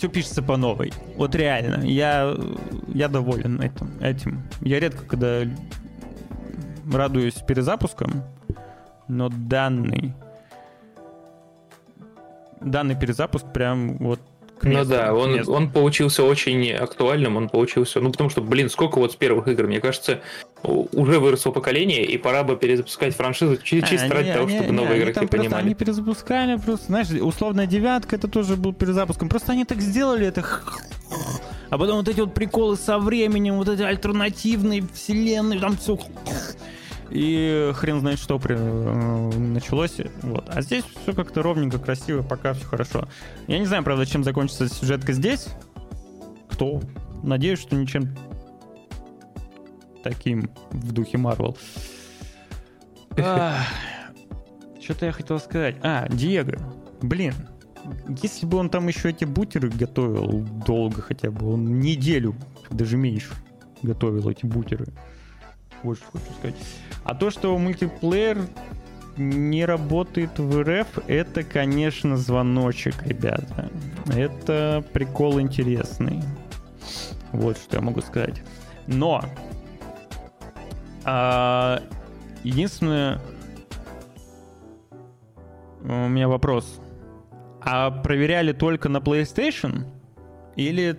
[0.00, 0.94] все пишется по новой.
[1.16, 2.34] Вот реально, я,
[2.88, 4.42] я доволен этим, этим.
[4.62, 5.42] Я редко, когда
[6.90, 8.24] радуюсь перезапускам,
[9.08, 10.14] но данный
[12.62, 14.20] данный перезапуск прям вот
[14.62, 19.12] ну да, он, он получился очень актуальным, он получился, ну потому что, блин, сколько вот
[19.12, 20.20] с первых игр, мне кажется,
[20.62, 24.72] уже выросло поколение, и пора бы перезапускать франшизу чисто а, ради они, того, чтобы они,
[24.72, 25.48] новые они игроки понимали.
[25.48, 30.26] Просто, они перезапускали просто, знаешь, условная девятка, это тоже был перезапуском, просто они так сделали
[30.26, 30.44] это...
[31.70, 35.98] А потом вот эти вот приколы со временем, вот эти альтернативные вселенные, там все
[37.10, 39.96] и хрен знает, что при, э, началось.
[40.22, 40.44] Вот.
[40.48, 43.08] А здесь все как-то ровненько, красиво, пока все хорошо.
[43.48, 45.48] Я не знаю, правда, чем закончится сюжетка здесь.
[46.48, 46.80] Кто?
[47.22, 48.14] Надеюсь, что ничем
[50.02, 51.56] таким в духе Марвел.
[54.80, 55.76] Что-то я хотел сказать.
[55.82, 56.58] А, Диего.
[57.02, 57.34] Блин,
[58.22, 62.34] если бы он там еще эти бутеры готовил долго хотя бы, он неделю,
[62.70, 63.30] даже меньше,
[63.82, 64.86] готовил эти бутеры.
[65.82, 66.56] Вот что хочу сказать.
[67.04, 68.46] А то, что мультиплеер
[69.16, 73.70] не работает в РФ, это, конечно, звоночек, ребята.
[74.06, 76.22] Это прикол интересный.
[77.32, 78.42] Вот что я могу сказать.
[78.86, 79.24] Но
[81.04, 81.82] а,
[82.42, 83.20] единственное,
[85.82, 86.80] у меня вопрос.
[87.62, 89.84] А проверяли только на PlayStation?
[90.56, 90.98] Или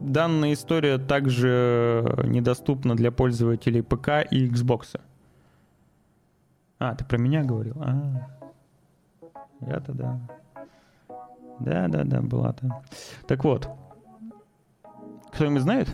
[0.00, 5.00] данная история также недоступна для пользователей ПК и Xbox.
[6.78, 7.76] А, ты про меня говорил?
[7.80, 8.28] А,
[9.60, 10.20] я-то да.
[11.58, 12.82] Да-да-да, была-то.
[13.26, 13.70] Так вот,
[15.32, 15.88] кто-нибудь знает?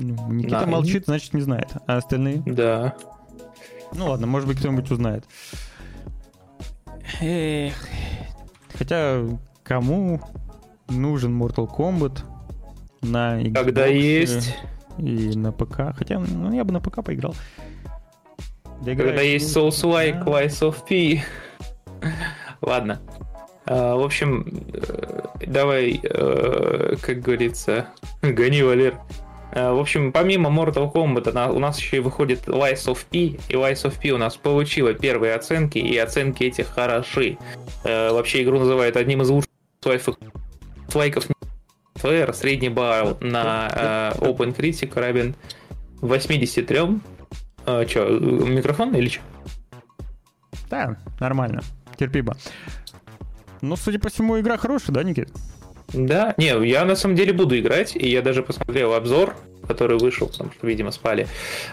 [0.00, 1.68] Никита да, молчит, значит не знает.
[1.86, 2.42] А остальные?
[2.46, 2.94] Да.
[3.94, 5.24] Ну ладно, может быть кто-нибудь узнает.
[7.20, 7.74] Эх,
[8.80, 9.22] Хотя
[9.62, 10.20] кому
[10.88, 12.20] нужен Mortal Kombat
[13.02, 14.56] на Xbox Когда есть
[14.98, 15.94] и на ПК?
[15.96, 17.34] Хотя ну, я бы на ПК поиграл.
[18.84, 20.30] Когда есть Souls-like, да.
[20.30, 21.22] Lies of P.
[22.62, 23.00] Ладно.
[23.66, 27.88] А, в общем, э, давай, э, как говорится,
[28.22, 28.98] гони, Валер.
[29.52, 33.54] Э, в общем, помимо Mortal Kombat у нас еще и выходит Lies of P, и
[33.54, 37.38] Lies of P у нас получила первые оценки, и оценки этих хороши.
[37.84, 39.50] Э, вообще игру называют одним из лучших
[40.94, 41.26] лайков
[41.94, 43.68] ФР, средний балл на
[44.16, 45.34] э, Open Critic равен
[46.00, 47.00] 83.
[47.66, 49.20] А, что, микрофон или что?
[50.70, 51.62] Да, нормально,
[51.98, 52.36] терпимо.
[53.60, 55.30] Ну, судя по всему, игра хорошая, да, Никит?
[55.92, 59.36] Да, не, я на самом деле буду играть, и я даже посмотрел обзор,
[59.66, 61.26] который вышел, потому что, видимо, спали.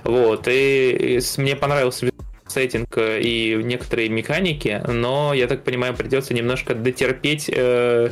[0.03, 2.09] Вот, и, мне понравился
[2.47, 8.09] сеттинг и некоторые механики, но, я так понимаю, придется немножко дотерпеть э,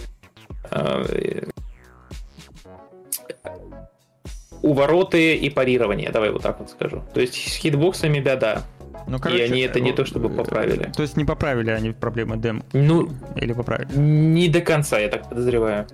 [0.71, 1.43] э,
[4.61, 7.03] увороты и парирование, давай вот так вот скажу.
[7.13, 8.63] То есть с хитбоксами беда.
[9.07, 10.91] Ну, короче, и они это не то чтобы э, поправили.
[10.95, 12.63] То есть не поправили они проблемы дем?
[12.73, 13.97] Ну, или поправили?
[13.97, 15.87] Не до конца, я так подозреваю.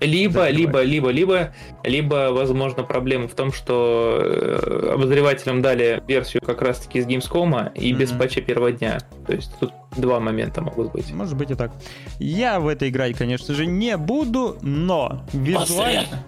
[0.00, 1.54] Либо, либо, либо, либо,
[1.84, 7.92] либо, возможно, проблема в том, что э, обозревателям дали версию как раз-таки с Gamescom и
[7.92, 7.96] mm-hmm.
[7.96, 8.98] без патча первого дня.
[9.26, 11.12] То есть тут два момента могут быть.
[11.12, 11.70] Может быть и так.
[12.18, 16.24] Я в это играть, конечно же, не буду, но визуально,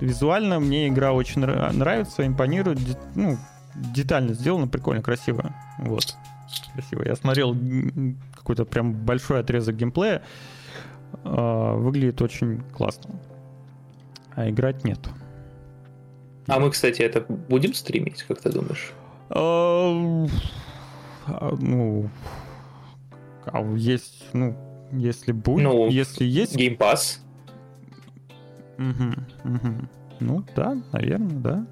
[0.00, 2.78] визуально мне игра очень нравится, импонирует.
[3.14, 3.38] Ну,
[3.74, 5.54] детально сделано, прикольно, красиво.
[5.78, 6.16] Вот.
[6.74, 7.02] Красиво.
[7.04, 7.56] Я смотрел
[8.34, 10.22] какой-то прям большой отрезок геймплея.
[11.24, 13.14] Э, выглядит очень классно.
[14.34, 14.98] А играть нет.
[16.46, 18.92] А мы, кстати, это будем стримить, как ты думаешь?
[19.30, 20.26] А,
[21.26, 22.10] а, Ну,
[23.46, 24.56] а есть, ну,
[24.92, 26.56] если будет, Ну, если есть...
[26.56, 27.18] Game Pass.
[28.78, 29.88] Мгм, мгм.
[30.20, 31.66] Ну, да, наверное, да.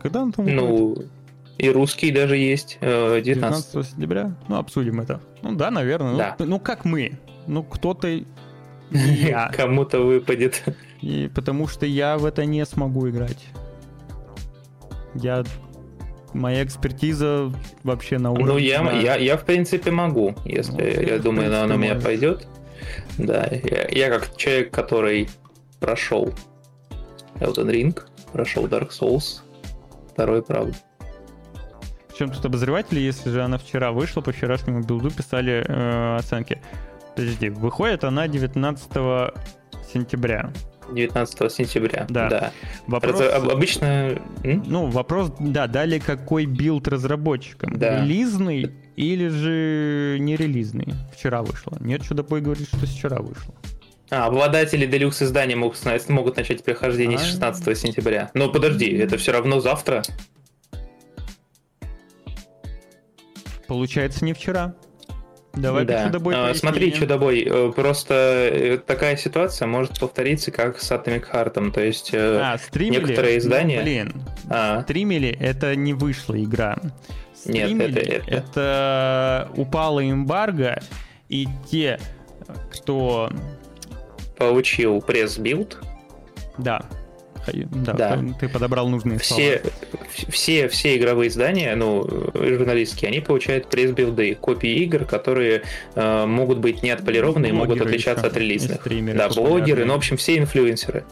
[0.00, 0.46] Когда он там?
[0.46, 0.96] Ну,
[1.58, 2.78] и русский даже есть.
[2.80, 3.72] э, 19.
[3.72, 4.34] 19 сентября?
[4.48, 5.20] Ну, обсудим это.
[5.42, 6.12] Ну, да, наверное.
[6.12, 6.36] Ну, Да.
[6.38, 7.18] Ну, как мы.
[7.46, 8.08] Ну, кто-то...
[8.90, 9.50] Я.
[9.54, 10.62] Кому-то выпадет.
[11.00, 13.46] И потому что я в это не смогу играть.
[15.14, 15.44] Я...
[16.32, 17.52] Моя экспертиза
[17.84, 18.52] вообще на уровне...
[18.52, 21.78] Ну, я, на- я, я, в принципе, могу, если Ну, я думаю, принципе, оно у
[21.78, 22.46] меня пойдет.
[23.18, 25.28] Да, я, я как человек, который
[25.78, 26.32] прошел
[27.34, 28.00] Elden Ring,
[28.32, 29.40] прошел Dark Souls,
[30.10, 30.74] второй, правда.
[32.12, 36.60] Причем тут обозреватели, если же она вчера вышла, по вчерашнему билду писали э, оценки.
[37.16, 38.90] Подожди, выходит она 19
[39.92, 40.52] сентября.
[40.92, 42.06] 19 сентября.
[42.08, 42.28] Да.
[42.28, 42.52] да.
[42.86, 43.20] Вопрос...
[43.20, 44.20] Раз- об- обычно...
[44.44, 47.78] Ну, вопрос, да, дали какой билд разработчикам?
[47.78, 48.02] Да.
[48.02, 50.88] Релизный или же не релизный?
[51.14, 51.76] Вчера вышло.
[51.80, 53.54] Нет, Чудобой говорит, что вчера вышло.
[54.10, 55.78] А, обладатели deluxe издания могут,
[56.08, 57.26] могут начать прохождение с А.
[57.26, 58.30] 16 сентября.
[58.34, 60.02] Но подожди, это все равно завтра.
[63.72, 64.74] Получается, не вчера.
[65.54, 66.04] Давай да.
[66.04, 68.12] Чудобой А, Смотри, чудобой, э, просто
[68.52, 71.70] э, такая ситуация может повториться, как с Atomic Heart.
[71.70, 73.00] То есть э, А, стримили?
[73.00, 76.76] некоторые издания- Ну, блин, а, стримили, это не вышла игра.
[77.46, 80.78] Нет, Стримили, это- это- это упала эмбарго,
[81.30, 81.98] и те,
[82.70, 83.30] кто...
[84.36, 85.78] получил пресс-билд,
[86.58, 86.82] Да,
[87.46, 88.24] да, Да.
[88.38, 90.04] ты- подобрал нужные все, слова.
[90.30, 95.62] все, все игровые издания, ну, журналистские, они получают пресс-билды, копии игр, которые
[95.94, 98.80] э, могут быть не отполированы и могут отличаться от релизных.
[98.80, 101.04] стримеры Да, блогеры, ну, в общем, все инфлюенсеры.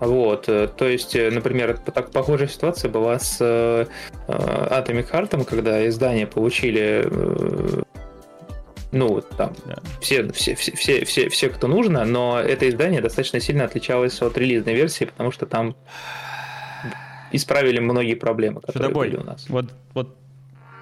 [0.00, 3.86] Вот, э, то есть, э, например, так похожая ситуация была с э,
[4.28, 7.08] э, Atomic Heart, когда издания получили
[8.92, 9.76] ну, там, Да.
[10.00, 14.36] все, все, все, все, все, все, кто нужно, но это издание достаточно сильно отличалось от
[14.38, 15.74] релизной версии, потому что там
[17.32, 19.48] исправили многие проблемы, которые Чудобой, были у нас.
[19.48, 20.16] вот, вот,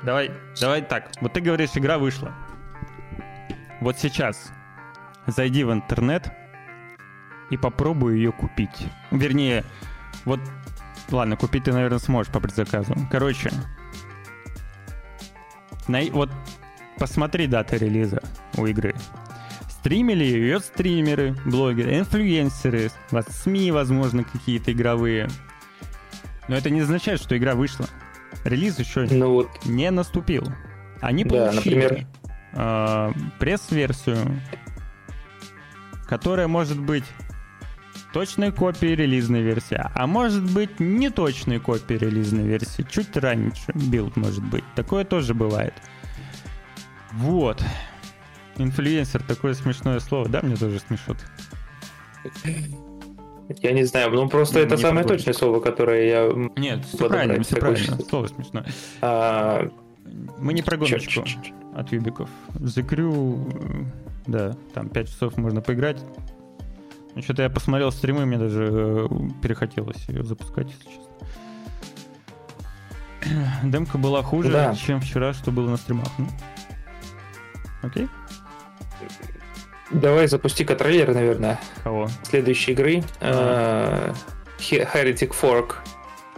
[0.03, 0.31] давай,
[0.61, 1.11] давай так.
[1.21, 2.35] Вот ты говоришь, игра вышла.
[3.81, 4.51] Вот сейчас
[5.27, 6.31] зайди в интернет
[7.51, 8.87] и попробуй ее купить.
[9.11, 9.65] Вернее,
[10.25, 10.41] вот,
[11.11, 12.95] ладно, купить ты, наверное, сможешь по предзаказу.
[13.11, 13.51] Короче,
[15.89, 16.31] най- вот
[17.01, 18.23] посмотри даты релиза
[18.57, 18.95] у игры.
[19.69, 22.91] Стримили ее стримеры, блогеры, инфлюенсеры,
[23.29, 25.29] СМИ, возможно, какие-то игровые.
[26.49, 27.87] Но это не означает, что игра вышла.
[28.45, 30.47] Релиз еще Ну вот, не наступил.
[31.01, 32.07] Они Да, получили например.
[32.53, 34.41] э, пресс-версию,
[36.07, 37.05] которая может быть
[38.13, 44.17] точной копией релизной версии, а может быть не точной копией релизной версии, чуть раньше билд
[44.17, 44.65] может быть.
[44.75, 45.73] Такое тоже бывает.
[47.13, 47.63] Вот.
[48.57, 51.17] Инфлюенсер, такое смешное слово, да, мне тоже смешут.
[53.63, 55.25] я не знаю, ну просто это Не самое подходит.
[55.25, 56.33] точное слово, которое я...
[56.57, 58.67] Нет, все правильно, все правильно, слово смешное.
[59.01, 59.69] а,
[60.39, 61.25] Мы не про гоночку
[61.75, 62.29] от Юбиков.
[62.55, 63.85] The Crew, э,
[64.27, 65.99] да, там 5 часов можно поиграть.
[67.21, 69.09] Что-то я посмотрел стримы, мне даже э,
[69.43, 71.05] перехотелось ее запускать, если честно.
[73.71, 74.75] Демка была хуже, Да.
[74.75, 76.09] чем вчера, что было на стримах.
[76.19, 76.27] Ну.
[77.83, 78.09] Окей?
[79.91, 82.09] Давай запусти-ка трейлер, наверное, Кого?
[82.23, 83.03] следующей игры.
[83.21, 84.15] He-
[84.93, 85.75] Heretic Fork.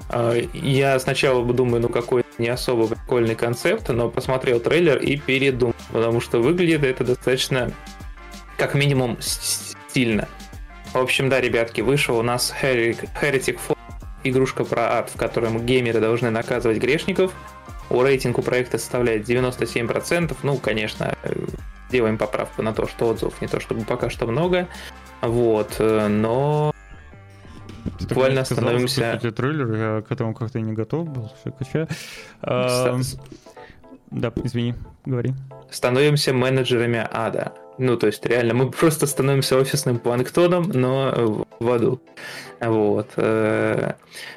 [0.08, 5.74] Э, Я сначала думаю, ну какой не особо прикольный концепт, но посмотрел трейлер и передумал,
[5.92, 7.72] потому что выглядит это достаточно,
[8.56, 10.28] как минимум, стильно.
[10.94, 13.76] В общем, да, ребятки, вышел у нас Heretic Fork,
[14.24, 17.32] игрушка про ад, в котором геймеры должны наказывать грешников.
[17.92, 20.36] У рейтинг у проекта составляет 97%.
[20.42, 21.32] Ну, конечно, э,
[21.90, 24.66] делаем поправку на то, что отзывов не то чтобы пока что много.
[25.20, 26.72] Вот, э, но
[27.98, 31.32] Ты Буквально сказал, становимся- трейлер, я к этому как-то не готов был.
[32.40, 32.98] А,
[34.10, 34.74] Да, извини,
[35.04, 35.34] говори.
[35.70, 37.52] становимся менеджерами ада.
[37.78, 42.00] Ну, то есть, реально, мы просто становимся офисным планктоном, но в- аду.
[42.60, 43.10] Вот.
[43.16, 43.94] Э,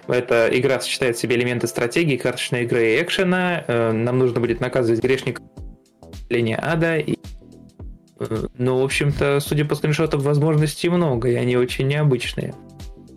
[0.08, 3.64] Эта игра сочетает в себе элементы стратегии, карточной игры и экшена.
[3.68, 5.46] Э, Нам нужно будет наказывать грешников
[6.12, 6.98] населения ада.
[6.98, 7.18] И...
[8.20, 12.54] э, Ну, в общем-то, судя по скриншотам, возможностей много, и они очень необычные.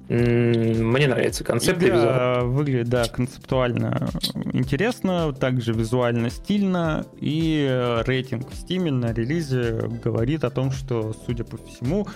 [0.09, 2.03] Мне нравится концепт и визуал.
[2.03, 4.09] Игра выглядит, да, концептуально
[4.53, 11.15] интересно, также визуально стильно, и э, рейтинг в Steam на релизе говорит о том, что,
[11.27, 12.07] судя по всему,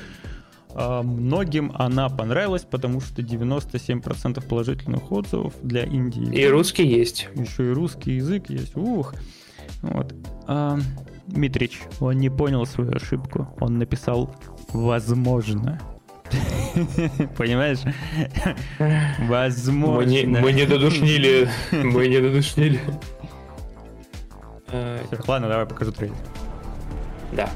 [0.74, 6.34] А, многим она понравилась, потому что 97% положительных отзывов для Индии.
[6.34, 7.28] И русский есть.
[7.34, 8.76] Еще и русский язык есть.
[8.76, 9.14] Ух.
[9.82, 10.14] Вот.
[10.46, 10.78] А,
[11.26, 13.48] Митрич, он не понял свою ошибку.
[13.60, 14.34] Он написал
[14.72, 15.78] «возможно».
[17.36, 17.78] Понимаешь?
[19.28, 19.96] Возможно.
[19.96, 21.48] Мы не, мы не додушнили.
[21.70, 22.80] Мы не додушнили.
[25.26, 26.16] Ладно, давай покажу трейлер.
[27.32, 27.50] Да.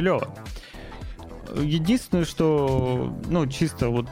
[0.00, 0.28] Стилево.
[1.56, 4.06] Единственное, что, ну, чисто вот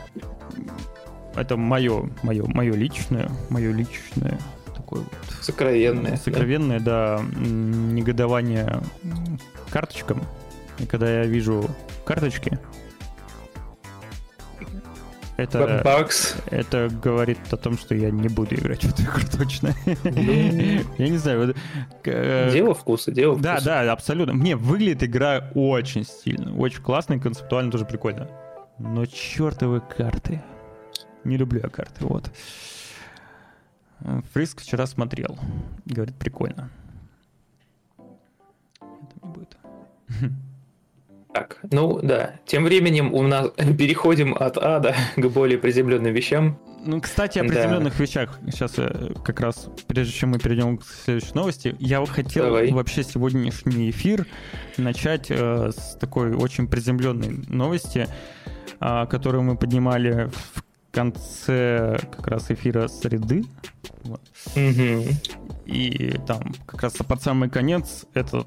[1.34, 4.38] это мое, мое, мое личное, мое личное
[4.74, 6.16] такое вот Сокровенное.
[6.16, 8.80] сокровенное, да, м, негодование
[9.70, 10.22] карточкам.
[10.78, 11.64] И когда я вижу
[12.04, 12.58] карточки,
[15.38, 16.36] это, Бакс.
[16.50, 19.72] это говорит о том, что я не буду играть в эту игру точно.
[20.98, 21.54] Я не знаю.
[22.04, 23.64] э, Дело вкуса, дело Да, вкуса.
[23.66, 24.34] да, абсолютно.
[24.34, 28.28] Мне выглядит игра очень стильно, очень классно и концептуально тоже прикольно.
[28.78, 30.42] Но чертовы карты.
[31.24, 32.30] Не люблю я карты, вот.
[34.32, 35.38] Фриск вчера смотрел.
[35.84, 36.70] Говорит, прикольно.
[38.78, 39.56] Это не будет.
[41.38, 42.34] Так, ну да.
[42.46, 46.58] Тем временем у нас переходим от ада к более приземленным вещам.
[46.84, 47.48] Ну, кстати, о Да.
[47.48, 48.38] приземленных вещах.
[48.46, 48.74] Сейчас
[49.24, 52.70] как раз, прежде чем мы перейдем к следующей новости, я вот хотел Давай.
[52.72, 54.26] вообще сегодняшний эфир
[54.78, 58.08] начать э, с такой очень приземленной новости,
[58.80, 63.44] а, которую мы поднимали в конце как раз эфира среды.
[64.04, 64.22] Вот.
[64.56, 65.04] Мгм.
[65.66, 68.46] И там как раз под самый конец это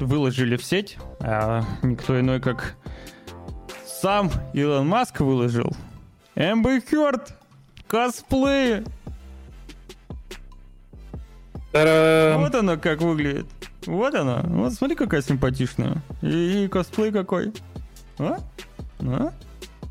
[0.00, 2.76] выложили в сеть, а никто иной как
[3.86, 5.76] сам Илон Маск выложил.
[6.34, 7.36] Эмбер Хёрд!
[7.86, 8.84] Косплей!
[11.72, 12.42] Та-дам!
[12.42, 13.46] Вот оно как выглядит.
[13.86, 14.42] Вот оно.
[14.44, 16.02] Вот смотри, какая симпатичная.
[16.22, 17.52] И, и косплей какой.
[18.18, 18.38] А?
[19.00, 19.32] А?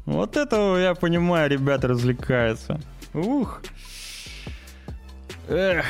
[0.06, 2.80] Вот это, я понимаю, ребята развлекаются.
[3.14, 3.62] Ух.
[5.48, 5.86] Эх.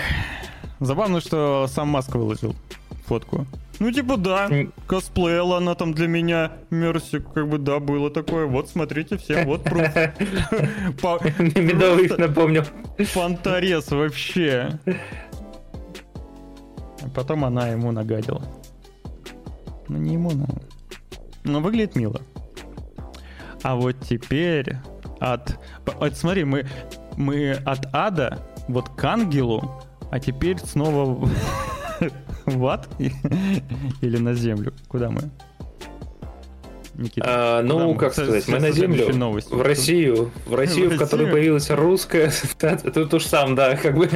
[0.79, 2.55] Забавно, что сам Маск выложил
[3.10, 3.48] фотку.
[3.80, 4.49] Ну, типа, да,
[4.88, 6.52] косплеила она там для меня.
[6.69, 8.45] Мерси, как бы, да, было такое.
[8.45, 9.91] Вот, смотрите, все, вот пруф.
[11.02, 12.65] Просто напомнил.
[12.98, 14.80] Фонтарес вообще.
[17.02, 18.44] А потом она ему нагадила.
[19.88, 20.45] Ну, не ему, но...
[21.45, 22.22] Но выглядит мило.
[23.64, 24.76] А вот теперь
[25.19, 25.57] от...
[25.86, 26.68] Вот смотри, мы,
[27.18, 29.81] мы от ада вот к ангелу,
[30.11, 31.27] а теперь снова
[32.49, 32.88] в- ад
[34.01, 34.73] или на землю.
[34.88, 35.21] Куда мы?
[36.95, 37.26] Никита.
[37.27, 37.97] А, ну, мы?
[37.99, 39.55] как Со- сказать, мы на землю, новостью.
[39.57, 42.31] в Россию, в Россию, В в которой появилась русская
[42.93, 44.09] тут уж сам, да, как бы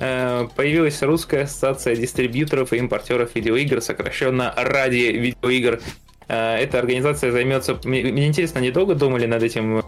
[0.00, 5.80] э, появилась русская ассоциация дистрибьюторов и импортеров видеоигр, сокращенно ради видеоигр.
[6.28, 9.82] Э, Эта организация займется, мне, мне интересно, они долго думали над этим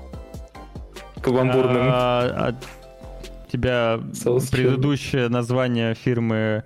[1.23, 1.89] каламбурным?
[1.91, 6.65] А, от тебя Соус предыдущее название фирмы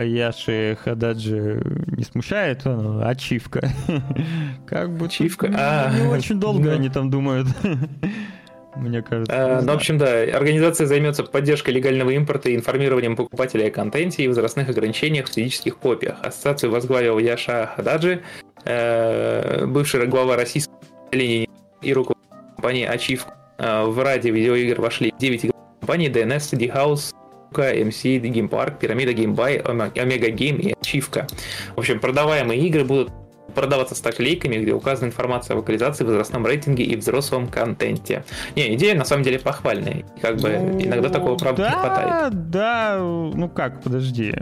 [0.00, 1.62] Яши Хададжи
[1.96, 2.62] не смущает?
[2.64, 3.70] Ну, Ачивка.
[4.66, 5.48] Как бы тут Ачивка?
[5.48, 6.74] не- А, Не очень долго ну.
[6.76, 7.48] они там думают.
[8.76, 9.58] Мне кажется.
[9.60, 14.22] Не Ну, в общем, да, организация займется поддержкой легального импорта и информированием покупателей о контенте
[14.24, 16.16] и возрастных ограничениях в физических копиях.
[16.22, 18.22] Ассоциацию возглавил Яша Хададжи,
[18.64, 20.72] э, бывший глава российской
[21.12, 21.50] линии
[21.82, 23.26] и руководитель компании Ачив.
[23.58, 27.12] Э, В ради видеоигр вошли 9 игровых компаний DNS, CD House,
[27.60, 31.26] MC, Park, Пирамида Геймбай, Омега Гейм и Ачивка.
[31.74, 33.10] В общем, продаваемые игры будут
[33.54, 38.24] продаваться с наклейками, где указана информация о локализации, возрастном рейтинге и взрослом контенте.
[38.56, 40.04] Не, идея на самом деле похвальная.
[40.22, 42.50] Как бы Ну, иногда такого правда да, не хватает.
[42.50, 44.32] Да, ну как, подожди.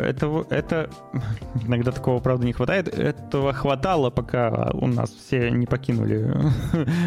[0.00, 0.90] Это, это
[1.66, 2.86] иногда такого, правда, не хватает.
[2.96, 6.32] Этого хватало, пока у нас все не покинули.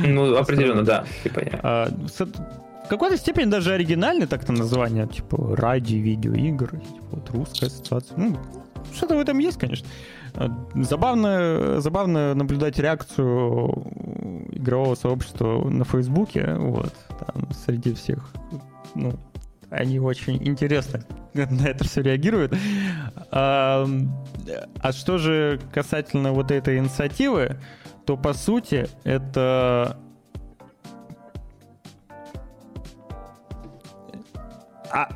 [0.05, 1.05] Ну, определенно, да.
[1.23, 1.89] Типа, я- А,
[2.85, 8.17] в какой-то степени даже оригинальный так-то название, типа ради видеоигр, типа, вот русская ассоциация.
[8.17, 8.37] Ну,
[8.95, 9.87] что-то в этом есть, конечно.
[10.35, 13.87] Э, Забавно, забавно наблюдать реакцию
[14.51, 18.31] игрового сообщества на Фейсбуке, вот, там, среди всех,
[18.93, 19.13] ну,
[19.69, 21.03] они очень интересно
[21.33, 22.53] на это все реагируют.
[23.31, 23.87] А,
[24.79, 27.57] а что же касательно вот этой инициативы,
[28.05, 29.97] то по сути это
[34.95, 35.09] а,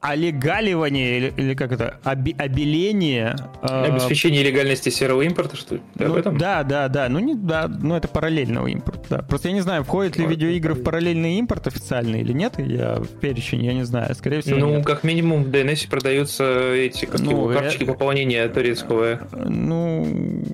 [0.00, 5.82] олегаливание или, или как это оби, обеление э, Обеспечение легальности серого импорта, что ли?
[5.96, 6.36] Ты об ну, этом?
[6.38, 7.08] Да, да, да.
[7.08, 9.06] Ну, не, да, ну это параллельного импорта.
[9.08, 9.18] Да.
[9.22, 12.58] Просто я не знаю, входят ли видеоигры в параллельный импорт официальный или нет.
[12.58, 14.14] Я в перечень, я не знаю.
[14.14, 14.84] Скорее всего, Ну, нет.
[14.84, 19.26] как минимум в DNS продаются эти, как Ну, его, я- карточки пополнения турецкого.
[19.32, 20.44] Ну,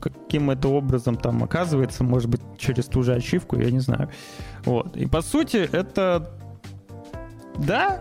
[0.00, 4.08] каким это образом там оказывается, может быть, через ту же ачивку, я не знаю.
[4.64, 4.96] Вот.
[4.96, 6.30] И по сути, это...
[7.58, 8.00] Да,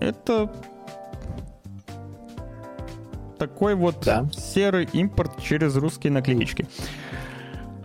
[0.00, 0.50] это
[3.38, 4.28] такой вот Да.
[4.32, 6.66] серый импорт через русские наклеечки.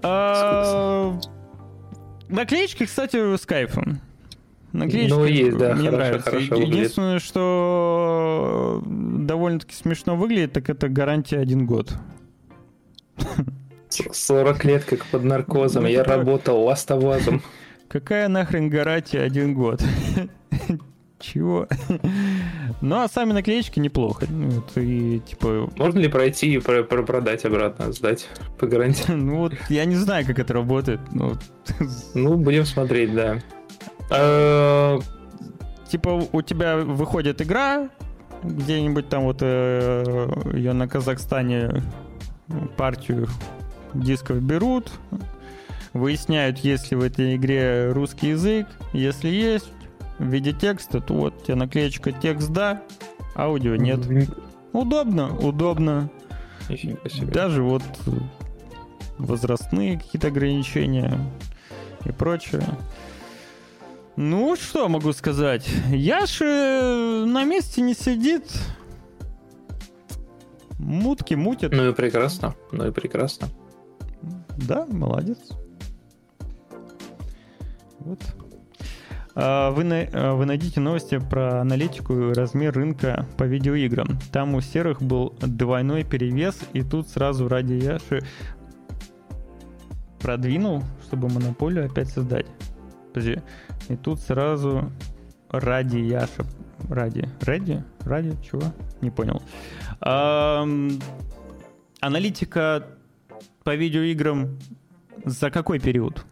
[0.01, 1.17] А,
[2.29, 3.99] Наклеечки, кстати, с кайфом.
[4.71, 6.29] Наклеечки Ну, есть, да, мне хорошо- нравятся.
[6.31, 6.73] хорошо выглядит.
[6.75, 11.93] Единственное, что довольно-таки смешно выглядит, так это гарантия один год.
[14.11, 15.83] 40 лет как под наркозом.
[15.83, 17.43] Ну, Я такое- работал ластовазом.
[17.87, 19.83] Какая нахрен гарантия один год?
[21.23, 21.67] Чего?
[22.81, 24.25] Ну, а сами наклеечки неплохо.
[24.29, 28.27] Ну, вот, и, типа, Можно ли пройти и про- про- продать обратно, сдать
[28.59, 29.11] по гарантии?
[29.13, 30.99] ну вот, я не знаю, как это работает.
[31.13, 31.35] Ну,
[32.13, 33.39] Ну, будем смотреть, да.
[34.11, 34.99] Э,
[35.89, 37.89] типа, у тебя выходит игра,
[38.43, 41.83] где-нибудь там вот ее на Казахстане
[42.75, 43.27] партию
[43.93, 44.91] дисков берут,
[45.93, 48.67] выясняют, есть ли в этой игре русский язык.
[48.91, 49.69] Если есть,
[50.23, 52.83] в виде текста, то вот у тебя наклеечка текст да,
[53.35, 53.99] аудио нет.
[54.71, 56.09] Удобно, удобно.
[57.21, 58.11] Даже вот э,
[59.17, 61.19] возрастные какие-то ограничения
[62.05, 62.63] и прочее.
[64.15, 65.67] Ну, что могу сказать?
[65.89, 66.45] Яши
[67.25, 68.51] на месте не сидит.
[70.77, 71.71] Мутки мутит.
[71.71, 73.47] Ну и прекрасно, ну и прекрасно.
[74.57, 75.39] Да, молодец.
[77.99, 78.19] Вот.
[79.35, 84.07] А, Вы, а, вы найдите новости про аналитику и размер рынка по видеоиграм.
[84.31, 88.21] Там у серых был двойной перевес, и тут сразу ради Яши
[90.19, 92.45] продвинул, чтобы монополию опять создать.
[93.89, 94.91] И тут сразу
[95.49, 96.45] ради Яша.
[96.89, 97.29] Ради.
[97.41, 97.83] Ради?
[98.01, 98.35] Ради?
[98.43, 98.63] Чего?
[99.01, 99.41] Не понял.
[99.99, 100.99] Ам,
[101.99, 102.87] аналитика
[103.63, 104.59] по видеоиграм
[105.25, 106.25] за какой период?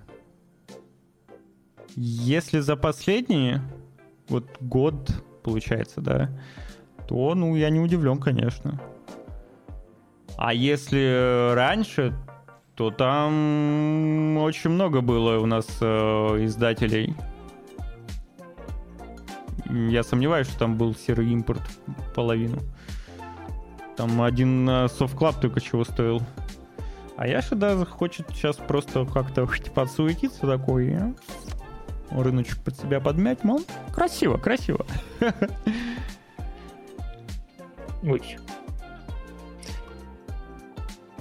[1.96, 3.62] Если за последние,
[4.30, 5.12] вот год,
[5.44, 6.30] получается, да,
[7.08, 8.80] то, ну, я не удивлен, конечно.
[10.38, 12.16] А если раньше,
[12.76, 15.86] то там очень много было у нас э,
[16.46, 17.14] издателей.
[19.70, 21.62] Я сомневаюсь, что там был серый импорт
[22.16, 22.60] половину.
[23.98, 26.22] Там один э, Club только чего стоил.
[27.18, 30.98] А Яша, да, хочет сейчас просто как-то подсуетиться такой?
[32.12, 33.62] Рыночек под себя подмять, мол,
[33.94, 34.86] красиво, красиво.
[38.04, 38.38] Ой.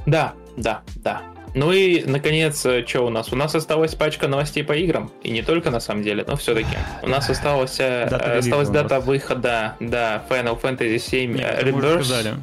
[0.07, 1.23] Да, да, да.
[1.55, 3.33] Ну и, наконец, что у нас?
[3.33, 5.11] У нас осталась пачка новостей по играм.
[5.23, 6.77] И не только, на самом деле, но все-таки.
[7.03, 11.63] У нас осталась, э, Дата осталась релиза у дата выхода, да, Final Fantasy VII Нет,
[11.63, 12.35] э, сказали.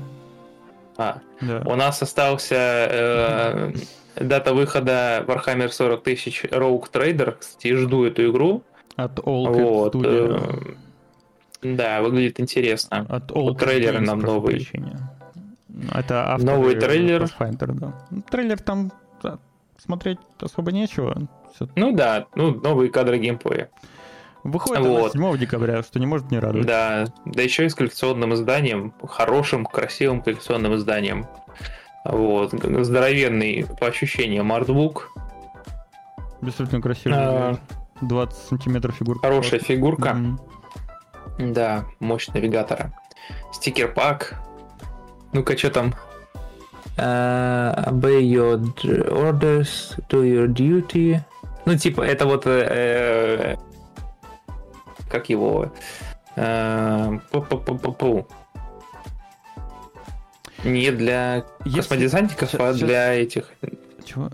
[0.97, 1.61] А, Да.
[1.65, 3.73] у нас остался э,
[4.19, 7.35] дата выхода Warhammer 40 тысяч Rogue Trader.
[7.39, 8.63] Кстати, жду эту игру.
[8.95, 9.95] От All Вот.
[9.95, 10.75] Studio.
[11.61, 13.05] э, Да, выглядит интересно.
[13.09, 14.55] От All трейлера Games, нам новый.
[14.55, 14.99] прощения.
[15.93, 17.23] Это авторы Новый трейлер.
[17.23, 17.93] Pathfinder, да.
[18.09, 18.91] Ну, Трейлер там
[19.21, 19.37] да,
[19.77, 21.27] смотреть особо нечего.
[21.53, 21.67] Всё.
[21.75, 23.69] Ну да, ну новые кадры геймплея.
[24.43, 25.11] Выходит Вот.
[25.13, 26.65] 7 декабря, что не может не радовать.
[26.65, 31.27] Да, да еще и с коллекционным изданием, хорошим, красивым коллекционным изданием.
[32.09, 35.11] Вот, здоровенный по ощущениям артбук,
[36.41, 37.17] Действительно красивый.
[37.17, 37.57] А.
[38.01, 39.27] 20 сантиметров фигурка.
[39.27, 40.39] хорошая фигурка, Мгм.
[41.53, 42.93] да, мощь навигатора,
[43.53, 44.35] стикер-пак.
[45.33, 45.93] Ну-ка, что там?
[46.95, 48.59] Uh, obey your
[49.11, 51.19] orders, do your duty.
[51.65, 52.45] Ну, типа, это вот...
[52.47, 53.55] э, э,
[55.09, 55.71] как его?
[56.35, 57.19] Э.
[60.63, 63.51] Не для Если- космодесантников, щас- а для этих.
[64.05, 64.29] Чего?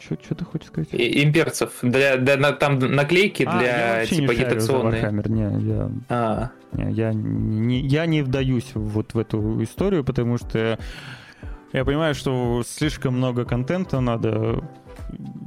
[0.00, 0.88] Что ты хочешь сказать?
[0.92, 1.70] И- Имперцев.
[1.82, 5.02] Для, для- на- там наклейки А, я для не типа за агитационные.
[5.02, 10.36] Warhammer, не, я А, Не, Я не, я не вдаюсь вот в эту историю, потому
[10.38, 10.78] что
[11.72, 14.62] я понимаю, что слишком много контента надо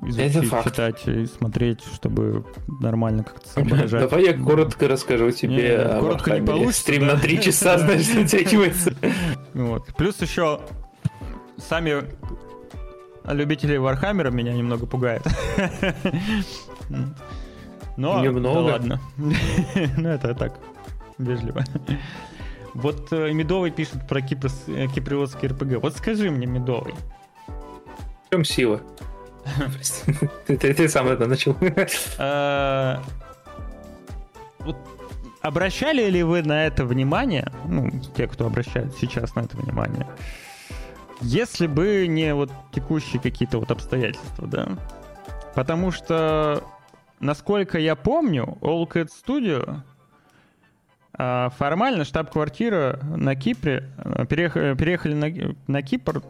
[0.06, 2.46] изучить, читать и смотреть, чтобы
[2.82, 4.10] нормально как-то соображать.
[4.10, 7.14] Давай я коротко расскажу тебе Не, коротко не получится, Стрим да?
[7.16, 8.94] на три часа, знаешь, затягивается.
[9.54, 9.88] Вот.
[9.98, 10.62] Плюс еще
[11.58, 12.04] сами
[13.26, 15.24] любители Вархаммера меня немного пугают.
[17.98, 18.42] Но Немного?
[18.42, 19.02] да ладно.
[19.98, 20.60] Ну это так,
[21.18, 21.64] вежливо.
[22.76, 25.82] Вот э, Медовый пишет про кипрс- э, киприотский РПГ.
[25.82, 26.94] Вот скажи мне, Медовый,
[27.48, 28.82] В чем сила?
[30.48, 31.56] Ты, сам это начал.
[32.20, 32.98] э,
[35.42, 40.08] обращали ли вы на это внимание, ну, те, кто обращает сейчас на это внимание,
[41.22, 44.78] если бы не вот текущие какие-то вот обстоятельства, да?
[45.56, 46.64] Потому что,
[47.20, 49.82] насколько я помню, All Cat Studio
[51.14, 56.22] а, формально штаб-квартира на Кипре, а, переех- переехали на, на Кипр,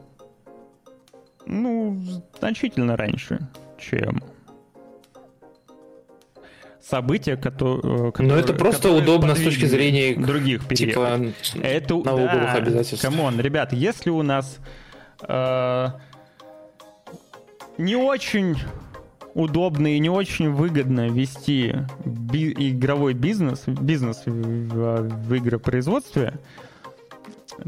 [1.48, 2.02] ну,
[2.40, 3.40] значительно раньше,
[3.80, 4.22] чем
[6.82, 8.14] события, которые...
[8.18, 11.34] Но это просто удобно с точки зрения других периодов.
[11.42, 13.02] Типа Это налоговых да, обязательств.
[13.06, 14.60] Come on, ребят, если у нас
[15.22, 15.88] э,
[17.78, 18.56] не очень
[19.34, 21.76] удобно и не очень выгодно вести
[22.06, 26.34] би- игровой бизнес, бизнес в, в- в игропроизводстве,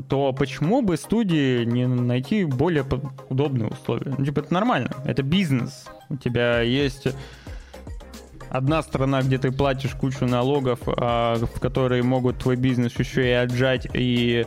[0.08, 2.86] то почему бы студии не найти более
[3.30, 4.14] удобные условия?
[4.18, 5.86] Ну, типа, это нормально, это бизнес.
[6.10, 7.08] У тебя есть
[8.50, 13.32] одна страна, где ты платишь кучу налогов, а, в которые могут твой бизнес еще и
[13.32, 14.46] отжать, и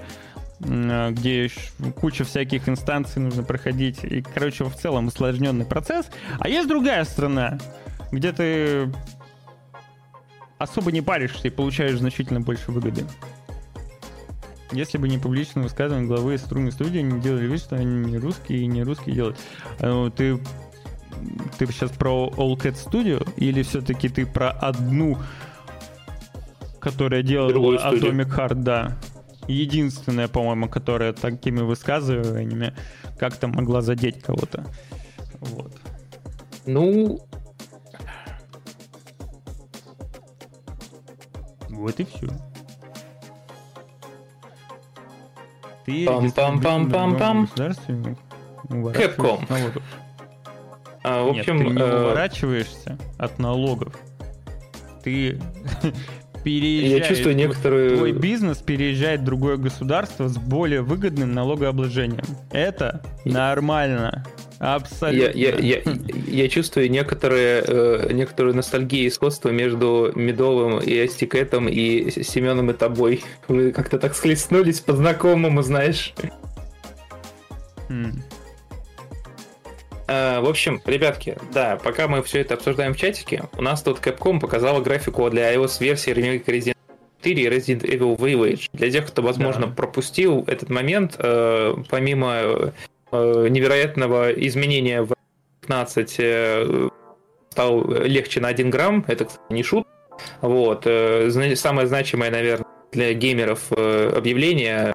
[0.65, 1.51] а, где
[2.01, 4.05] куча всяких инстанций нужно проходить.
[4.05, 6.07] И, короче, в целом усложненный процесс.
[6.39, 7.59] А есть другая страна,
[8.11, 8.93] где ты
[10.59, 13.05] особо не паришься и получаешь значительно больше выгоды.
[14.73, 18.61] Если бы не публичное высказывание главы струнной студии, они делали вид, что они не русские
[18.61, 19.39] и не русские делают.
[19.79, 20.41] А, ну, Ты
[21.59, 25.19] ты сейчас про All Cat Studio или все-таки ты про одну,
[26.81, 28.13] которая делала Другую студию.
[28.13, 28.99] Atomic Heart, да.
[29.47, 32.75] Единственная, по-моему, которая такими высказываниями
[33.19, 34.65] как-то могла задеть кого-то.
[35.41, 35.73] Вот.
[36.67, 37.21] Ну,
[41.83, 42.29] Вот и все.
[45.85, 47.49] Ты Пам-пам-пам-пам-пам.
[48.69, 49.43] Capcom.
[49.43, 49.83] от налогов.
[51.03, 53.95] а, в Нет, общем, ты не э, уворачиваешься от налогов.
[55.03, 55.41] Ты
[56.45, 57.03] переезжаешь...
[57.03, 58.19] я чувствую Твой некоторую...
[58.19, 62.25] бизнес переезжает в другое государство с более выгодным налогообложением.
[62.53, 64.25] Это нормально.
[64.63, 65.39] Я, Абсолютно.
[65.39, 65.83] я, я,
[66.29, 72.73] я чувствую некоторые, э, некоторую ностальгию и сходство между Медовым и Астикетом и Семеном и
[72.73, 73.25] тобой.
[73.49, 76.15] Вы как-то так схлестнулись по-знакомому, знаешь.
[77.89, 78.23] М.
[80.07, 83.99] А, в общем, ребятки, да, пока мы все это обсуждаем в чатике, у нас тут
[83.99, 86.77] Capcom показала графику для iOS-версии ремейка Resident
[87.21, 88.69] 4 и Resident Evil Village.
[88.73, 89.73] Для тех, кто, возможно, Да.
[89.73, 92.71] пропустил этот момент, э, помимо э,
[93.13, 95.15] невероятного изменения в
[95.63, 96.89] 15 э,
[97.51, 99.87] стал легче на 1 грамм, это, кстати, не шут.
[100.41, 100.83] Вот.
[100.87, 104.95] э, Самое значимое, наверное, для геймеров э, объявление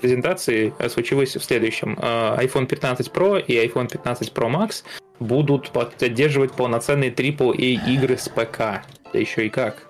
[0.00, 1.98] презентации э, случилось в следующем.
[2.00, 4.84] Э, iPhone 15 Pro и iPhone 15 Pro Max
[5.18, 8.84] будут поддерживать полноценные AAA игры с ПК.
[9.12, 9.88] Да еще и как.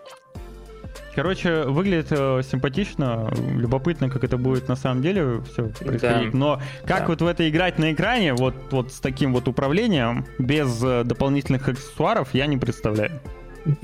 [1.16, 6.30] Короче, выглядит э, симпатично, любопытно, как это будет на самом деле все происходить.
[6.32, 6.36] Да.
[6.38, 7.06] Но как Да.
[7.06, 11.66] вот в это играть на экране, вот, вот с таким вот управлением, без э, дополнительных
[11.68, 13.12] аксессуаров, я не представляю.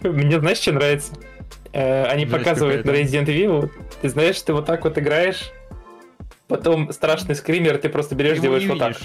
[0.02, 1.14] Мне знаешь, что нравится?
[1.72, 2.90] Э, Они Жесть показывают на.
[2.90, 3.70] Resident Evil.
[4.02, 5.50] Ты знаешь, ты вот так вот играешь,
[6.48, 8.96] потом страшный скример, ты просто берешь, его делаешь вот так.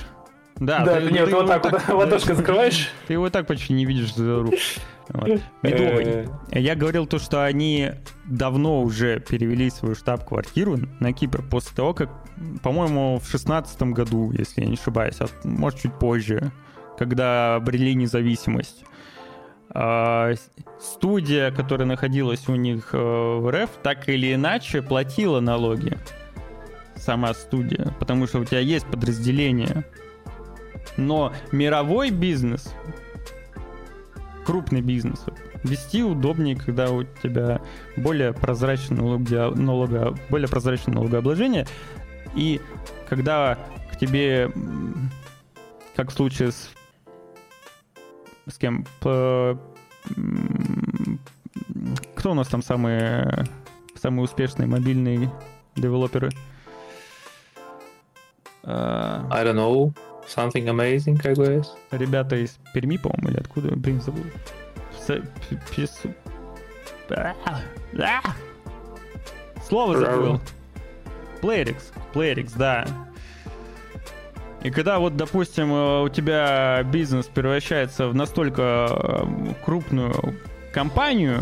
[0.60, 2.90] Да, Да, ты- нет, ты вот так вот, ладошкой закрываешь.
[3.08, 4.56] Ты его так почти не видишь за руку.
[5.10, 5.40] Вот.
[5.64, 7.92] Э, Я говорил то, что они
[8.26, 12.10] давно уже перевели свою штаб-квартиру на Кипр после того, как,
[12.62, 16.52] по-моему, в шестнадцатом году, если я не ошибаюсь, а может чуть позже,
[16.98, 18.84] когда обрели независимость.
[19.70, 20.34] А,
[20.82, 25.98] студия, которая находилась у них э, в РФ, так или иначе платила налоги.
[26.96, 29.86] Сама студия, потому что у тебя есть подразделение.
[30.96, 32.74] Но мировой бизнес,
[34.46, 35.26] крупный бизнес,
[35.64, 37.62] вести удобнее, когда у тебя
[37.98, 41.68] более прозрачное налоги- налого, более прозрачное налогообложение,
[42.36, 42.62] и
[43.10, 43.58] когда
[43.92, 44.52] к тебе,
[45.96, 46.70] как в случае с
[48.50, 48.86] с кем?
[49.02, 49.58] П-
[50.16, 51.20] м,
[52.16, 53.46] Кто у нас там самые,
[53.96, 55.30] самые успешные мобильные
[55.76, 56.30] девелоперы?
[58.64, 59.94] А, I don't know.
[60.28, 61.68] Something amazing, I guess.
[61.92, 63.76] Ребята из Перми, по-моему, или откуда?
[63.76, 64.24] Блин, забыл.
[69.68, 70.42] Слово забыл.
[71.42, 71.94] Playrix.
[72.14, 72.86] Playrix, да.
[74.64, 80.36] И когда вот, допустим, э, у тебя бизнес превращается в настолько э, крупную
[80.74, 81.40] компанию,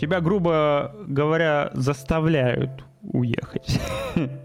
[0.00, 3.80] тебя, грубо говоря, заставляют уехать.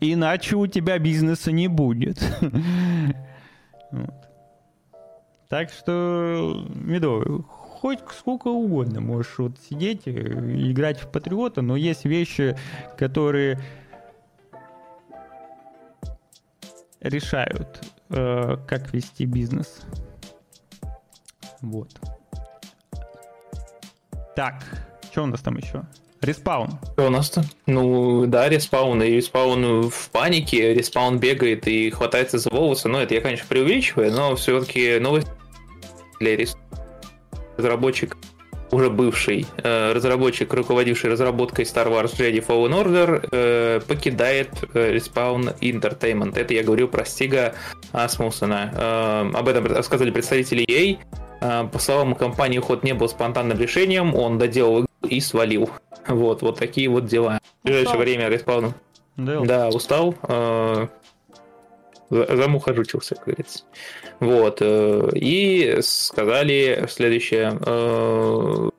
[0.00, 2.22] Иначе у тебя бизнеса не будет.
[3.90, 4.14] Вот.
[5.48, 12.04] Так что, Медовый, хоть сколько угодно можешь вот сидеть и играть в патриота, но есть
[12.04, 12.56] вещи,
[12.96, 13.58] которые
[17.00, 17.80] решают,
[18.10, 19.80] э, как вести бизнес.
[21.60, 21.98] Вот.
[24.36, 24.62] Так,
[25.10, 25.82] что у нас там еще?
[26.22, 26.78] Respawn.
[26.92, 27.44] Что у нас-то?
[27.66, 29.02] Ну, да, Respawn.
[29.02, 32.88] И Respawn в панике, Respawn бегает и хватается за волосы.
[32.88, 35.28] Ну, это я, конечно, преувеличиваю, но все-таки новость
[36.20, 36.36] для
[37.56, 38.16] разработчик
[38.72, 45.58] уже бывший э, разработчик, руководивший разработкой Star Wars Jedi Fallen Order, э, покидает э, Respawn
[45.60, 46.38] Entertainment.
[46.38, 47.54] Это я говорю про Стига
[47.92, 48.72] Асмусона.
[48.72, 50.98] Э, об этом рассказали представители EA.
[51.40, 55.70] Э, по словам компании, уход не был спонтанным решением, он доделал и свалил.
[56.06, 57.40] Вот, вот такие вот дела.
[57.62, 58.72] В ближайшее время Respawn...
[59.16, 60.14] Да, Да, устал.
[60.22, 60.86] э,
[62.10, 63.64] за- Замухожучился, как говорится.
[64.20, 64.58] Вот.
[64.60, 67.58] э, И сказали следующее.
[67.64, 68.70] э,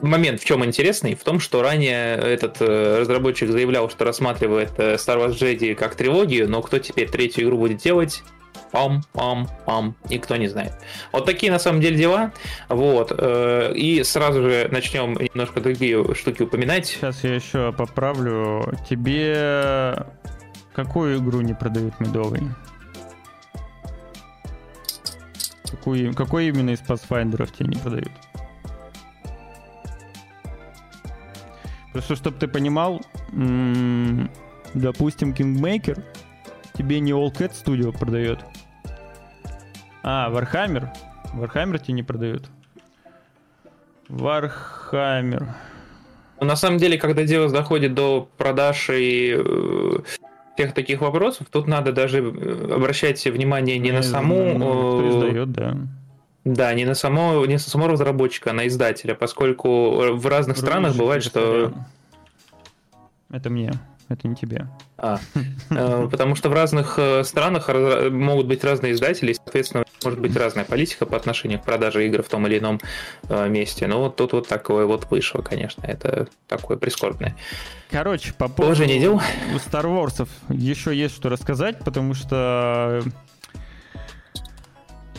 [0.00, 1.14] Момент в чем интересный?
[1.14, 5.94] В том, что ранее этот э, разработчик заявлял, что рассматривает э, Star Wars Jedi как
[5.94, 8.22] трилогию, но кто теперь третью игру будет делать?
[8.72, 10.72] Пам, пам, пам, никто не знает.
[11.12, 12.32] Вот такие на самом деле дела.
[12.70, 13.12] Вот.
[13.16, 16.86] э, И сразу же начнем немножко другие штуки упоминать.
[16.86, 18.74] Сейчас я еще поправлю.
[18.88, 20.06] Тебе
[20.74, 22.40] какую игру не продают медовый?
[25.70, 28.10] Какую, какой именно из Pathfinder тебе не продают?
[31.92, 33.02] Просто, чтобы ты понимал,
[34.72, 36.02] допустим, Kingmaker
[36.74, 38.40] тебе не All Cat Studio продает.
[40.02, 40.88] А, Warhammer?
[41.34, 42.44] Warhammer тебе не продают.
[44.08, 45.48] Warhammer.
[46.40, 49.98] Но на самом деле, когда дело доходит до продаж и э,
[50.56, 54.58] всех таких вопросов, тут надо даже э, обращать внимание не на саму...
[54.58, 55.76] Ну, кто э, издает, да.
[56.44, 60.96] Да, не на само, не на самого разработчика, а на издателя, поскольку в разных странах
[60.96, 61.72] бывает, что...
[63.30, 63.72] Это мне,
[64.12, 64.68] это не тебе.
[64.98, 65.18] А,
[65.70, 70.36] э, потому что в разных э, странах могут быть разные издатели, и, соответственно, может быть
[70.36, 72.80] разная политика по отношению к продаже игр в том или ином
[73.28, 73.86] э, месте.
[73.86, 77.36] Но вот тут вот такое вот вышло, конечно, это такое прискорбное.
[77.90, 79.20] Короче, по поводу Положение дел.
[79.54, 83.02] Star Wars еще есть что рассказать, потому что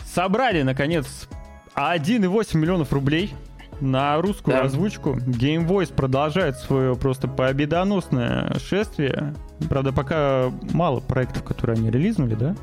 [0.06, 1.28] собрали, наконец,
[1.74, 3.34] 1,8 миллионов рублей
[3.84, 4.62] на русскую Да.
[4.62, 5.10] озвучку.
[5.12, 9.34] Game Voice продолжает свое просто победоносное шествие.
[9.68, 12.56] Правда, пока мало проектов, которые они релизнули, да?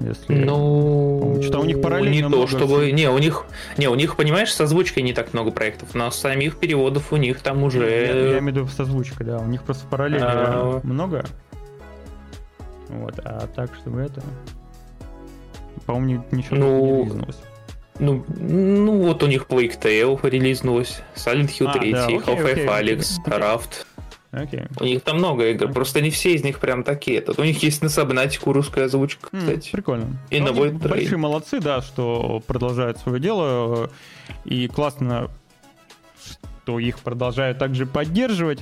[0.00, 0.32] Если...
[0.44, 2.64] Ну, что-то у них параллельно не то, много чтобы...
[2.66, 2.82] всего.
[2.84, 3.44] Не, у них,
[3.78, 7.40] не, у них, понимаешь, с озвучкой не так много проектов, но самих переводов у них
[7.40, 7.80] там уже...
[7.84, 9.38] Я, я имею в виду с озвучкой, да.
[9.38, 10.80] У них просто параллельно А.
[10.84, 11.24] много.
[12.88, 14.22] Вот, а так, чтобы это...
[15.84, 17.38] По-моему, ни- ничего Ну, не релизнулось.
[17.98, 22.52] Ну, ну, вот у них Plague Tale релизнулась, Silent Hill А, 3, да, окей, Half-Life
[22.52, 23.38] окей, Alyx, окей.
[23.38, 23.84] Raft.
[24.30, 24.62] Окей.
[24.78, 27.20] У них там много игр, просто не все из них прям такие.
[27.22, 29.70] Тут у них есть на Subnautica русская озвучка, М, кстати.
[29.72, 30.18] Прикольно.
[30.30, 33.86] И Ну, на Void большие молодцы, да, что продолжают свое дело.
[33.86, 33.88] э,
[34.44, 35.30] И классно,
[36.64, 38.60] что их продолжают также поддерживать.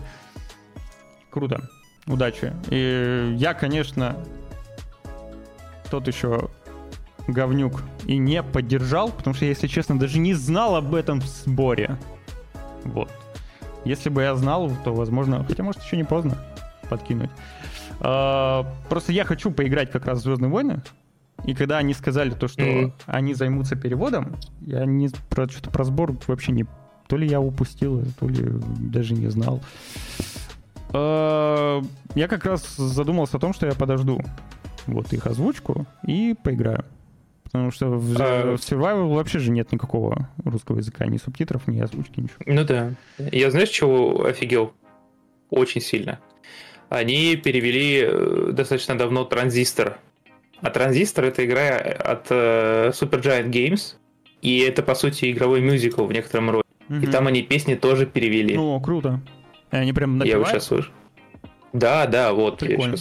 [1.31, 1.69] Круто.
[2.07, 2.53] Удачи.
[2.71, 4.17] И я, конечно,
[5.91, 6.49] тот еще
[7.29, 11.97] говнюк и не поддержал, потому что, если честно, даже не знал об этом сборе.
[12.85, 13.11] Вот.
[13.85, 16.39] Если бы я знал, то, возможно, хотя, может, еще не поздно
[16.89, 17.31] подкинуть.
[18.01, 20.83] А, Просто я хочу поиграть как раз в Звездные войны.
[21.45, 22.93] И когда они сказали то, что Мгм.
[23.07, 26.65] они займутся переводом, я не про что-то про сбор вообще не.
[27.09, 28.45] То ли я упустил, то ли
[28.81, 29.61] даже не знал.
[30.93, 31.83] А,
[32.15, 34.21] Я как раз задумался о том, что я подожду
[34.87, 36.85] вот их озвучку и поиграю.
[37.57, 41.81] Потому что в, А- в Survival вообще же нет никакого русского языка, ни субтитров, ни
[41.81, 42.39] озвучки, ничего.
[42.45, 42.93] Ну да.
[43.19, 44.73] Я знаешь, чего офигел?
[45.51, 46.19] Очень сильно.
[46.89, 49.99] Они перевели э, достаточно давно транзистор
[50.61, 53.95] А Транзистор это игра от э, Supergiant Games,
[54.43, 56.65] и это, по сути, игровой мюзикл в некотором роде.
[56.89, 58.57] И там они песни тоже перевели.
[58.57, 59.21] О, круто.
[59.71, 60.49] Они прям я вот напевают?
[60.49, 60.91] сейчас слышу.
[61.73, 62.63] Да, да, вот.
[62.63, 62.97] Я Прикольно.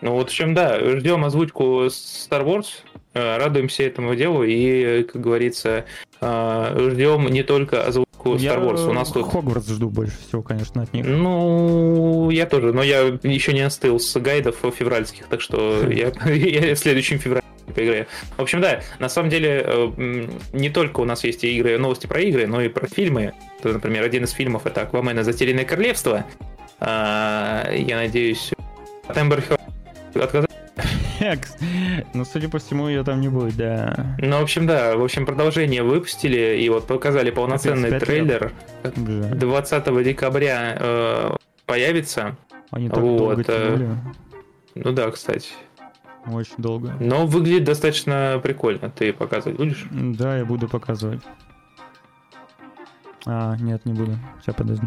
[0.00, 2.66] Ну вот в чем, да, ждем озвучку Star Wars,
[3.12, 5.84] э, радуемся этому делу и, как говорится,
[6.20, 8.88] э, ждем не только озвучку Я Star Wars.
[8.88, 11.04] У нас тут Хогвартс жду больше всего, конечно, от них.
[11.06, 16.74] Ну, я тоже, но я еще не остыл с гайдов февральских, так что я, я
[16.74, 17.44] в следующем феврале
[17.74, 18.06] поиграю.
[18.38, 22.20] В общем, да, на самом деле э, не только у нас есть игры, новости про
[22.20, 23.34] игры, но и про фильмы.
[23.62, 26.24] Например, один из фильмов это «Аквамен и затерянное королевство».
[26.80, 28.52] А, Я надеюсь,
[29.06, 29.60] от Эмбер Хёрд
[30.14, 30.50] отказались.
[31.20, 31.56] Экс.
[32.14, 34.16] Ну, судя по всему, ее там не будет, да.
[34.18, 38.52] Ну, в общем, да, в общем, продолжение выпустили, и вот показали полноценный трейлер.
[38.82, 38.92] Жаль.
[38.94, 41.30] 20 декабря э,
[41.66, 42.36] появится.
[42.70, 43.88] Они так Вот, долго э, тянули.
[44.76, 45.50] Ну да, кстати.
[46.26, 46.94] Очень долго.
[47.00, 48.90] Но выглядит достаточно прикольно.
[48.90, 49.86] Ты показывать будешь?
[49.90, 51.20] Да, я буду показывать.
[53.26, 54.16] А, нет, не буду.
[54.42, 54.86] Сейчас, подожди.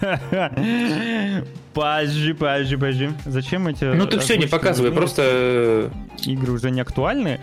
[1.72, 3.10] Подожди, подожди, подожди.
[3.24, 3.84] Зачем эти...
[3.84, 5.22] Ну ты все не показывай, нужны, просто...
[5.24, 5.90] э,
[6.24, 7.40] Игры уже не актуальны.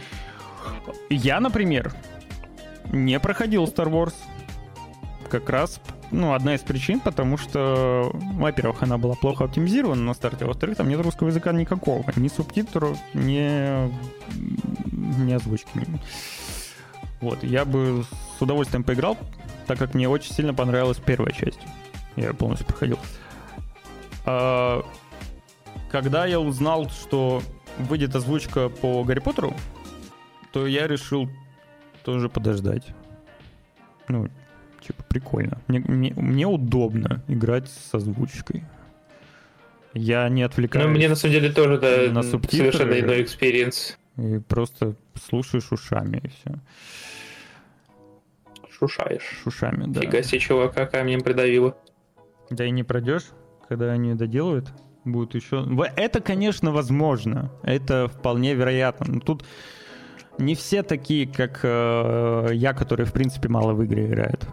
[1.09, 1.93] Я, например,
[2.91, 4.13] не проходил Star Wars.
[5.29, 5.81] Как раз,
[6.11, 10.77] ну, одна из причин, потому что, во-первых, она была плохо оптимизирована на старте, а во-вторых,
[10.77, 12.05] там нет русского языка никакого.
[12.15, 13.89] Ни субтитров, ни,
[15.21, 15.85] ни озвучки.
[17.19, 18.05] Вот, я бы
[18.37, 19.17] с удовольствием поиграл,
[19.67, 21.59] так как мне очень сильно понравилась первая часть.
[22.15, 22.97] Я полностью проходил.
[24.25, 24.83] А,
[25.91, 27.43] когда я узнал, что
[27.77, 29.53] выйдет озвучка по Гарри Поттеру,
[30.51, 31.29] то я решил
[32.03, 32.87] тоже подождать.
[34.07, 34.29] Ну,
[34.81, 35.61] типа, прикольно.
[35.67, 38.63] Мне, мне, мне удобно играть с озвучкой.
[39.93, 40.85] Я не отвлекаюсь.
[40.85, 42.71] Ну, мне на самом деле тоже, да, на субтитры.
[42.71, 43.97] совершенно иной experience.
[44.17, 44.95] И просто
[45.27, 46.59] слушаешь ушами, и все.
[48.77, 49.41] Шушаешь.
[49.45, 50.01] Ушами, да.
[50.01, 51.75] Фига себе, чувака камнем придавило.
[52.49, 53.23] Да и не пройдешь,
[53.67, 54.71] когда они доделают,
[55.03, 55.67] будет еще...
[55.95, 57.51] Это, конечно, возможно.
[57.63, 59.13] Это вполне вероятно.
[59.15, 59.43] Но тут
[60.37, 64.47] не все такие, как э, я, которые, в принципе, мало в игры играют.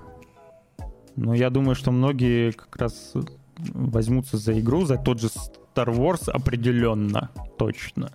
[1.16, 3.12] Но я думаю, что многие как раз
[3.56, 8.10] возьмутся за игру, за тот же Star Wars определенно, точно.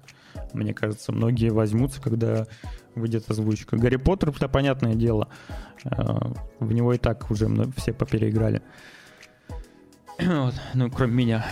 [0.53, 2.47] Мне кажется, многие возьмутся, когда
[2.99, 3.77] выйдет озвучка.
[3.77, 5.27] Гарри Поттер, это понятное дело.
[5.85, 5.89] Э,
[6.59, 7.47] В него и так уже
[7.77, 8.61] все попереиграли.
[10.19, 11.45] Вот, ну, кроме меня.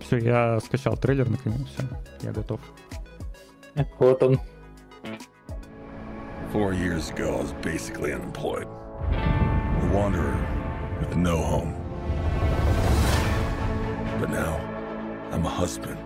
[0.00, 1.82] Все, я скачал трейлер, наконец, все,
[2.22, 2.60] я готов.
[3.98, 4.38] Вот он.
[6.52, 8.68] Four years ago, I was basically unemployed.
[9.10, 10.36] A wanderer
[11.00, 11.74] with no home.
[14.20, 14.60] But now,
[15.32, 15.98] I'm a husband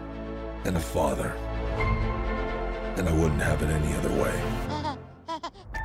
[0.64, 1.32] and a father.
[2.98, 4.42] And I wouldn't have it any other way.
[4.76, 4.96] I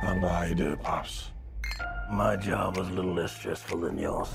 [0.02, 1.30] don't know how you did it, Pops.
[2.10, 4.28] My job was a little less stressful than yours.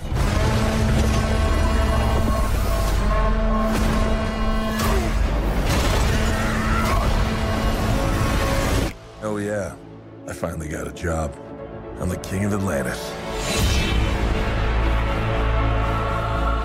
[9.23, 9.75] Oh, yeah.
[10.25, 11.35] I finally got a job.
[11.99, 13.11] I'm the king of Atlantis.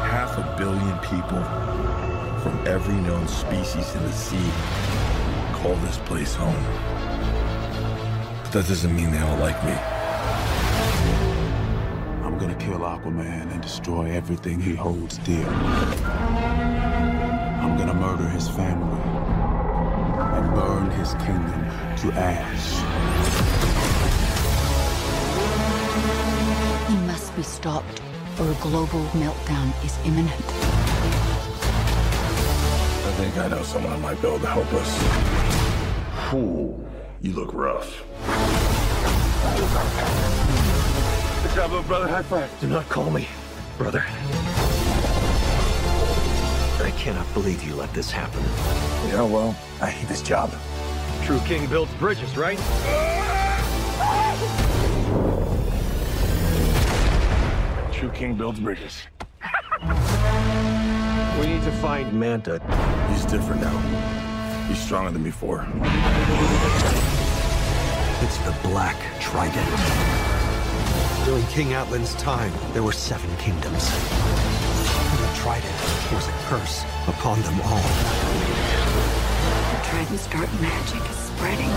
[0.06, 1.42] Half a billion people
[2.40, 5.03] from every known species in the sea
[5.64, 6.64] call this place home.
[8.42, 9.72] But that doesn't mean they all like me.
[12.22, 15.48] I'm gonna kill Aquaman and destroy everything he holds dear.
[17.62, 19.00] I'm gonna murder his family
[20.36, 21.60] and burn his kingdom
[22.00, 22.66] to ash.
[26.90, 28.02] He must be stopped,
[28.38, 30.73] or a global meltdown is imminent.
[33.14, 36.34] I think I know someone who might be able to help us.
[36.34, 36.84] Ooh,
[37.20, 38.02] you look rough.
[41.44, 42.08] Good job, little brother.
[42.08, 42.50] High five.
[42.60, 43.28] Do not call me
[43.78, 44.04] brother.
[46.82, 48.42] I cannot believe you let this happen.
[49.08, 50.52] Yeah, well, I hate this job.
[51.22, 52.58] True king builds bridges, right?
[57.92, 59.06] True king builds bridges.
[61.44, 62.58] We need to find Manta.
[63.10, 63.78] He's different now.
[64.66, 65.66] He's stronger than before.
[68.22, 69.68] It's the Black Trident.
[71.26, 73.90] During King Atlan's time, there were seven kingdoms.
[73.92, 75.74] And the Trident
[76.14, 77.82] was a curse upon them all.
[79.68, 81.68] The Trident's dark magic is spreading.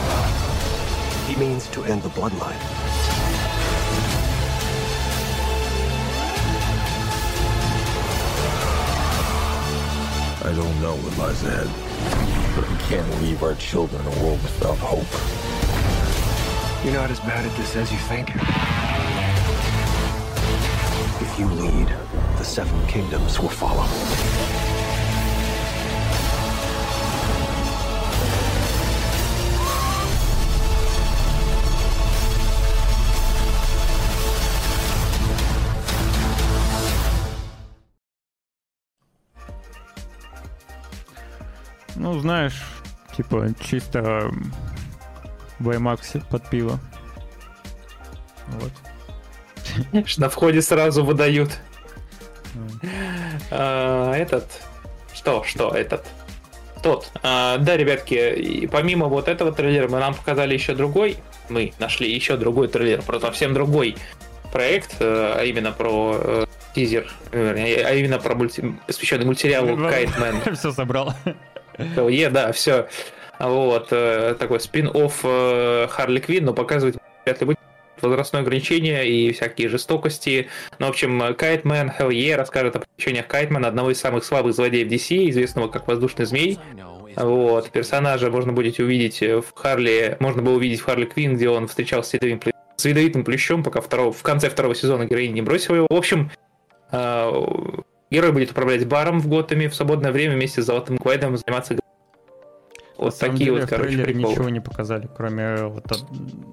[1.28, 2.97] He means to end the bloodline.
[10.56, 11.68] Lies ahead.
[12.56, 15.06] But we can't leave our children a world without hope.
[16.86, 18.30] You're not as bad at this as you think.
[21.22, 21.88] If you lead,
[22.38, 24.67] the Seven Kingdoms will follow.
[42.18, 42.64] Ну, знаешь,
[43.16, 44.32] типа, чисто
[45.60, 46.80] в IMAX под пиво.
[48.48, 48.72] Вот.
[50.18, 51.60] На входе сразу выдают.
[53.52, 54.46] А, Этот.
[55.14, 56.08] Что, что, этот?
[56.82, 57.12] Тот.
[57.22, 61.18] А, Да, ребятки, помимо вот этого трейлера мы нам показали еще другой.
[61.50, 63.96] Мы нашли еще другой трейлер про совсем другой
[64.52, 68.76] проект, э, а именно про э, тизер, а именно про мульти...
[68.88, 70.56] посвященный мультсериалу Кайтмен.
[70.56, 71.14] Все собрал.
[71.78, 72.88] Е, да, все.
[73.40, 77.60] Вот, э, такой спин-офф э, Харли Квин, но показывает вряд ли будет
[78.02, 80.48] возрастное ограничение и всякие жестокости.
[80.80, 84.88] Ну, в общем, Кайтмен Hell Yeah расскажет о приключениях Кайтмена, одного из самых слабых злодеев
[84.88, 86.60] DC, известного как Воздушный Змей.
[87.16, 91.68] Вот, персонажа можно будет увидеть в Харли, можно было увидеть в Харли Квин, где он
[91.68, 95.76] встречался с ядовитым, с ядовитым плющом, пока второго, в конце второго сезона героиня не бросила
[95.78, 95.88] его.
[95.90, 96.30] В общем,
[96.92, 97.32] э,
[98.10, 101.80] герой будет управлять баром в Готэме в свободное время вместе с Золотым Квайдом заниматься На
[102.98, 104.32] вот самом такие деле, вот, короче, приколы.
[104.32, 106.06] ничего не показали, кроме вот, од-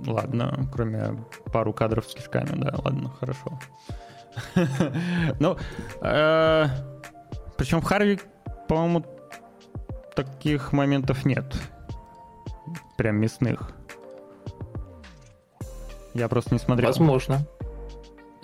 [0.07, 3.59] ладно, кроме пару кадров с кишками, да, ладно, хорошо.
[5.41, 5.57] Ну,
[7.57, 8.19] причем в Харви,
[8.69, 9.05] по-моему,
[10.17, 11.45] таких моментов нет.
[12.97, 13.71] Прям мясных.
[16.15, 16.89] Я просто не смотрел.
[16.89, 17.47] Возможно.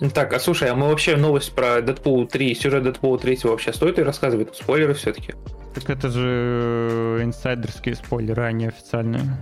[0.09, 3.99] Так, а слушай, а мы вообще новость про Дэдпул 3, сюжет Дэдпула 3 вообще стоит
[3.99, 4.55] и рассказывать?
[4.55, 5.35] Спойлеры все-таки.
[5.75, 9.37] Так это же инсайдерские спойлеры, а не официальные.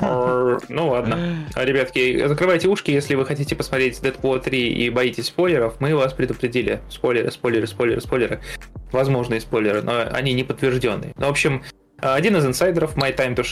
[0.00, 1.48] Ну ладно.
[1.56, 6.80] Ребятки, закрывайте ушки, если вы хотите посмотреть Дэдпула 3 и боитесь спойлеров, мы вас предупредили.
[6.90, 8.40] Спойлеры, спойлеры, спойлеры, спойлеры.
[8.92, 11.14] Возможные спойлеры, но они не подтвержденные.
[11.16, 11.62] Ну, в общем,
[11.98, 13.46] один из инсайдеров, My Time to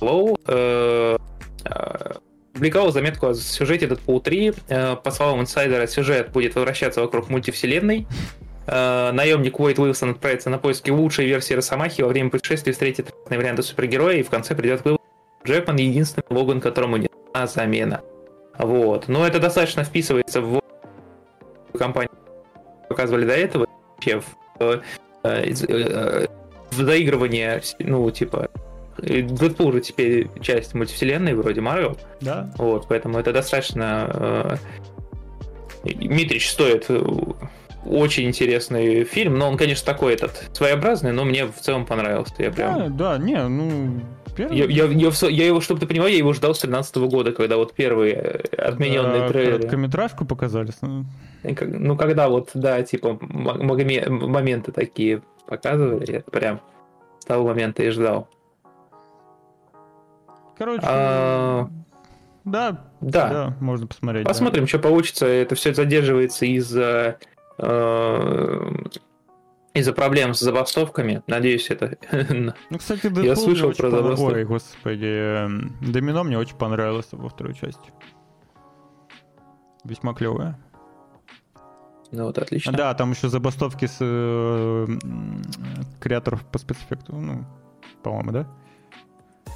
[0.00, 1.18] Show,
[2.60, 4.52] э, э, публиковал заметку о сюжете Дэдпул 3.
[4.68, 8.06] Э, По словам инсайдера, сюжет будет вращаться вокруг мультивселенной.
[8.66, 13.38] Э, Наемник Уэйд Уилсон отправится на поиски лучшей версии Росомахи во время путешествия встретит разные
[13.38, 15.02] варианты супергероя и в конце придет к выводу,
[15.44, 18.02] Джекман единственный Логан, которому не нужна замена.
[18.58, 19.08] Вот.
[19.08, 20.60] Но это достаточно вписывается в
[21.78, 22.12] компанию,
[22.88, 23.66] показывали до этого,
[23.96, 24.80] вообще в, э,
[25.24, 26.26] э,
[26.70, 28.50] в доигрывание, ну, типа,
[28.98, 31.96] Дэдпул же теперь часть мультивселенной, вроде Марвел.
[32.20, 32.50] Да.
[32.58, 34.10] Вот, поэтому это достаточно...
[34.12, 34.56] э,
[35.84, 37.02] Митрич стоит э,
[37.86, 42.34] очень интересный фильм, но он, конечно, такой этот своеобразный, но мне в целом понравился.
[42.38, 42.96] Я прям...
[42.96, 44.00] Да, да, не, ну...
[44.36, 47.32] первый- Я, я- я я его, чтобы ты понимал, я его ждал с 13 года,
[47.32, 49.56] когда вот первые э, отмененные Да, трейлеры.
[49.58, 50.72] Короткометражку показали.
[50.82, 51.06] ну,
[51.42, 56.60] Ну, когда вот, да, типа, моменты такие показывали, я прям
[57.18, 58.28] с того момента и ждал.
[60.60, 61.70] Короче, А,
[62.44, 63.28] да, да.
[63.30, 64.24] да, можно посмотреть.
[64.24, 64.28] да.
[64.28, 65.24] Посмотрим, что получится.
[65.24, 67.16] Это все задерживается из-за
[67.56, 68.70] э,
[69.72, 71.22] из-за проблем с забастовками.
[71.26, 71.96] Надеюсь, это...
[72.70, 74.34] Ну, кстати, Я Дэдпул слышал мне очень про забастовку.
[74.36, 75.06] Ой, господи.
[75.06, 77.90] эм, Домино мне очень понравилось во второй части.
[79.84, 80.58] Весьма клевая.
[82.12, 82.72] Ну вот, отлично.
[82.72, 84.86] Да, там еще забастовки с э,
[86.00, 87.46] креаторов по спецэффекту, ну,
[88.02, 88.46] по-моему, да?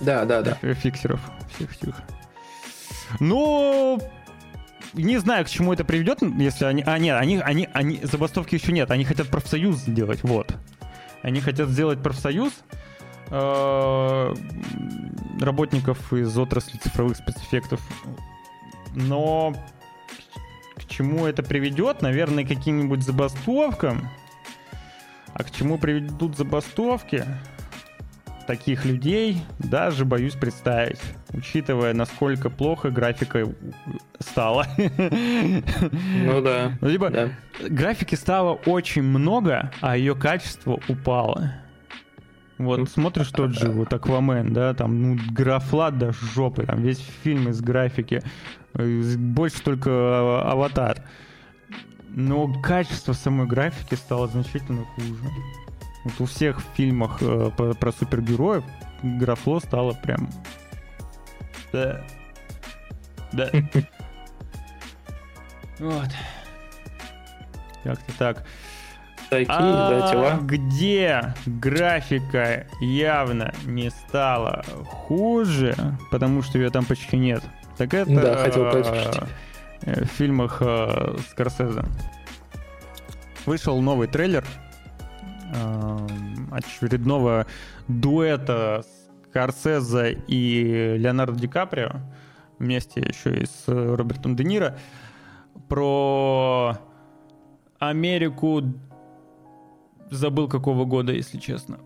[0.01, 0.55] Да, да, да.
[0.75, 1.21] Фиксеров
[1.55, 2.03] всех этих.
[3.21, 4.01] Ну,
[4.95, 6.83] не знаю, к чему это приведет, если они...
[6.87, 8.01] А, нет, они, они, они...
[8.03, 10.55] Забастовки еще нет, они хотят профсоюз сделать, вот.
[11.23, 12.53] Они хотят сделать профсоюз
[13.31, 14.35] э,
[15.41, 17.81] работников из отрасли цифровых спецэффектов.
[18.95, 19.55] Но
[20.77, 22.03] к чему это приведет?
[22.03, 24.11] Наверное, к каким-нибудь забастовкам.
[25.33, 27.25] А к чему приведут забастовки?
[28.47, 31.01] Таких людей даже боюсь представить,
[31.33, 33.47] учитывая, насколько плохо графика
[34.19, 34.67] стала.
[36.25, 36.73] Ну да.
[36.81, 37.31] Ну, Либо да.
[37.69, 41.53] графики стало очень много, а ее качество упало.
[42.59, 47.49] Вот смотришь тот же вот Аквамен, да, там ну, графла до жопы, там весь фильм
[47.49, 48.23] из графики,
[48.75, 51.03] больше только а, аватар.
[52.09, 55.31] Но качество самой графики стало значительно хуже.
[56.05, 58.65] Вот у всех в фильмах э, про, про супергероев
[59.03, 60.29] графло стало прям...
[61.73, 62.05] Да.
[63.33, 63.51] Да.
[65.81, 66.09] Вот.
[67.83, 68.47] Как-то так.
[69.29, 70.39] Такие, А да, тела.
[70.41, 75.75] где графика явно не стала хуже,
[76.13, 77.43] потому что ее там почти нет,
[77.77, 81.83] так это Да, хотел э, в фильмах э, Скорсезе.
[83.47, 84.45] Вышел новый трейлер
[86.51, 87.47] очередного
[87.89, 88.85] дуэта
[89.29, 92.01] Скорсезе и Леонардо Ди Каприо
[92.59, 94.79] вместе еще и с Робертом Де Ниро
[95.69, 96.79] про
[97.79, 98.63] Америку
[100.11, 101.79] забыл какого года, если честно.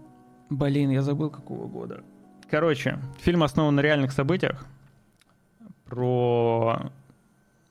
[0.51, 2.03] Блин, я забыл какого года.
[2.51, 4.67] Короче, фильм основан на реальных событиях
[5.85, 6.91] про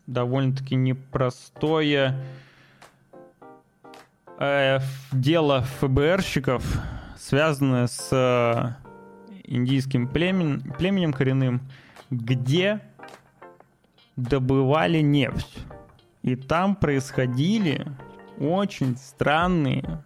[0.06, 2.16] довольно-таки непростое
[4.40, 4.80] э,
[5.12, 6.64] дело ФБРщиков,
[7.18, 8.74] связанное с э,
[9.44, 11.62] индийским племен, племенем коренным,
[12.10, 12.82] где
[14.16, 15.60] добывали нефть.
[16.24, 17.86] И там происходили
[18.40, 20.04] очень странные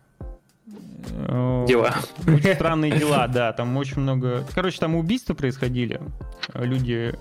[1.09, 1.95] э, Дела.
[2.27, 3.53] Очень странные дела, да.
[3.53, 4.45] Там очень много...
[4.53, 5.99] Короче, там убийства происходили.
[6.53, 7.15] Люди...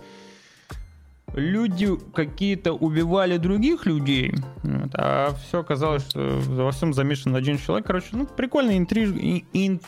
[1.35, 7.87] Люди какие-то убивали других людей, вот, а все оказалось, что во всем замешан один человек.
[7.87, 9.19] Короче, ну, прикольная интрига,
[9.53, 9.81] ин-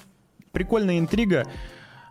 [0.52, 1.44] прикольная интрига.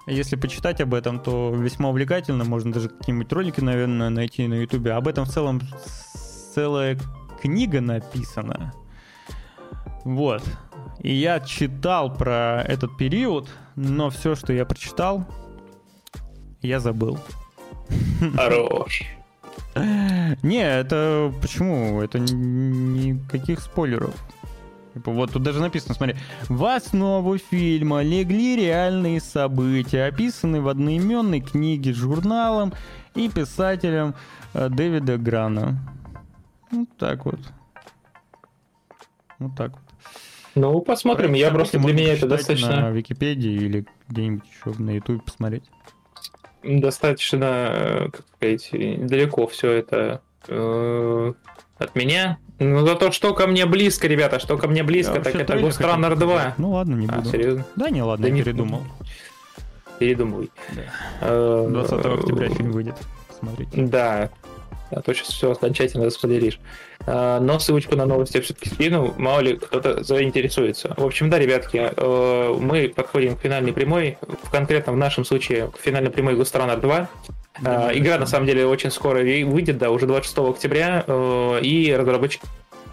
[0.07, 2.43] Если почитать об этом, то весьма увлекательно.
[2.43, 4.93] Можно даже какие-нибудь ролики, наверное, найти на Ютубе.
[4.93, 5.61] Об этом в целом
[6.53, 6.97] целая
[7.41, 8.73] книга написана.
[10.03, 10.43] Вот.
[10.99, 15.25] И я читал про этот период, но все, что я прочитал,
[16.61, 17.19] я забыл.
[18.35, 19.03] Хорош.
[19.75, 22.01] Не, это почему?
[22.01, 24.13] Это никаких спойлеров.
[24.93, 26.15] Типа, Вот тут даже написано, смотри.
[26.49, 32.73] В основу фильма легли реальные события, описанные в одноименной книге журналом
[33.15, 34.15] и писателем
[34.53, 35.79] э, Дэвида Грана.
[36.71, 37.39] Вот так вот.
[39.39, 39.81] Вот так вот.
[40.55, 41.29] Ну, посмотрим.
[41.29, 42.81] Про Я просто для меня это достаточно...
[42.81, 45.63] На Википедии или где-нибудь еще на Ютубе посмотреть.
[46.63, 48.69] Достаточно, э, как сказать,
[49.07, 51.33] далеко все это э,
[51.77, 52.38] от меня.
[52.59, 55.81] Но зато что ко мне близко, ребята, что ко мне близко, Я так это Ghost
[55.81, 56.27] Runner 2.
[56.27, 56.59] показать.
[56.59, 57.29] Ну ладно, не А, буду.
[57.29, 57.65] серьезно?
[57.75, 58.83] Да не, ладно, Да я не- передумал.
[59.99, 60.49] Передумывай.
[61.21, 62.95] Э, 20 октября фильм выйдет.
[63.27, 63.71] Посмотрите.
[63.83, 64.29] Да.
[64.91, 66.59] А то сейчас все окончательно распределишь.
[67.05, 70.93] А, Но ссылочку на новости я все-таки скину, мало ли кто-то заинтересуется.
[70.97, 75.69] В общем, да, ребятки, э, мы подходим к финальной прямой, в конкретно в нашем случае
[75.69, 77.09] к финальной прямой Runner 2.
[77.63, 82.45] А, Игра, на самом деле, очень скоро выйдет, да, уже 26 октября, э, и разработчики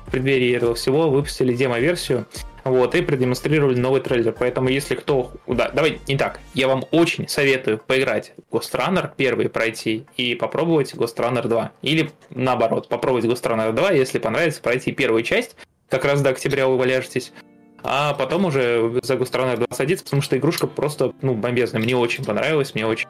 [0.07, 2.27] в преддверии этого всего выпустили демо-версию,
[2.71, 4.35] вот, и продемонстрировали новый трейлер.
[4.39, 5.33] Поэтому, если кто...
[5.47, 6.41] Да, давай не так.
[6.55, 11.73] Я вам очень советую поиграть в Ghost Runner первый пройти и попробовать Ghost Runner 2.
[11.83, 15.57] Или наоборот, попробовать Ghost Runner 2, если понравится, пройти первую часть,
[15.89, 17.33] как раз до октября вы валяжетесь,
[17.83, 21.81] а потом уже за Ghost Runner 2 садиться, потому что игрушка просто, ну, бомбезная.
[21.81, 23.09] Мне очень понравилась, мне очень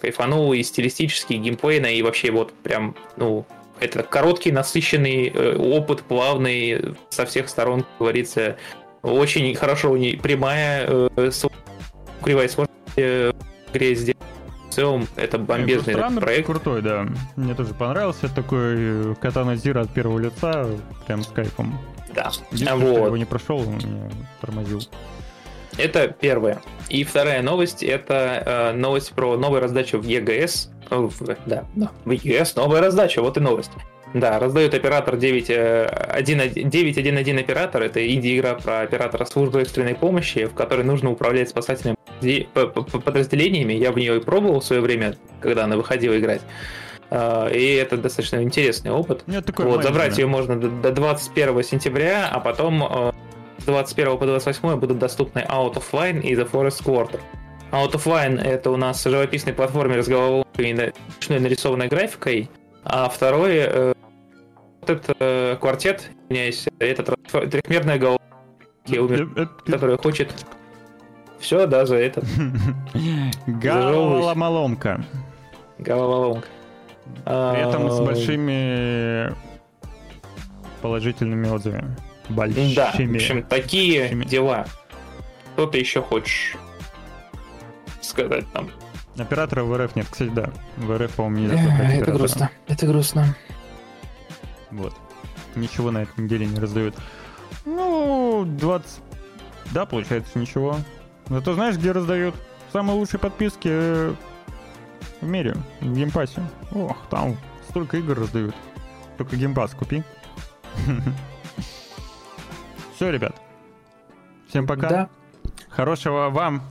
[0.00, 3.46] кайфанул и стилистически, и геймплейно, и вообще вот прям, ну,
[3.80, 8.56] это короткий, насыщенный э, опыт, плавный, со всех сторон, как говорится,
[9.02, 11.30] очень хорошо у нее прямая, э,
[12.22, 13.32] кривая сложность э,
[13.66, 14.20] в игре сделана.
[14.68, 16.46] В целом, это бомбезный Runner проект.
[16.46, 17.06] крутой, да.
[17.34, 18.28] Мне тоже понравился.
[18.32, 20.68] Такой э, катана Зира от первого лица,
[21.06, 21.76] прям с кайфом.
[22.14, 22.30] Да.
[22.52, 23.06] Единственное, я Вот.
[23.06, 24.10] его не прошел, он меня
[24.40, 24.80] тормозил.
[25.76, 26.60] Это первое.
[26.88, 30.70] И вторая новость это э, новость про новую раздачу в ЕГС.
[30.90, 33.70] Э, в- да, да, в ЕГС новая раздача, вот и новость.
[34.12, 37.82] Да, раздает оператор 9, э, 1, 911 оператор.
[37.82, 41.96] Это инди-игра про оператора службы экстренной помощи, в которой нужно управлять спасательными
[43.04, 43.72] подразделениями.
[43.74, 46.42] Я в нее и пробовал в свое время, когда она выходила играть.
[47.10, 49.22] Э, И это достаточно интересный опыт.
[49.28, 53.12] Нет, такой Вот, забрать ее можно до, до 21 сентября, а потом э,
[53.58, 57.20] с 21 по 28 будут доступны Out of Line и The Forest Quarter.
[57.70, 60.92] Out of Line это у нас живописный платформер с головоломками
[61.28, 62.50] и нарисованной графикой,
[62.84, 63.92] а второй э,
[64.82, 67.16] этот э, квартет, извиняюсь, это
[67.48, 68.24] трехмерная головоломка,
[68.88, 70.32] умер, которая хочет
[71.38, 72.22] все, да, за это.
[73.46, 75.04] Головоломка.
[75.78, 76.46] Головоломка.
[77.24, 79.34] При этом с А, большими
[80.82, 81.96] положительными отзывами.
[82.28, 82.74] Большими.
[82.74, 84.66] Да, в общем, такие дела.
[85.54, 86.56] Что ты еще хочешь
[88.00, 88.70] сказать нам?
[89.18, 90.06] Оператора в РФ нет.
[90.10, 90.50] Кстати, да.
[90.76, 92.50] В РФ, по-моему, создать это грустно.
[92.68, 93.36] Это грустно.
[94.70, 94.94] Вот.
[95.54, 96.94] Ничего на этой неделе не раздают.
[97.64, 99.00] Ну, 20...
[99.72, 100.76] Да, получается, ничего.
[101.28, 102.34] Зато знаешь, где раздают?
[102.72, 104.14] Самые лучшие подписки э,
[105.20, 106.42] в мире, в Game Pass е.
[106.72, 107.36] Ох, там
[107.68, 108.54] столько игр раздают.
[109.18, 110.02] Только геймпас купи.
[112.94, 113.34] Все, ребят.
[114.48, 114.88] Всем пока.
[114.88, 115.10] Да.
[115.68, 116.62] Хорошего вам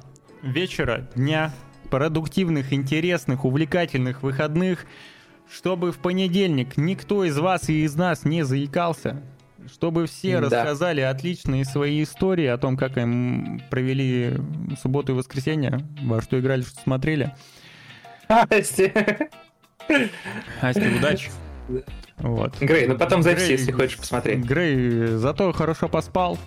[0.41, 1.53] вечера, дня,
[1.89, 4.85] продуктивных, интересных, увлекательных выходных,
[5.51, 9.21] чтобы в понедельник никто из вас и из нас не заикался,
[9.71, 10.45] чтобы все Да.
[10.45, 14.37] рассказали отличные свои истории о том, как им провели
[14.81, 17.33] субботу и воскресенье, во что играли, что смотрели.
[18.27, 18.91] Асти.
[20.61, 21.31] Асти, удачи.
[22.17, 22.57] Вот.
[22.59, 24.39] Грей, ну потом записи, Грей- если хочешь посмотреть.
[24.45, 26.37] Грей зато хорошо поспал.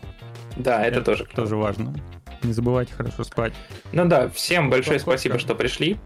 [0.57, 1.25] Да, это тоже.
[1.35, 1.95] Тоже важно.
[2.43, 3.53] Не забывайте хорошо спать.
[3.93, 5.19] Ну да, всем большое Спокойно.
[5.19, 5.97] спасибо, что пришли.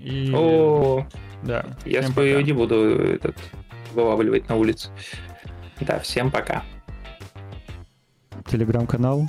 [0.00, 0.32] И...
[0.34, 1.06] О,
[1.42, 1.64] Да.
[1.84, 2.46] я всем свою пока.
[2.46, 3.36] не буду этот,
[3.94, 4.90] вылавливать на улицу.
[5.80, 6.62] Да, всем пока.
[8.46, 9.28] Телеграм-канал.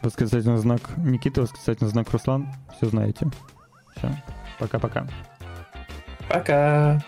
[0.00, 2.48] Восклицательный знак Никита, восклицательный знак Руслан.
[2.76, 3.26] Все знаете.
[3.96, 4.10] Все.
[4.58, 5.06] Пока-пока.
[6.28, 7.02] Пока.